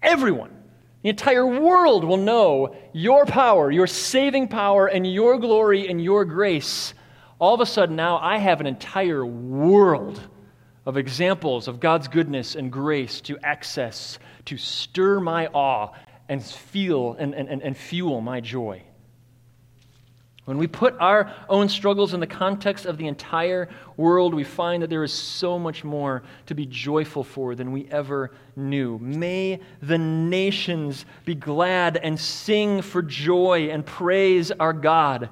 everyone, 0.00 0.61
the 1.02 1.08
entire 1.08 1.46
world 1.46 2.04
will 2.04 2.16
know 2.16 2.76
your 2.92 3.26
power, 3.26 3.70
your 3.70 3.88
saving 3.88 4.48
power, 4.48 4.86
and 4.86 5.10
your 5.10 5.38
glory 5.38 5.88
and 5.88 6.02
your 6.02 6.24
grace. 6.24 6.94
All 7.40 7.54
of 7.54 7.60
a 7.60 7.66
sudden, 7.66 7.96
now 7.96 8.18
I 8.18 8.38
have 8.38 8.60
an 8.60 8.68
entire 8.68 9.26
world 9.26 10.20
of 10.86 10.96
examples 10.96 11.66
of 11.66 11.80
God's 11.80 12.06
goodness 12.06 12.54
and 12.54 12.70
grace 12.70 13.20
to 13.22 13.36
access, 13.42 14.18
to 14.44 14.56
stir 14.56 15.18
my 15.18 15.48
awe 15.48 15.92
and 16.28 16.44
feel 16.44 17.14
and, 17.18 17.34
and, 17.34 17.62
and 17.62 17.76
fuel 17.76 18.20
my 18.20 18.40
joy. 18.40 18.82
When 20.44 20.58
we 20.58 20.66
put 20.66 20.96
our 20.98 21.32
own 21.48 21.68
struggles 21.68 22.14
in 22.14 22.20
the 22.20 22.26
context 22.26 22.84
of 22.84 22.98
the 22.98 23.06
entire 23.06 23.68
world, 23.96 24.34
we 24.34 24.42
find 24.42 24.82
that 24.82 24.90
there 24.90 25.04
is 25.04 25.12
so 25.12 25.56
much 25.56 25.84
more 25.84 26.24
to 26.46 26.54
be 26.54 26.66
joyful 26.66 27.22
for 27.22 27.54
than 27.54 27.70
we 27.70 27.86
ever 27.90 28.32
knew. 28.56 28.98
May 28.98 29.60
the 29.80 29.98
nations 29.98 31.04
be 31.24 31.36
glad 31.36 31.96
and 31.96 32.18
sing 32.18 32.82
for 32.82 33.02
joy 33.02 33.68
and 33.70 33.86
praise 33.86 34.50
our 34.50 34.72
God. 34.72 35.28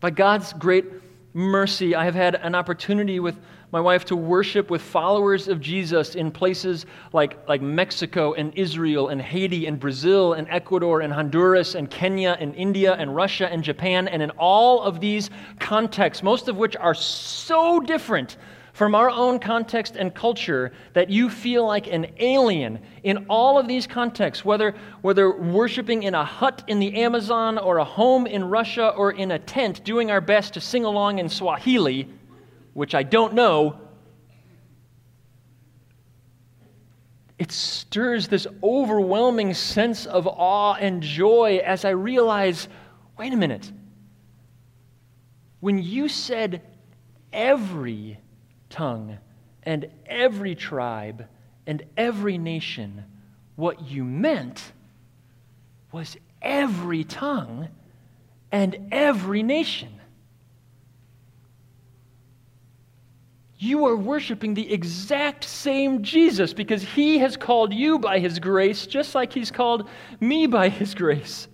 By 0.00 0.10
God's 0.10 0.52
great 0.52 0.86
mercy, 1.32 1.94
I 1.94 2.06
have 2.06 2.14
had 2.16 2.34
an 2.34 2.56
opportunity 2.56 3.20
with 3.20 3.38
my 3.72 3.80
wife 3.80 4.04
to 4.06 4.16
worship 4.16 4.68
with 4.68 4.82
followers 4.82 5.46
of 5.46 5.60
Jesus 5.60 6.16
in 6.16 6.30
places 6.30 6.86
like, 7.12 7.48
like 7.48 7.62
Mexico 7.62 8.32
and 8.32 8.52
Israel 8.56 9.08
and 9.08 9.22
Haiti 9.22 9.66
and 9.66 9.78
Brazil 9.78 10.32
and 10.32 10.48
Ecuador 10.50 11.02
and 11.02 11.12
Honduras 11.12 11.76
and 11.76 11.88
Kenya 11.88 12.36
and 12.40 12.54
India 12.56 12.94
and 12.94 13.14
Russia 13.14 13.48
and 13.50 13.62
Japan. 13.62 14.08
And 14.08 14.22
in 14.22 14.30
all 14.30 14.82
of 14.82 15.00
these 15.00 15.30
contexts, 15.60 16.22
most 16.22 16.48
of 16.48 16.56
which 16.56 16.74
are 16.76 16.94
so 16.94 17.78
different 17.78 18.38
from 18.72 18.94
our 18.94 19.10
own 19.10 19.38
context 19.38 19.96
and 19.96 20.14
culture 20.14 20.72
that 20.94 21.10
you 21.10 21.28
feel 21.28 21.66
like 21.66 21.86
an 21.86 22.06
alien 22.18 22.78
in 23.02 23.26
all 23.28 23.58
of 23.58 23.68
these 23.68 23.86
contexts, 23.86 24.44
whether, 24.44 24.74
whether 25.02 25.30
worshiping 25.30 26.02
in 26.04 26.14
a 26.14 26.24
hut 26.24 26.64
in 26.66 26.80
the 26.80 26.96
Amazon 26.96 27.58
or 27.58 27.78
a 27.78 27.84
home 27.84 28.26
in 28.26 28.44
Russia 28.44 28.88
or 28.96 29.12
in 29.12 29.32
a 29.32 29.38
tent, 29.38 29.84
doing 29.84 30.10
our 30.10 30.20
best 30.20 30.54
to 30.54 30.60
sing 30.60 30.84
along 30.84 31.18
in 31.18 31.28
Swahili 31.28 32.08
which 32.80 32.94
I 32.94 33.02
don't 33.02 33.34
know, 33.34 33.78
it 37.38 37.52
stirs 37.52 38.26
this 38.26 38.46
overwhelming 38.62 39.52
sense 39.52 40.06
of 40.06 40.26
awe 40.26 40.72
and 40.80 41.02
joy 41.02 41.60
as 41.62 41.84
I 41.84 41.90
realize 41.90 42.68
wait 43.18 43.34
a 43.34 43.36
minute. 43.36 43.70
When 45.60 45.82
you 45.82 46.08
said 46.08 46.62
every 47.34 48.18
tongue 48.70 49.18
and 49.62 49.86
every 50.06 50.54
tribe 50.54 51.26
and 51.66 51.82
every 51.98 52.38
nation, 52.38 53.04
what 53.56 53.82
you 53.90 54.04
meant 54.04 54.72
was 55.92 56.16
every 56.40 57.04
tongue 57.04 57.68
and 58.50 58.88
every 58.90 59.42
nation. 59.42 59.99
You 63.62 63.86
are 63.86 63.94
worshiping 63.94 64.54
the 64.54 64.72
exact 64.72 65.44
same 65.44 66.02
Jesus 66.02 66.54
because 66.54 66.82
he 66.82 67.18
has 67.18 67.36
called 67.36 67.74
you 67.74 67.98
by 67.98 68.18
his 68.18 68.38
grace 68.38 68.86
just 68.86 69.14
like 69.14 69.34
he's 69.34 69.50
called 69.50 69.86
me 70.18 70.46
by 70.46 70.70
his 70.70 70.94
grace. 70.94 71.46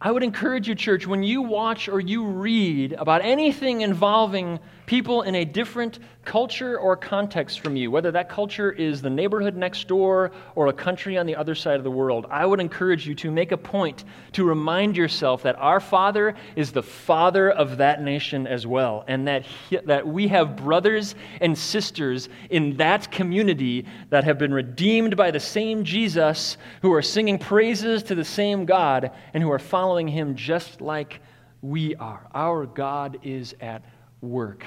I 0.00 0.10
would 0.10 0.24
encourage 0.24 0.68
you, 0.68 0.74
church, 0.74 1.06
when 1.06 1.22
you 1.22 1.40
watch 1.40 1.88
or 1.88 2.00
you 2.00 2.24
read 2.24 2.94
about 2.94 3.24
anything 3.24 3.82
involving 3.82 4.58
people 4.86 5.22
in 5.22 5.34
a 5.34 5.44
different 5.44 5.98
culture 6.24 6.78
or 6.78 6.96
context 6.96 7.60
from 7.60 7.76
you, 7.76 7.90
whether 7.90 8.10
that 8.10 8.28
culture 8.28 8.72
is 8.72 9.02
the 9.02 9.10
neighborhood 9.10 9.56
next 9.56 9.88
door 9.88 10.32
or 10.54 10.68
a 10.68 10.72
country 10.72 11.18
on 11.18 11.26
the 11.26 11.36
other 11.36 11.54
side 11.54 11.76
of 11.76 11.84
the 11.84 11.90
world, 11.90 12.26
I 12.30 12.46
would 12.46 12.60
encourage 12.60 13.06
you 13.06 13.14
to 13.16 13.30
make 13.30 13.52
a 13.52 13.56
point 13.56 14.04
to 14.32 14.44
remind 14.44 14.96
yourself 14.96 15.42
that 15.42 15.56
our 15.56 15.80
Father 15.80 16.34
is 16.56 16.72
the 16.72 16.82
Father 16.82 17.50
of 17.50 17.76
that 17.78 18.02
nation 18.02 18.46
as 18.46 18.66
well, 18.66 19.04
and 19.06 19.26
that, 19.28 19.44
he, 19.44 19.76
that 19.84 20.06
we 20.06 20.28
have 20.28 20.56
brothers 20.56 21.14
and 21.40 21.56
sisters 21.56 22.28
in 22.50 22.76
that 22.76 23.10
community 23.10 23.86
that 24.10 24.24
have 24.24 24.38
been 24.38 24.54
redeemed 24.54 25.16
by 25.16 25.30
the 25.30 25.40
same 25.40 25.84
Jesus, 25.84 26.56
who 26.82 26.92
are 26.92 27.02
singing 27.02 27.38
praises 27.38 28.02
to 28.04 28.14
the 28.14 28.24
same 28.24 28.64
God, 28.64 29.10
and 29.32 29.42
who 29.42 29.50
are 29.50 29.58
following 29.58 30.08
Him 30.08 30.34
just 30.34 30.80
like 30.80 31.20
we 31.62 31.94
are. 31.96 32.26
Our 32.34 32.66
God 32.66 33.18
is 33.22 33.54
at 33.60 33.82
work. 34.24 34.64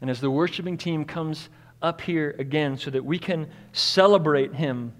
And 0.00 0.10
as 0.10 0.20
the 0.20 0.30
worshiping 0.30 0.76
team 0.76 1.04
comes 1.04 1.48
up 1.80 2.00
here 2.00 2.34
again 2.38 2.76
so 2.76 2.90
that 2.90 3.04
we 3.04 3.18
can 3.18 3.48
celebrate 3.72 4.54
him, 4.54 4.92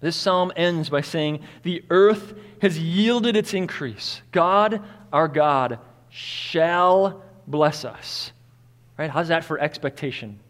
this 0.00 0.16
psalm 0.16 0.52
ends 0.56 0.88
by 0.88 1.00
saying, 1.00 1.40
The 1.62 1.84
earth 1.90 2.34
has 2.60 2.78
yielded 2.78 3.36
its 3.36 3.54
increase. 3.54 4.20
God, 4.32 4.82
our 5.12 5.28
God, 5.28 5.78
shall 6.08 7.22
bless 7.46 7.84
us. 7.84 8.32
Right? 8.98 9.10
How's 9.10 9.28
that 9.28 9.44
for 9.44 9.58
expectation? 9.58 10.40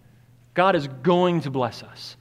God 0.55 0.75
is 0.75 0.89
going 0.89 1.43
to 1.43 1.51
bless 1.51 1.83
us. 1.83 2.17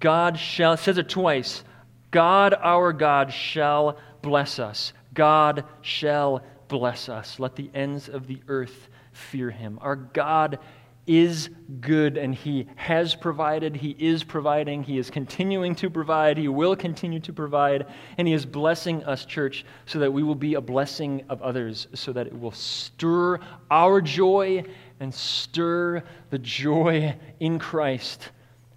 God 0.00 0.38
shall, 0.38 0.76
says 0.76 0.98
it 0.98 1.08
twice 1.08 1.64
God, 2.10 2.54
our 2.54 2.92
God, 2.92 3.32
shall 3.32 3.98
bless 4.22 4.60
us. 4.60 4.92
God 5.14 5.64
shall 5.82 6.44
bless 6.74 7.08
us. 7.08 7.38
Let 7.38 7.54
the 7.54 7.70
ends 7.72 8.08
of 8.08 8.26
the 8.26 8.42
earth 8.48 8.88
fear 9.12 9.48
him. 9.48 9.78
Our 9.80 9.94
God 9.94 10.58
is 11.06 11.48
good 11.80 12.16
and 12.16 12.34
he 12.34 12.66
has 12.74 13.14
provided, 13.14 13.76
he 13.76 13.94
is 13.96 14.24
providing, 14.24 14.82
he 14.82 14.98
is 14.98 15.08
continuing 15.08 15.76
to 15.76 15.88
provide, 15.88 16.36
he 16.36 16.48
will 16.48 16.74
continue 16.74 17.20
to 17.20 17.32
provide, 17.32 17.86
and 18.18 18.26
he 18.26 18.34
is 18.34 18.44
blessing 18.44 19.04
us, 19.04 19.24
church, 19.24 19.64
so 19.86 20.00
that 20.00 20.12
we 20.12 20.24
will 20.24 20.34
be 20.34 20.54
a 20.54 20.60
blessing 20.60 21.22
of 21.28 21.40
others, 21.42 21.86
so 21.94 22.12
that 22.12 22.26
it 22.26 22.36
will 22.36 22.50
stir 22.50 23.38
our 23.70 24.00
joy 24.00 24.64
and 24.98 25.14
stir 25.14 26.02
the 26.30 26.38
joy 26.40 27.14
in 27.38 27.60
Christ 27.60 28.30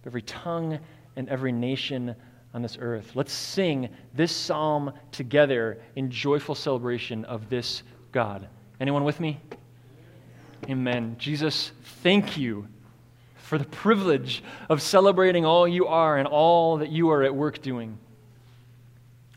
every 0.06 0.22
tongue 0.22 0.78
and 1.16 1.28
every 1.30 1.52
nation 1.52 2.16
on 2.58 2.64
this 2.64 2.80
earth. 2.82 3.12
Let's 3.14 3.32
sing 3.32 3.90
this 4.16 4.36
psalm 4.36 4.92
together 5.12 5.80
in 5.96 6.10
joyful 6.10 6.56
celebration 6.56 7.24
of 7.26 7.52
this 7.52 7.84
God. 8.12 8.48
Anyone 8.80 9.04
with 9.04 9.20
me? 9.20 9.40
Amen. 10.68 11.18
Jesus, 11.20 11.72
thank 12.02 12.36
you 12.36 12.68
for 13.36 13.60
the 13.60 13.66
privilege 13.66 14.44
of 14.72 14.82
celebrating 14.82 15.46
all 15.46 15.68
you 15.68 15.86
are 15.86 16.18
and 16.18 16.28
all 16.28 16.78
that 16.78 16.90
you 16.90 17.12
are 17.12 17.22
at 17.22 17.36
work 17.36 17.62
doing. 17.62 18.00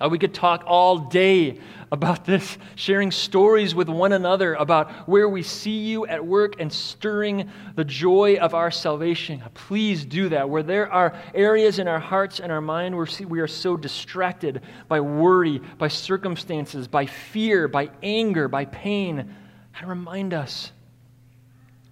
Uh, 0.00 0.08
we 0.08 0.18
could 0.18 0.32
talk 0.34 0.64
all 0.66 0.98
day 0.98 1.58
about 1.92 2.24
this, 2.24 2.56
sharing 2.76 3.10
stories 3.10 3.74
with 3.74 3.88
one 3.88 4.12
another 4.12 4.54
about 4.54 5.08
where 5.08 5.28
we 5.28 5.42
see 5.42 5.78
you 5.78 6.06
at 6.06 6.24
work 6.24 6.54
and 6.60 6.72
stirring 6.72 7.50
the 7.74 7.84
joy 7.84 8.36
of 8.36 8.54
our 8.54 8.70
salvation. 8.70 9.42
Uh, 9.42 9.48
please 9.54 10.04
do 10.04 10.28
that. 10.28 10.48
Where 10.48 10.62
there 10.62 10.90
are 10.90 11.18
areas 11.34 11.78
in 11.78 11.88
our 11.88 11.98
hearts 11.98 12.40
and 12.40 12.52
our 12.52 12.60
mind 12.60 12.96
where 12.96 13.08
we 13.26 13.40
are 13.40 13.48
so 13.48 13.76
distracted 13.76 14.62
by 14.88 15.00
worry, 15.00 15.60
by 15.78 15.88
circumstances, 15.88 16.86
by 16.86 17.06
fear, 17.06 17.66
by 17.66 17.90
anger, 18.02 18.46
by 18.48 18.66
pain, 18.66 19.34
and 19.78 19.88
remind 19.88 20.32
us 20.32 20.72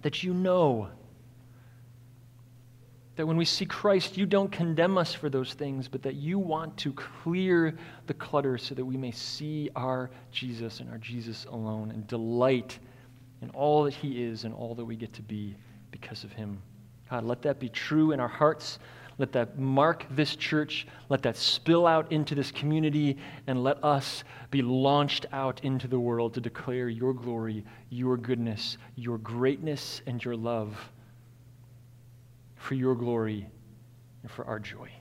that 0.01 0.23
you 0.23 0.33
know 0.33 0.89
That 3.19 3.25
when 3.25 3.35
we 3.35 3.43
see 3.43 3.65
Christ, 3.65 4.15
you 4.15 4.25
don't 4.25 4.49
condemn 4.49 4.97
us 4.97 5.13
for 5.13 5.29
those 5.29 5.53
things, 5.53 5.89
but 5.89 6.01
that 6.03 6.15
you 6.15 6.39
want 6.39 6.77
to 6.77 6.93
clear 6.93 7.77
the 8.07 8.13
clutter 8.13 8.57
so 8.57 8.73
that 8.75 8.85
we 8.85 8.95
may 8.95 9.11
see 9.11 9.69
our 9.75 10.09
Jesus 10.31 10.79
and 10.79 10.89
our 10.89 10.99
Jesus 10.99 11.43
alone 11.43 11.91
and 11.91 12.07
delight 12.07 12.79
in 13.41 13.49
all 13.49 13.83
that 13.83 13.93
He 13.93 14.23
is 14.23 14.45
and 14.45 14.53
all 14.53 14.73
that 14.73 14.85
we 14.85 14.95
get 14.95 15.11
to 15.15 15.21
be 15.21 15.57
because 15.91 16.23
of 16.23 16.31
Him. 16.31 16.61
God, 17.09 17.25
let 17.25 17.41
that 17.41 17.59
be 17.59 17.67
true 17.67 18.13
in 18.13 18.21
our 18.21 18.29
hearts. 18.29 18.79
Let 19.17 19.33
that 19.33 19.59
mark 19.59 20.05
this 20.11 20.37
church. 20.37 20.87
Let 21.09 21.21
that 21.23 21.35
spill 21.35 21.85
out 21.85 22.13
into 22.13 22.35
this 22.35 22.51
community. 22.51 23.17
And 23.47 23.65
let 23.65 23.83
us 23.83 24.23
be 24.49 24.61
launched 24.61 25.25
out 25.33 25.59
into 25.65 25.89
the 25.89 25.99
world 25.99 26.35
to 26.35 26.39
declare 26.39 26.87
your 26.87 27.13
glory, 27.13 27.65
your 27.89 28.15
goodness, 28.15 28.77
your 28.95 29.17
greatness, 29.17 30.01
and 30.07 30.23
your 30.23 30.37
love 30.37 30.89
for 32.59 32.75
your 32.75 32.93
glory 32.93 33.47
and 34.21 34.29
for 34.31 34.45
our 34.45 34.59
joy. 34.59 34.91